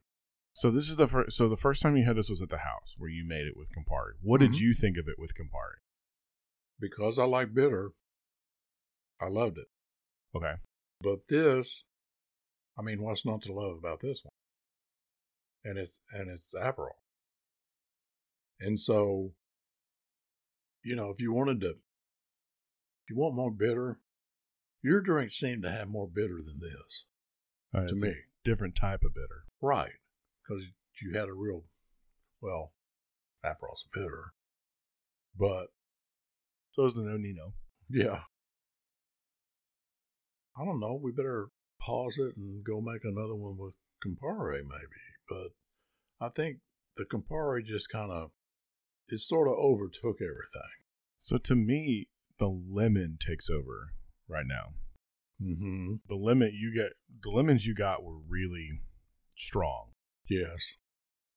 So 0.53 0.71
this 0.71 0.89
is 0.89 0.95
the 0.95 1.07
first. 1.07 1.37
So 1.37 1.47
the 1.47 1.57
first 1.57 1.81
time 1.81 1.95
you 1.97 2.05
had 2.05 2.15
this 2.15 2.29
was 2.29 2.41
at 2.41 2.49
the 2.49 2.59
house 2.59 2.95
where 2.97 3.09
you 3.09 3.23
made 3.27 3.45
it 3.45 3.55
with 3.57 3.69
Campari. 3.71 4.13
What 4.21 4.39
did 4.39 4.51
Mhm. 4.53 4.59
you 4.61 4.73
think 4.73 4.97
of 4.97 5.07
it 5.07 5.19
with 5.19 5.35
Campari? 5.35 5.79
Because 6.79 7.19
I 7.19 7.25
like 7.25 7.53
bitter, 7.53 7.91
I 9.19 9.27
loved 9.27 9.57
it. 9.57 9.67
Okay. 10.35 10.55
But 11.01 11.27
this, 11.27 11.83
I 12.77 12.81
mean, 12.81 13.01
what's 13.03 13.25
not 13.25 13.41
to 13.43 13.53
love 13.53 13.77
about 13.77 13.99
this 13.99 14.23
one? 14.23 14.31
And 15.67 15.77
it's 15.77 15.99
and 16.13 16.29
it's 16.31 16.55
Aperol. 16.55 16.95
And 18.59 18.79
so, 18.79 19.33
you 20.83 20.95
know, 20.95 21.09
if 21.09 21.19
you 21.19 21.33
wanted 21.33 21.59
to, 21.61 21.69
if 21.71 23.09
you 23.09 23.17
want 23.17 23.35
more 23.35 23.51
bitter, 23.51 23.99
your 24.81 25.01
drink 25.01 25.31
seemed 25.31 25.63
to 25.63 25.69
have 25.69 25.89
more 25.89 26.07
bitter 26.07 26.39
than 26.45 26.59
this, 26.59 27.05
Uh, 27.73 27.85
to 27.87 27.95
me. 27.95 28.15
different 28.45 28.75
type 28.75 29.03
of 29.03 29.13
bitter. 29.13 29.43
right? 29.61 29.91
Because 30.41 30.63
you 31.01 31.17
had 31.19 31.27
a 31.27 31.33
real, 31.33 31.65
well, 32.41 32.73
Aperol's 33.43 33.85
bitter, 33.93 34.33
but 35.37 35.67
So 36.71 36.85
is 36.85 36.93
the 36.93 37.01
no 37.01 37.17
Nino. 37.17 37.53
yeah, 37.89 38.23
I 40.57 40.63
don't 40.65 40.79
know. 40.79 40.93
We 40.95 41.11
better 41.11 41.49
pause 41.81 42.17
it 42.17 42.37
and 42.37 42.63
go 42.63 42.79
make 42.81 43.03
another 43.03 43.35
one 43.35 43.57
with 43.57 43.73
Campari, 44.05 44.61
maybe. 44.63 45.01
But 45.29 45.49
I 46.19 46.29
think 46.29 46.57
the 46.95 47.05
Campari 47.05 47.63
just 47.65 47.89
kind 47.89 48.11
of 48.11 48.31
it 49.09 49.19
sort 49.19 49.47
of 49.47 49.53
overtook 49.57 50.17
everything. 50.21 50.71
So 51.17 51.37
to 51.37 51.55
me, 51.55 52.09
the 52.39 52.47
lemon 52.47 53.17
takes 53.19 53.49
over 53.49 53.93
right 54.27 54.45
now. 54.45 54.73
Mm-hmm. 55.41 55.95
The 56.07 56.15
lemon 56.15 56.51
you 56.53 56.73
get, 56.73 56.93
the 57.23 57.29
lemons 57.29 57.65
you 57.65 57.73
got 57.75 58.03
were 58.03 58.17
really 58.27 58.81
strong, 59.35 59.91
Yes. 60.29 60.75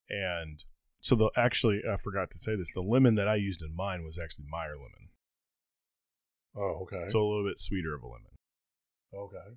and 0.09 0.65
so 1.03 1.15
the 1.15 1.31
actually 1.37 1.83
I 1.91 1.97
forgot 1.99 2.31
to 2.31 2.39
say 2.39 2.57
this. 2.57 2.71
The 2.75 2.81
lemon 2.81 3.15
that 3.17 3.29
I 3.29 3.35
used 3.37 3.63
in 3.63 3.75
mine 3.77 4.03
was 4.05 4.19
actually 4.19 4.47
Meyer 4.51 4.75
lemon, 4.77 5.11
Oh, 6.57 6.83
okay. 6.83 7.11
so 7.11 7.21
a 7.23 7.29
little 7.29 7.47
bit 7.47 7.59
sweeter 7.59 7.95
of 7.95 8.03
a 8.03 8.07
lemon. 8.07 8.31
okay. 9.15 9.57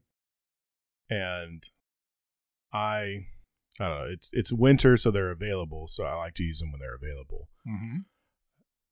and 1.09 1.63
I 2.73 3.27
I 3.79 3.87
don't 3.87 3.97
know. 3.99 4.07
It's 4.11 4.29
it's 4.33 4.51
winter, 4.53 4.97
so 4.97 5.09
they're 5.11 5.31
available. 5.31 5.87
So 5.87 6.03
I 6.03 6.15
like 6.15 6.35
to 6.35 6.43
use 6.43 6.59
them 6.59 6.71
when 6.71 6.79
they're 6.79 6.95
available, 6.95 7.49
Mm-hmm. 7.67 7.97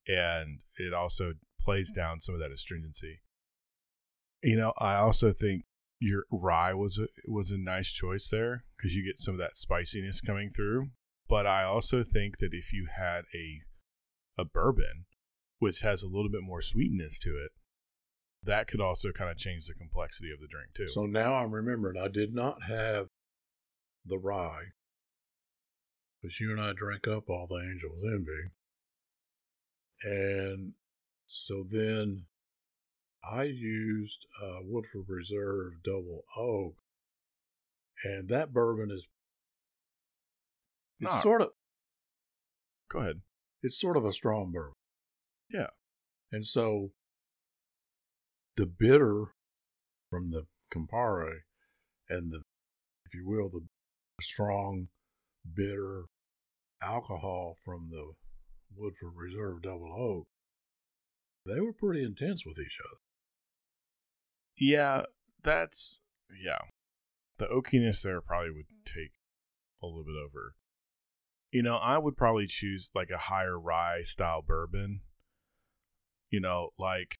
and 0.07 0.61
it 0.77 0.93
also 0.93 1.33
plays 1.59 1.91
down 1.91 2.19
some 2.19 2.33
of 2.35 2.41
that 2.41 2.51
astringency. 2.51 3.19
You 4.41 4.57
know, 4.57 4.73
I 4.79 4.95
also 4.95 5.31
think 5.31 5.65
your 5.99 6.25
rye 6.31 6.73
was 6.73 6.97
a 6.97 7.07
was 7.27 7.51
a 7.51 7.57
nice 7.59 7.91
choice 7.91 8.27
there 8.27 8.63
because 8.77 8.95
you 8.95 9.03
get 9.05 9.19
some 9.19 9.35
of 9.35 9.39
that 9.39 9.57
spiciness 9.57 10.19
coming 10.21 10.49
through. 10.49 10.89
But 11.29 11.45
I 11.45 11.63
also 11.63 12.03
think 12.03 12.39
that 12.39 12.49
if 12.53 12.73
you 12.73 12.87
had 12.95 13.25
a 13.35 13.61
a 14.41 14.45
bourbon, 14.45 15.05
which 15.59 15.81
has 15.81 16.01
a 16.01 16.07
little 16.07 16.29
bit 16.31 16.41
more 16.41 16.61
sweetness 16.61 17.19
to 17.19 17.37
it, 17.37 17.51
that 18.41 18.67
could 18.67 18.81
also 18.81 19.11
kind 19.11 19.29
of 19.29 19.37
change 19.37 19.67
the 19.67 19.75
complexity 19.75 20.31
of 20.31 20.39
the 20.39 20.47
drink 20.47 20.69
too. 20.73 20.89
So 20.89 21.05
now 21.05 21.35
I'm 21.35 21.51
remembering 21.53 21.97
I 22.01 22.07
did 22.07 22.33
not 22.33 22.63
have 22.63 23.07
the 24.05 24.17
rye 24.17 24.71
because 26.21 26.39
you 26.39 26.51
and 26.51 26.61
I 26.61 26.73
drank 26.73 27.07
up 27.07 27.29
all 27.29 27.47
the 27.49 27.55
Angel's 27.57 28.03
Envy. 28.05 28.51
And 30.03 30.73
so 31.25 31.65
then 31.67 32.25
I 33.23 33.43
used 33.43 34.25
uh, 34.41 34.59
Woodford 34.63 35.05
Reserve 35.07 35.73
Double 35.83 36.23
Oak. 36.37 36.75
And 38.03 38.29
that 38.29 38.51
bourbon 38.51 38.89
is 38.91 39.05
it's 40.99 41.21
sort 41.21 41.41
of 41.41 41.49
Go 42.89 42.99
ahead. 42.99 43.21
it's 43.63 43.79
sort 43.79 43.97
of 43.97 44.05
a 44.05 44.13
strong 44.13 44.51
bourbon. 44.51 44.73
Yeah. 45.49 45.67
And 46.31 46.45
so 46.45 46.91
the 48.57 48.65
bitter 48.65 49.33
from 50.09 50.27
the 50.27 50.45
Campari 50.73 51.39
and 52.09 52.31
the, 52.31 52.41
if 53.05 53.13
you 53.13 53.27
will, 53.27 53.49
the 53.49 53.65
strong, 54.21 54.87
bitter 55.55 56.05
alcohol 56.81 57.55
from 57.63 57.85
the 57.89 58.13
Woodford 58.75 59.13
Reserve 59.15 59.63
Double 59.63 59.93
Oak, 59.93 60.27
they 61.45 61.59
were 61.59 61.73
pretty 61.73 62.03
intense 62.03 62.45
with 62.45 62.59
each 62.59 62.77
other. 62.83 62.99
Yeah, 64.57 65.03
that's 65.43 65.99
yeah. 66.43 66.59
The 67.37 67.47
oakiness 67.47 68.01
there 68.03 68.21
probably 68.21 68.51
would 68.51 68.65
take 68.85 69.13
a 69.81 69.87
little 69.87 70.03
bit 70.03 70.15
over. 70.23 70.53
You 71.51 71.63
know, 71.63 71.77
I 71.77 71.97
would 71.97 72.15
probably 72.15 72.45
choose 72.47 72.91
like 72.93 73.09
a 73.09 73.17
higher 73.17 73.59
rye 73.59 74.03
style 74.03 74.41
bourbon. 74.41 75.01
You 76.29 76.39
know, 76.39 76.69
like 76.77 77.17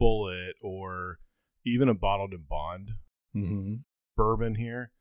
Bulleit 0.00 0.52
or 0.60 1.18
even 1.64 1.88
a 1.88 1.94
bottled 1.94 2.32
and 2.32 2.48
bond 2.48 2.92
Mm-hmm. 3.34 3.74
bourbon 4.16 4.54
here 4.54 4.92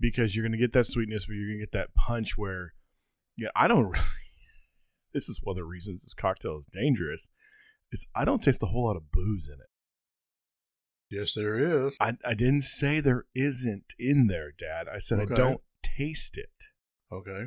because 0.00 0.34
you're 0.36 0.42
going 0.44 0.52
to 0.52 0.58
get 0.58 0.72
that 0.74 0.86
sweetness, 0.86 1.26
but 1.26 1.34
you're 1.34 1.48
going 1.48 1.58
to 1.58 1.64
get 1.66 1.72
that 1.72 1.94
punch 1.94 2.36
where, 2.36 2.74
yeah, 3.36 3.48
I 3.56 3.68
don't 3.68 3.86
really. 3.86 4.04
This 5.14 5.30
is 5.30 5.40
one 5.42 5.52
of 5.52 5.56
the 5.56 5.64
reasons 5.64 6.02
this 6.02 6.12
cocktail 6.12 6.58
is 6.58 6.66
dangerous. 6.70 7.30
Is 7.90 8.06
I 8.14 8.26
don't 8.26 8.42
taste 8.42 8.62
a 8.62 8.66
whole 8.66 8.84
lot 8.86 8.96
of 8.96 9.10
booze 9.10 9.48
in 9.48 9.54
it. 9.54 9.70
Yes, 11.10 11.32
there 11.34 11.56
is. 11.86 11.94
I, 12.00 12.14
I 12.22 12.34
didn't 12.34 12.62
say 12.64 13.00
there 13.00 13.24
isn't 13.34 13.94
in 13.98 14.26
there, 14.26 14.50
Dad. 14.58 14.88
I 14.94 14.98
said 14.98 15.20
Okay. 15.20 15.32
I 15.32 15.36
don't 15.36 15.60
taste 15.82 16.36
it. 16.36 16.50
Okay. 17.10 17.44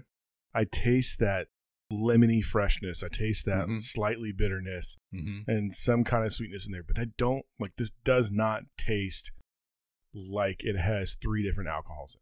I 0.56 0.64
taste 0.64 1.20
that 1.20 1.50
lemony 1.94 2.42
freshness. 2.44 3.04
I 3.04 3.10
taste 3.10 3.46
that 3.46 3.68
Mhm. 3.68 3.82
slightly 3.82 4.32
bitterness 4.32 4.98
Mm-hmm. 5.14 5.50
and 5.52 5.76
some 5.76 6.04
kind 6.04 6.26
of 6.26 6.34
sweetness 6.34 6.66
in 6.66 6.72
there, 6.72 6.82
but 6.84 6.98
I 6.98 7.06
don't 7.18 7.46
like 7.60 7.76
this. 7.76 7.92
Does 8.04 8.32
not 8.32 8.64
taste 8.78 9.32
like 10.14 10.64
it 10.64 10.78
has 10.78 11.16
three 11.22 11.44
different 11.44 11.70
alcohols. 11.70 12.16
in 12.16 12.22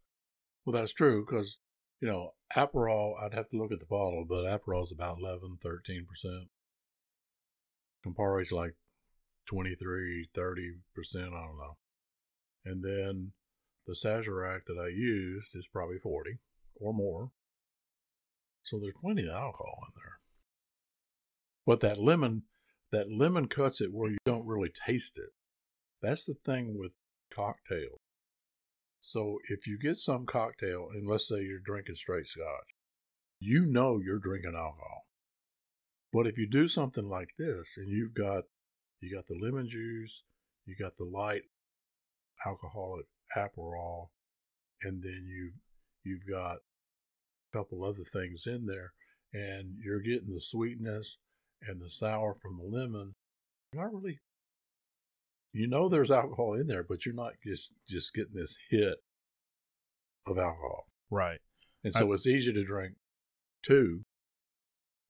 Well, 0.68 0.78
that's 0.78 0.92
true 0.92 1.24
because, 1.24 1.60
you 1.98 2.06
know, 2.06 2.34
Aperol, 2.54 3.14
I'd 3.18 3.32
have 3.32 3.48
to 3.48 3.56
look 3.56 3.72
at 3.72 3.80
the 3.80 3.86
bottle, 3.86 4.26
but 4.28 4.44
Aperol's 4.44 4.92
about 4.92 5.16
11, 5.18 5.60
13%. 5.64 6.04
Campari's 8.04 8.52
like 8.52 8.74
23, 9.46 10.28
30%, 10.36 10.44
I 11.16 11.20
don't 11.22 11.32
know. 11.32 11.78
And 12.66 12.84
then 12.84 13.32
the 13.86 13.94
Sazerac 13.94 14.66
that 14.66 14.78
I 14.78 14.88
used 14.88 15.56
is 15.56 15.66
probably 15.72 15.96
40 15.96 16.38
or 16.74 16.92
more. 16.92 17.30
So 18.62 18.78
there's 18.78 18.92
plenty 19.00 19.22
of 19.22 19.34
alcohol 19.34 19.78
in 19.86 19.94
there. 19.96 20.18
But 21.64 21.80
that 21.80 21.98
lemon, 21.98 22.42
that 22.92 23.10
lemon 23.10 23.48
cuts 23.48 23.80
it 23.80 23.94
where 23.94 24.10
you 24.10 24.18
don't 24.26 24.46
really 24.46 24.70
taste 24.86 25.16
it. 25.16 25.30
That's 26.02 26.26
the 26.26 26.34
thing 26.34 26.76
with 26.78 26.92
cocktails. 27.34 28.00
So 29.00 29.38
if 29.48 29.66
you 29.66 29.78
get 29.78 29.96
some 29.96 30.26
cocktail, 30.26 30.88
and 30.92 31.08
let's 31.08 31.28
say 31.28 31.42
you're 31.42 31.60
drinking 31.64 31.94
straight 31.96 32.28
scotch, 32.28 32.74
you 33.38 33.64
know 33.66 34.00
you're 34.04 34.18
drinking 34.18 34.54
alcohol. 34.56 35.06
But 36.12 36.26
if 36.26 36.38
you 36.38 36.48
do 36.48 36.68
something 36.68 37.08
like 37.08 37.30
this, 37.38 37.76
and 37.76 37.88
you've 37.88 38.14
got 38.14 38.44
you 39.00 39.14
got 39.14 39.26
the 39.26 39.38
lemon 39.40 39.68
juice, 39.68 40.24
you 40.66 40.74
got 40.78 40.96
the 40.96 41.04
light 41.04 41.42
alcoholic 42.46 43.06
Aperol, 43.36 44.08
and 44.82 45.02
then 45.02 45.26
you've 45.28 45.58
you've 46.04 46.26
got 46.28 46.56
a 46.56 47.56
couple 47.56 47.84
other 47.84 48.04
things 48.04 48.46
in 48.46 48.66
there, 48.66 48.92
and 49.32 49.76
you're 49.84 50.00
getting 50.00 50.32
the 50.32 50.40
sweetness 50.40 51.18
and 51.62 51.80
the 51.80 51.90
sour 51.90 52.34
from 52.34 52.58
the 52.58 52.64
lemon. 52.64 53.14
You're 53.72 53.84
not 53.84 53.94
really 53.94 54.20
you 55.52 55.66
know 55.68 55.88
there's 55.88 56.10
alcohol 56.10 56.54
in 56.54 56.66
there, 56.66 56.82
but 56.82 57.04
you're 57.06 57.14
not 57.14 57.32
just 57.44 57.72
just 57.88 58.14
getting 58.14 58.34
this 58.34 58.56
hit 58.70 58.98
of 60.26 60.38
alcohol. 60.38 60.86
Right. 61.10 61.40
And 61.84 61.92
so 61.92 62.12
it's 62.12 62.26
easy 62.26 62.52
to 62.52 62.64
drink 62.64 62.94
two 63.62 64.04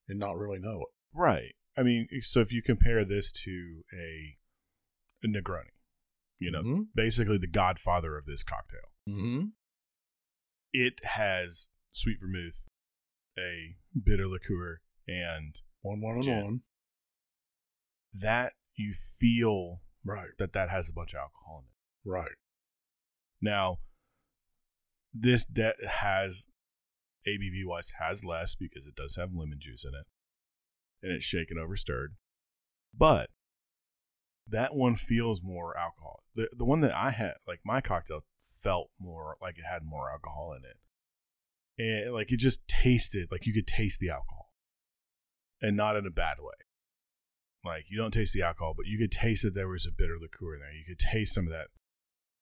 and 0.07 0.17
not 0.19 0.37
really 0.37 0.59
know 0.59 0.81
it. 0.81 0.87
Right. 1.17 1.53
I 1.77 1.83
mean, 1.83 2.07
so 2.21 2.39
if 2.41 2.53
you 2.53 2.61
compare 2.61 3.03
this 3.05 3.31
to 3.43 3.81
a, 3.93 4.37
a 5.23 5.27
Negroni, 5.27 5.71
You 6.39 6.51
know, 6.51 6.61
Mm-hmm. 6.61 6.81
basically 6.95 7.37
the 7.37 7.47
godfather 7.47 8.17
of 8.17 8.25
this 8.25 8.43
cocktail. 8.43 8.79
Mm-hmm. 9.07 9.45
It 10.71 11.03
has 11.03 11.69
sweet 11.91 12.17
vermouth, 12.21 12.63
a 13.37 13.75
bitter 14.01 14.27
liqueur, 14.27 14.81
and 15.07 15.59
One, 15.81 16.01
one, 16.01 16.17
and 16.27 16.43
one. 16.43 16.61
that 18.13 18.53
you 18.75 18.93
feel 18.93 19.81
Right. 20.05 20.29
that 20.37 20.53
that 20.53 20.69
has 20.69 20.89
a 20.89 20.93
bunch 20.93 21.13
of 21.13 21.19
alcohol 21.19 21.63
in 21.63 21.65
it. 21.65 22.09
Right. 22.09 22.35
Now, 23.41 23.79
this 25.13 25.45
de- 25.45 25.73
has 25.87 26.47
ABV 27.27 27.65
wise 27.65 27.91
has 27.99 28.23
less 28.23 28.55
because 28.55 28.87
it 28.87 28.95
does 28.95 29.15
have 29.15 29.33
lemon 29.33 29.59
juice 29.59 29.83
in 29.83 29.91
it, 29.91 30.05
and 31.01 31.11
it's 31.11 31.25
shaken 31.25 31.57
over 31.57 31.75
stirred. 31.75 32.15
But 32.97 33.29
that 34.47 34.75
one 34.75 34.95
feels 34.95 35.41
more 35.43 35.77
alcohol. 35.77 36.23
The 36.35 36.49
the 36.55 36.65
one 36.65 36.81
that 36.81 36.95
I 36.95 37.11
had, 37.11 37.33
like 37.47 37.59
my 37.63 37.81
cocktail, 37.81 38.21
felt 38.39 38.89
more 38.99 39.37
like 39.41 39.57
it 39.57 39.65
had 39.69 39.83
more 39.83 40.11
alcohol 40.11 40.53
in 40.53 40.63
it, 40.65 40.77
and 42.05 42.13
like 42.13 42.31
it 42.31 42.37
just 42.37 42.67
tasted 42.67 43.27
like 43.31 43.45
you 43.45 43.53
could 43.53 43.67
taste 43.67 43.99
the 43.99 44.09
alcohol, 44.09 44.51
and 45.61 45.77
not 45.77 45.95
in 45.95 46.05
a 46.05 46.11
bad 46.11 46.37
way. 46.39 46.55
Like 47.63 47.85
you 47.89 47.97
don't 47.97 48.13
taste 48.13 48.33
the 48.33 48.41
alcohol, 48.41 48.73
but 48.75 48.85
you 48.85 48.97
could 48.97 49.11
taste 49.11 49.43
that 49.43 49.53
there 49.53 49.67
was 49.67 49.85
a 49.85 49.91
bitter 49.91 50.17
liqueur 50.19 50.55
in 50.55 50.61
there. 50.61 50.71
You 50.71 50.85
could 50.87 50.99
taste 50.99 51.33
some 51.33 51.45
of 51.45 51.51
that, 51.51 51.67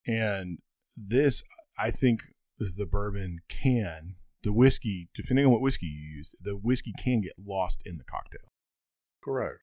and 0.05 0.59
this, 0.95 1.43
I 1.78 1.91
think, 1.91 2.22
the 2.59 2.88
bourbon 2.88 3.39
can, 3.49 4.15
the 4.43 4.51
whiskey, 4.51 5.09
depending 5.13 5.45
on 5.45 5.51
what 5.51 5.61
whiskey 5.61 5.86
you 5.86 6.18
use, 6.18 6.34
the 6.41 6.53
whiskey 6.53 6.93
can 6.97 7.22
get 7.22 7.34
lost 7.38 7.82
in 7.86 7.97
the 7.97 8.03
cocktail. 8.03 8.51
Correct. 9.24 9.59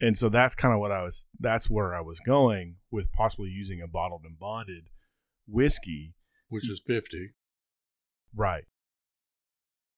And 0.00 0.18
so 0.18 0.28
that's 0.28 0.54
kind 0.54 0.74
of 0.74 0.80
what 0.80 0.92
I 0.92 1.02
was, 1.02 1.26
that's 1.38 1.70
where 1.70 1.94
I 1.94 2.00
was 2.00 2.20
going 2.20 2.76
with 2.90 3.12
possibly 3.12 3.48
using 3.48 3.80
a 3.80 3.86
bottled 3.86 4.22
and 4.24 4.38
bonded 4.38 4.88
whiskey. 5.46 6.14
Which 6.48 6.68
is 6.68 6.82
50. 6.84 7.30
Right. 8.34 8.64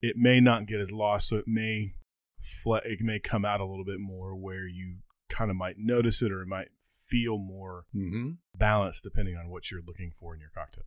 It 0.00 0.16
may 0.16 0.40
not 0.40 0.66
get 0.66 0.80
as 0.80 0.92
lost, 0.92 1.28
so 1.28 1.36
it 1.36 1.48
may, 1.48 1.94
fle- 2.40 2.76
it 2.84 3.00
may 3.00 3.18
come 3.18 3.44
out 3.44 3.60
a 3.60 3.64
little 3.66 3.84
bit 3.84 4.00
more 4.00 4.34
where 4.36 4.66
you 4.66 4.98
kind 5.28 5.50
of 5.50 5.56
might 5.56 5.76
notice 5.78 6.22
it 6.22 6.32
or 6.32 6.42
it 6.42 6.48
might 6.48 6.68
feel 7.08 7.38
more 7.38 7.84
Mm-hmm. 7.94 8.30
balanced 8.54 9.02
depending 9.02 9.36
on 9.36 9.48
what 9.48 9.70
you're 9.70 9.80
looking 9.86 10.12
for 10.18 10.34
in 10.34 10.40
your 10.40 10.50
cocktail. 10.54 10.84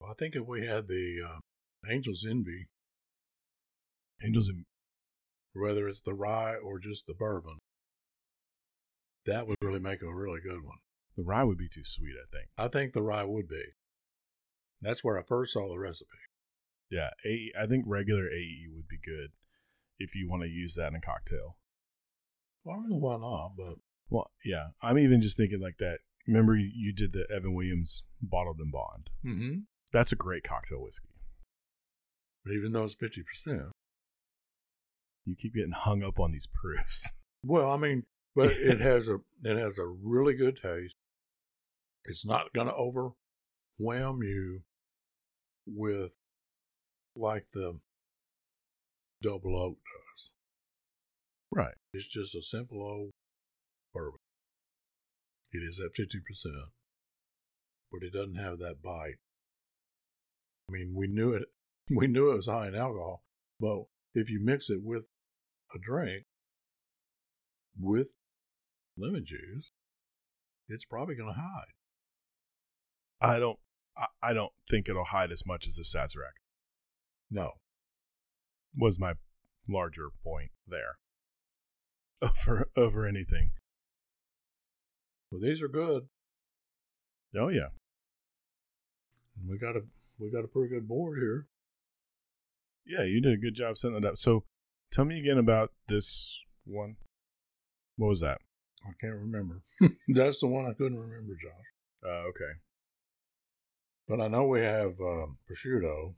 Well, 0.00 0.10
I 0.10 0.14
think 0.14 0.34
if 0.36 0.46
we 0.46 0.66
had 0.66 0.88
the 0.88 1.16
uh, 1.28 1.38
Angel's 1.90 2.24
Envy, 2.28 2.66
Angels 4.24 4.48
and 4.48 4.64
whether 5.54 5.88
it's 5.88 6.00
the 6.00 6.14
rye 6.14 6.54
or 6.56 6.78
just 6.78 7.06
the 7.06 7.14
bourbon, 7.14 7.58
that 9.26 9.46
would 9.46 9.56
really 9.62 9.80
make 9.80 10.02
a 10.02 10.14
really 10.14 10.40
good 10.40 10.64
one. 10.64 10.78
the 11.16 11.22
rye 11.24 11.42
would 11.44 11.58
be 11.58 11.68
too 11.68 11.82
sweet, 11.84 12.14
I 12.16 12.26
think. 12.30 12.46
I 12.56 12.68
think 12.68 12.92
the 12.92 13.02
rye 13.02 13.24
would 13.24 13.48
be. 13.48 13.62
That's 14.80 15.02
where 15.02 15.18
I 15.18 15.22
first 15.22 15.52
saw 15.52 15.68
the 15.68 15.78
recipe. 15.78 16.06
Yeah, 16.90 17.10
AE, 17.26 17.52
I 17.60 17.66
think 17.66 17.84
regular 17.86 18.28
AE 18.30 18.66
would 18.74 18.86
be 18.88 18.98
good 19.04 19.30
if 19.98 20.14
you 20.14 20.28
want 20.28 20.42
to 20.42 20.48
use 20.48 20.74
that 20.74 20.88
in 20.88 20.94
a 20.96 21.00
cocktail. 21.00 21.56
Well, 22.64 22.76
I 22.76 22.80
don't 22.80 22.90
know 22.90 22.96
why 22.96 23.16
not, 23.16 23.52
but 23.56 23.76
Well, 24.10 24.30
yeah, 24.44 24.68
I'm 24.82 24.98
even 24.98 25.20
just 25.20 25.36
thinking 25.36 25.60
like 25.60 25.78
that. 25.78 26.00
Remember, 26.26 26.54
you- 26.56 26.92
did 26.92 27.12
the 27.12 27.26
Evan 27.34 27.54
Williams 27.54 28.04
bottled 28.20 28.58
and 28.58 28.70
bond. 28.72 29.10
mm-hmm. 29.24 29.58
That's 29.92 30.12
a 30.12 30.16
great 30.16 30.42
cocktail 30.44 30.82
whiskey. 30.82 31.08
but 32.44 32.52
even 32.52 32.72
though 32.72 32.84
it's 32.84 32.94
50%. 32.96 33.70
You 35.24 35.36
keep 35.36 35.54
getting 35.54 35.72
hung 35.72 36.02
up 36.02 36.18
on 36.20 36.30
these 36.32 36.46
proofs. 36.46 37.12
Well, 37.44 37.70
I 37.70 37.76
mean, 37.76 38.02
but 38.34 38.50
it 38.50 38.80
has 38.80 39.06
a 39.08 39.18
it 39.44 39.56
has 39.56 39.78
a 39.78 39.86
really 39.86 40.34
good 40.34 40.56
taste. 40.60 40.96
It's 42.04 42.26
not 42.26 42.52
going 42.52 42.66
to 42.66 42.74
overwhelm 42.74 44.22
you 44.24 44.62
with 45.64 46.18
like 47.14 47.46
the 47.52 47.78
double 49.22 49.56
oak 49.56 49.78
does. 50.14 50.30
right. 51.52 51.74
It's 51.92 52.08
just 52.08 52.34
a 52.34 52.42
simple 52.42 52.82
old 52.82 53.10
bourbon. 53.94 54.18
It 55.52 55.58
is 55.58 55.80
at 55.80 55.94
fifty 55.96 56.18
percent, 56.26 56.70
but 57.90 58.02
it 58.02 58.12
doesn't 58.12 58.36
have 58.42 58.58
that 58.58 58.82
bite. 58.82 59.16
I 60.68 60.72
mean, 60.72 60.94
we 60.96 61.06
knew 61.06 61.32
it. 61.32 61.44
We 61.90 62.06
knew 62.06 62.32
it 62.32 62.36
was 62.36 62.48
high 62.48 62.68
in 62.68 62.74
alcohol, 62.74 63.22
but 63.58 63.84
if 64.14 64.28
you 64.28 64.40
mix 64.44 64.68
it 64.68 64.80
with 64.82 65.04
a 65.74 65.78
drink 65.78 66.24
with 67.80 68.12
lemon 68.94 69.24
juice, 69.26 69.70
it's 70.68 70.84
probably 70.84 71.14
going 71.14 71.32
to 71.32 71.40
hide. 71.40 71.72
I 73.22 73.38
don't. 73.38 73.58
I, 73.96 74.06
I 74.22 74.32
don't 74.34 74.52
think 74.70 74.86
it'll 74.86 75.04
hide 75.04 75.32
as 75.32 75.46
much 75.46 75.66
as 75.66 75.76
the 75.76 75.82
Sazerac. 75.82 76.36
No, 77.30 77.52
Was 78.76 78.98
my 78.98 79.14
larger 79.68 80.08
point 80.22 80.50
there. 80.66 80.98
Over 82.22 82.68
over 82.76 83.06
anything. 83.06 83.52
Well, 85.30 85.40
these 85.40 85.62
are 85.62 85.68
good. 85.68 86.08
Oh 87.38 87.48
yeah. 87.48 87.68
We 89.48 89.56
got 89.56 89.76
a 89.76 89.82
we 90.18 90.30
got 90.30 90.44
a 90.44 90.48
pretty 90.48 90.74
good 90.74 90.88
board 90.88 91.18
here. 91.18 91.46
Yeah, 92.84 93.04
you 93.04 93.20
did 93.20 93.34
a 93.34 93.36
good 93.36 93.54
job 93.54 93.78
setting 93.78 93.98
it 93.98 94.04
up. 94.04 94.16
So, 94.16 94.44
tell 94.90 95.04
me 95.04 95.18
again 95.18 95.38
about 95.38 95.70
this 95.88 96.40
one. 96.64 96.96
What 97.96 98.08
was 98.08 98.20
that? 98.20 98.38
I 98.84 98.92
can't 99.00 99.14
remember. 99.14 99.62
That's 100.08 100.40
the 100.40 100.46
one 100.48 100.64
I 100.64 100.72
couldn't 100.72 100.98
remember, 100.98 101.34
Josh. 101.34 101.52
Uh, 102.04 102.28
okay. 102.28 102.52
But 104.08 104.20
I 104.20 104.28
know 104.28 104.46
we 104.46 104.60
have 104.60 104.94
um, 105.00 105.36
prosciutto, 105.48 106.14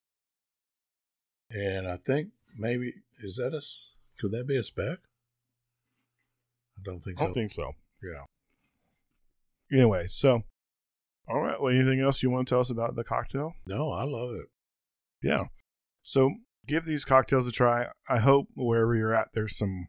and 1.50 1.88
I 1.88 1.96
think 1.96 2.28
maybe 2.58 2.94
is 3.22 3.36
that 3.36 3.54
a 3.54 3.60
could 4.18 4.32
that 4.32 4.46
be 4.46 4.56
a 4.56 4.64
speck? 4.64 4.98
I 6.78 6.82
don't 6.84 7.00
think 7.00 7.18
so. 7.18 7.22
I 7.22 7.26
don't 7.26 7.34
think 7.34 7.52
so. 7.52 7.72
yeah. 8.02 8.24
Anyway, 9.72 10.06
so 10.08 10.42
all 11.28 11.40
right. 11.40 11.60
Well, 11.60 11.72
anything 11.72 12.00
else 12.00 12.22
you 12.22 12.30
want 12.30 12.48
to 12.48 12.52
tell 12.54 12.60
us 12.60 12.70
about 12.70 12.96
the 12.96 13.04
cocktail? 13.04 13.54
No, 13.66 13.92
I 13.92 14.02
love 14.02 14.34
it. 14.34 14.46
Yeah. 15.22 15.44
So 16.02 16.32
give 16.66 16.84
these 16.84 17.04
cocktails 17.04 17.46
a 17.46 17.52
try. 17.52 17.86
I 18.08 18.18
hope 18.18 18.48
wherever 18.54 18.94
you're 18.94 19.14
at, 19.14 19.28
there's 19.34 19.56
some 19.56 19.88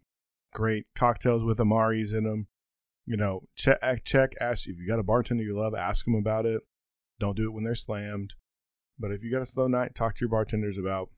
great 0.53 0.86
cocktails 0.95 1.43
with 1.43 1.57
amaris 1.57 2.14
in 2.14 2.26
them. 2.26 2.47
You 3.05 3.18
know, 3.18 3.41
check, 3.55 3.80
eh, 3.82 3.97
check, 4.05 4.34
ask 4.39 4.68
if 4.68 4.78
you 4.78 4.88
got 4.88 4.99
a 4.99 5.03
bartender 5.03 5.43
you 5.43 5.57
love, 5.57 5.74
ask 5.74 6.05
them 6.05 6.16
about 6.16 6.45
it. 6.45 6.62
Don't 7.20 7.36
do 7.36 7.45
it 7.45 7.53
when 7.53 7.64
they're 7.64 7.76
slammed. 7.76 8.36
But 8.99 9.12
if 9.12 9.24
you 9.24 9.32
got 9.32 9.41
a 9.41 9.47
slow 9.47 9.68
night, 9.68 9.95
talk 9.95 10.16
to 10.16 10.22
your 10.22 10.30
bartenders 10.30 10.78
about 10.78 11.09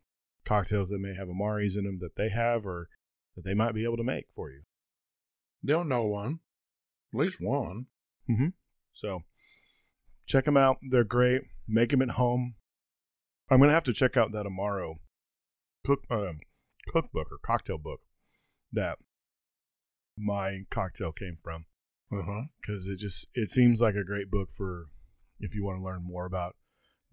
cocktails 0.45 0.89
that 0.89 0.99
may 0.99 1.13
have 1.15 1.27
amaris 1.27 1.77
in 1.77 1.85
them 1.85 1.99
that 1.99 2.15
they 2.15 2.29
have 2.29 2.65
or 2.65 2.89
that 3.35 3.43
they 3.43 3.53
might 3.53 3.73
be 3.73 3.83
able 3.83 3.97
to 3.97 4.03
make 4.03 4.25
for 4.35 4.49
you. 4.49 4.61
They'll 5.63 5.85
know 5.85 6.03
one, 6.03 6.39
at 7.13 7.19
least 7.19 7.39
one. 7.39 7.87
Mm-hmm. 8.29 8.49
So 8.93 9.23
check 10.27 10.45
them 10.45 10.57
out. 10.57 10.77
They're 10.89 11.03
great. 11.03 11.41
Make 11.67 11.91
them 11.91 12.01
at 12.01 12.11
home. 12.11 12.55
I'm 13.49 13.59
gonna 13.59 13.71
have 13.71 13.83
to 13.85 13.93
check 13.93 14.17
out 14.17 14.31
that 14.31 14.45
Amaro 14.45 14.95
cook 15.85 16.03
um, 16.09 16.39
cookbook 16.87 17.27
or 17.31 17.37
cocktail 17.41 17.77
book 17.77 18.01
that 18.71 18.97
my 20.17 20.61
cocktail 20.69 21.11
came 21.11 21.35
from 21.41 21.65
because 22.61 22.87
it 22.87 22.99
just 22.99 23.27
it 23.33 23.49
seems 23.49 23.81
like 23.81 23.95
a 23.95 24.03
great 24.03 24.29
book 24.29 24.49
for 24.55 24.85
if 25.39 25.55
you 25.55 25.63
want 25.63 25.79
to 25.79 25.83
learn 25.83 26.03
more 26.03 26.25
about 26.25 26.55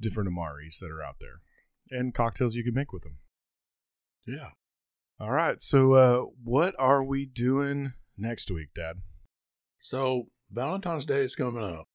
different 0.01 0.31
Amaris 0.31 0.79
that 0.81 0.91
are 0.91 1.03
out 1.03 1.17
there 1.21 1.41
and 1.91 2.15
cocktails 2.15 2.55
you 2.55 2.65
can 2.65 2.75
make 2.75 2.93
with 2.93 3.03
them. 3.03 3.19
Yeah. 4.27 4.51
All 5.19 5.33
right. 5.33 5.61
So 5.61 5.93
uh, 5.95 6.25
what 6.43 6.75
are 6.79 7.05
we 7.05 7.27
doing 7.27 7.93
next 8.17 8.51
week, 8.51 8.69
Dad? 8.75 8.97
So 9.79 10.29
Valentine's 10.51 11.07
Day 11.07 11.21
is 11.21 11.35
coming 11.35 11.65
up. 11.65 11.87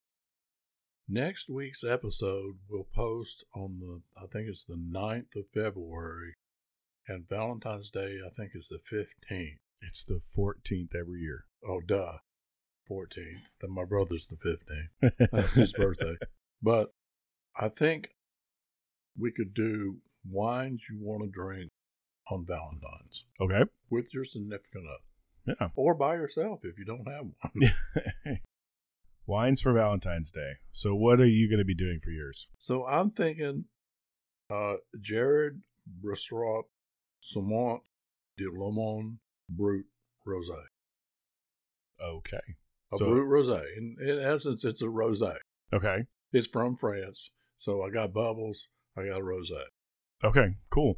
Next 1.08 1.50
week's 1.50 1.84
episode 1.84 2.56
will 2.68 2.88
post 2.94 3.46
on 3.54 3.80
the 3.80 4.02
I 4.18 4.26
think 4.26 4.50
it's 4.50 4.66
the 4.66 4.76
9th 4.76 5.36
of 5.36 5.46
February, 5.54 6.34
and 7.08 7.30
Valentine's 7.30 7.92
Day 7.92 8.18
I 8.26 8.30
think 8.36 8.52
is 8.56 8.70
the 8.70 8.80
fifteenth. 8.80 9.60
It's 9.82 10.04
the 10.04 10.20
14th 10.36 10.96
every 10.96 11.20
year. 11.20 11.46
Oh, 11.68 11.80
duh. 11.86 12.18
14th. 12.90 13.50
Then 13.62 13.72
my 13.72 13.86
brother's 13.86 14.28
the 14.28 14.36
15th. 14.36 15.50
His 15.54 15.74
birthday. 15.74 16.16
But 16.62 16.92
I 17.56 17.70
think 17.70 18.15
we 19.18 19.32
could 19.32 19.54
do 19.54 19.98
wines 20.30 20.84
you 20.90 20.98
want 21.02 21.24
to 21.24 21.30
drink 21.30 21.72
on 22.32 22.46
Valentine's 22.46 23.26
Okay. 23.40 23.70
with 23.90 24.14
your 24.14 24.26
significant 24.26 24.86
other. 24.88 25.56
Yeah. 25.60 25.70
Or 25.76 25.94
by 25.94 26.16
yourself 26.16 26.62
if 26.64 26.78
you 26.80 26.86
don't 26.86 27.08
have 27.08 27.26
one. 27.42 28.40
Wines 29.28 29.62
for 29.62 29.74
Valentine's 29.74 30.32
Day. 30.32 30.54
So, 30.72 30.94
what 30.96 31.20
are 31.20 31.26
you 31.28 31.50
going 31.50 31.60
to 31.60 31.66
be 31.66 31.74
doing 31.76 32.00
for 32.04 32.12
yours? 32.12 32.48
so 32.58 32.86
I'm 32.86 33.10
thinking 33.12 33.66
uh, 34.52 34.76
Gérard 35.02 35.62
Bertrand 35.88 36.66
Crémant 37.24 37.80
de 38.38 38.46
Limoux 38.46 39.18
Brut 39.50 39.86
Rosé. 40.28 40.62
Okay. 42.02 42.38
A 42.94 42.98
So- 42.98 43.06
brut 43.10 43.26
rosé. 43.28 43.64
In, 43.78 43.98
in 44.00 44.20
essence, 44.20 44.64
it's 44.64 44.82
a 44.82 44.86
rosé. 44.86 45.38
Okay. 45.74 46.06
It's 46.32 46.48
from 46.48 46.76
France, 46.76 47.32
so 47.56 47.82
I 47.82 47.90
got 47.90 48.14
bubbles. 48.14 48.68
I 48.98 49.06
got 49.06 49.20
a 49.22 49.24
rosé. 49.24 49.62
Okay, 50.24 50.56
cool. 50.70 50.96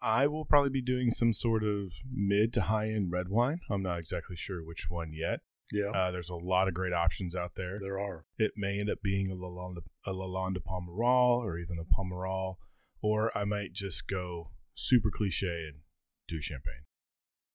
I 0.00 0.26
will 0.26 0.44
probably 0.44 0.70
be 0.70 0.82
doing 0.82 1.10
some 1.10 1.32
sort 1.32 1.62
of 1.64 1.92
mid 2.10 2.52
to 2.54 2.62
high 2.62 2.88
end 2.90 3.10
red 3.10 3.28
wine. 3.28 3.60
I'm 3.70 3.82
not 3.82 3.98
exactly 3.98 4.36
sure 4.36 4.64
which 4.64 4.86
one 4.90 5.12
yet. 5.12 5.40
Yeah, 5.72 5.90
Uh, 5.90 6.10
there's 6.10 6.28
a 6.28 6.34
lot 6.36 6.68
of 6.68 6.74
great 6.74 6.92
options 6.92 7.34
out 7.34 7.54
there. 7.56 7.78
there 7.80 7.98
are. 7.98 8.26
It 8.38 8.52
may 8.56 8.78
end 8.78 8.90
up 8.90 8.98
being 9.02 9.30
a 9.30 9.34
Lalande, 9.34 9.78
a 10.06 10.12
Lalande 10.12 10.58
Pomerol 10.58 11.38
or 11.42 11.58
even 11.58 11.78
a 11.78 11.84
Pomerol, 11.84 12.56
or 13.00 13.36
I 13.36 13.44
might 13.44 13.72
just 13.72 14.06
go 14.06 14.50
super 14.74 15.10
cliche 15.10 15.64
and 15.66 15.80
do 16.28 16.40
champagne. 16.42 16.84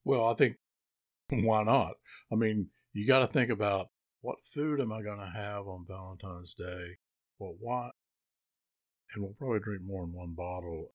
Well, 0.04 0.26
I 0.26 0.34
think 0.34 0.58
why 1.30 1.64
not? 1.64 1.94
I 2.32 2.36
mean, 2.36 2.70
you 2.94 3.06
got 3.06 3.20
to 3.20 3.28
think 3.28 3.52
about 3.52 3.90
what 4.22 4.38
food 4.44 4.82
am 4.82 4.92
I 4.92 5.04
going 5.04 5.20
to 5.20 5.32
have 5.34 5.68
on 5.68 5.86
Valentine's 5.88 6.56
Day? 6.56 6.98
Well, 7.38 7.56
what? 7.60 7.92
And 9.14 9.24
we'll 9.24 9.34
probably 9.34 9.60
drink 9.60 9.82
more 9.84 10.06
than 10.06 10.14
one 10.14 10.34
bottle. 10.34 10.92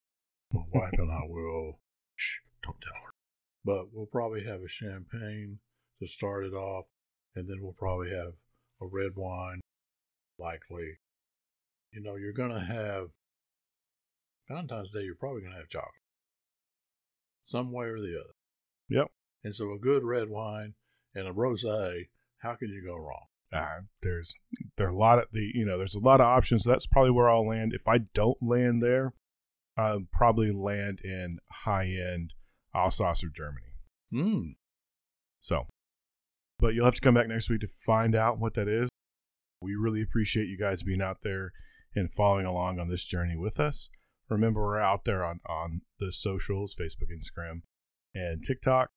My 0.53 0.63
wife 0.73 0.93
and 0.93 1.11
I 1.11 1.23
will. 1.29 1.81
Shh, 2.15 2.39
don't 2.63 2.81
tell 2.81 3.03
her. 3.05 3.13
But 3.65 3.93
we'll 3.93 4.07
probably 4.07 4.45
have 4.45 4.61
a 4.61 4.69
champagne 4.69 5.59
to 6.01 6.07
start 6.07 6.45
it 6.45 6.53
off, 6.53 6.87
and 7.35 7.49
then 7.49 7.59
we'll 7.61 7.73
probably 7.73 8.11
have 8.11 8.35
a 8.81 8.87
red 8.87 9.13
wine, 9.17 9.61
likely. 10.39 10.99
You 11.93 12.03
know, 12.03 12.17
you're 12.17 12.33
going 12.33 12.53
to 12.53 12.61
have 12.61 13.09
Valentine's 14.49 14.93
Day, 14.93 15.03
you're 15.03 15.15
probably 15.15 15.41
going 15.41 15.53
to 15.53 15.59
have 15.59 15.69
chocolate. 15.69 15.93
Some 17.43 17.73
way 17.73 17.87
or 17.87 17.99
the 17.99 18.19
other. 18.19 18.35
Yep. 18.89 19.07
And 19.43 19.55
so 19.55 19.73
a 19.73 19.79
good 19.79 20.05
red 20.05 20.29
wine 20.29 20.75
and 21.15 21.27
a 21.27 21.33
rosé, 21.33 22.09
how 22.39 22.55
can 22.55 22.69
you 22.69 22.83
go 22.85 22.97
wrong? 22.97 23.27
Uh, 23.53 23.81
there's 24.03 24.35
there 24.77 24.87
are 24.87 24.91
a 24.91 24.97
lot 24.97 25.19
of 25.19 25.27
the 25.33 25.53
you 25.55 25.65
know 25.65 25.79
there's 25.79 25.95
a 25.95 26.01
lot 26.01 26.21
of 26.21 26.27
options. 26.27 26.65
That's 26.65 26.87
probably 26.87 27.11
where 27.11 27.31
I'll 27.31 27.47
land. 27.47 27.73
If 27.73 27.87
I 27.87 27.99
don't 27.99 28.39
land 28.43 28.83
there, 28.83 29.13
I'll 29.77 30.07
probably 30.13 30.51
land 30.51 31.01
in 31.05 31.39
high 31.65 31.87
end 31.87 32.33
Alsace 32.75 33.23
or 33.23 33.29
Germany. 33.29 33.75
Mm. 34.13 34.55
So, 35.41 35.67
but 36.59 36.75
you'll 36.75 36.85
have 36.85 36.95
to 36.95 37.01
come 37.01 37.15
back 37.15 37.29
next 37.29 37.49
week 37.49 37.61
to 37.61 37.69
find 37.85 38.15
out 38.15 38.39
what 38.39 38.55
that 38.55 38.69
is. 38.69 38.89
We 39.61 39.75
really 39.75 40.03
appreciate 40.03 40.49
you 40.49 40.59
guys 40.59 40.83
being 40.83 41.03
out 41.03 41.23
there 41.23 41.53
and 41.95 42.13
following 42.13 42.47
along 42.47 42.81
on 42.81 42.89
this 42.89 43.05
journey 43.05 43.37
with 43.37 43.61
us. 43.61 43.89
Remember, 44.29 44.63
we're 44.63 44.79
out 44.79 45.05
there 45.05 45.25
on, 45.25 45.41
on 45.47 45.83
the 46.01 46.13
socials 46.13 46.75
Facebook, 46.75 47.11
Instagram, 47.13 47.63
and 48.15 48.43
TikTok. 48.45 48.91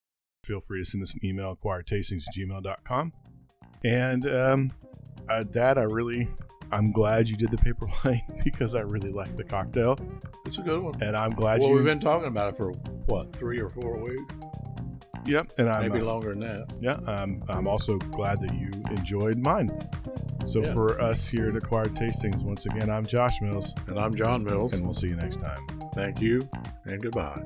Feel 0.43 0.61
free 0.61 0.81
to 0.81 0.85
send 0.85 1.03
us 1.03 1.13
an 1.13 1.25
email, 1.25 1.55
acquiredtastings@gmail.com. 1.55 3.13
And 3.83 4.27
um, 4.29 4.71
uh, 5.29 5.43
Dad, 5.43 5.77
I 5.77 5.83
really, 5.83 6.27
I'm 6.71 6.91
glad 6.91 7.27
you 7.27 7.35
did 7.37 7.51
the 7.51 7.57
paper 7.57 7.87
wine 8.05 8.21
because 8.43 8.75
I 8.75 8.81
really 8.81 9.11
like 9.11 9.35
the 9.37 9.43
cocktail. 9.43 9.97
It's 10.45 10.57
a 10.57 10.61
good 10.61 10.81
one. 10.81 11.01
And 11.01 11.15
I'm 11.15 11.31
glad 11.31 11.59
well, 11.59 11.69
you. 11.69 11.75
we've 11.75 11.83
been 11.85 11.99
talking 11.99 12.27
about 12.27 12.53
it 12.53 12.57
for 12.57 12.71
what, 13.07 13.35
three 13.35 13.59
or 13.59 13.69
four 13.69 13.97
weeks? 13.97 14.23
Yep. 15.25 15.51
And 15.57 15.69
I'm, 15.69 15.89
Maybe 15.89 16.01
uh, 16.01 16.05
longer 16.05 16.29
than 16.29 16.39
that. 16.39 16.73
Yeah, 16.79 16.93
um, 17.05 17.43
I'm 17.49 17.67
also 17.67 17.97
glad 17.97 18.39
that 18.41 18.53
you 18.53 18.71
enjoyed 18.91 19.37
mine. 19.37 19.69
So 20.45 20.63
Yeah. 20.63 20.73
for 20.73 21.01
us 21.01 21.27
here 21.27 21.49
at 21.49 21.57
Acquired 21.57 21.93
Tastings, 21.95 22.41
once 22.43 22.65
again, 22.65 22.89
I'm 22.89 23.05
Josh 23.05 23.41
Mills, 23.41 23.73
And 23.87 23.99
I'm 23.99 24.15
John 24.15 24.43
Mills. 24.45 24.71
and 24.73 24.83
we'll 24.83 24.93
see 24.93 25.07
you 25.07 25.17
next 25.17 25.41
time. 25.41 25.59
Thank 25.93 26.21
you 26.21 26.47
and 26.85 27.01
goodbye. 27.01 27.43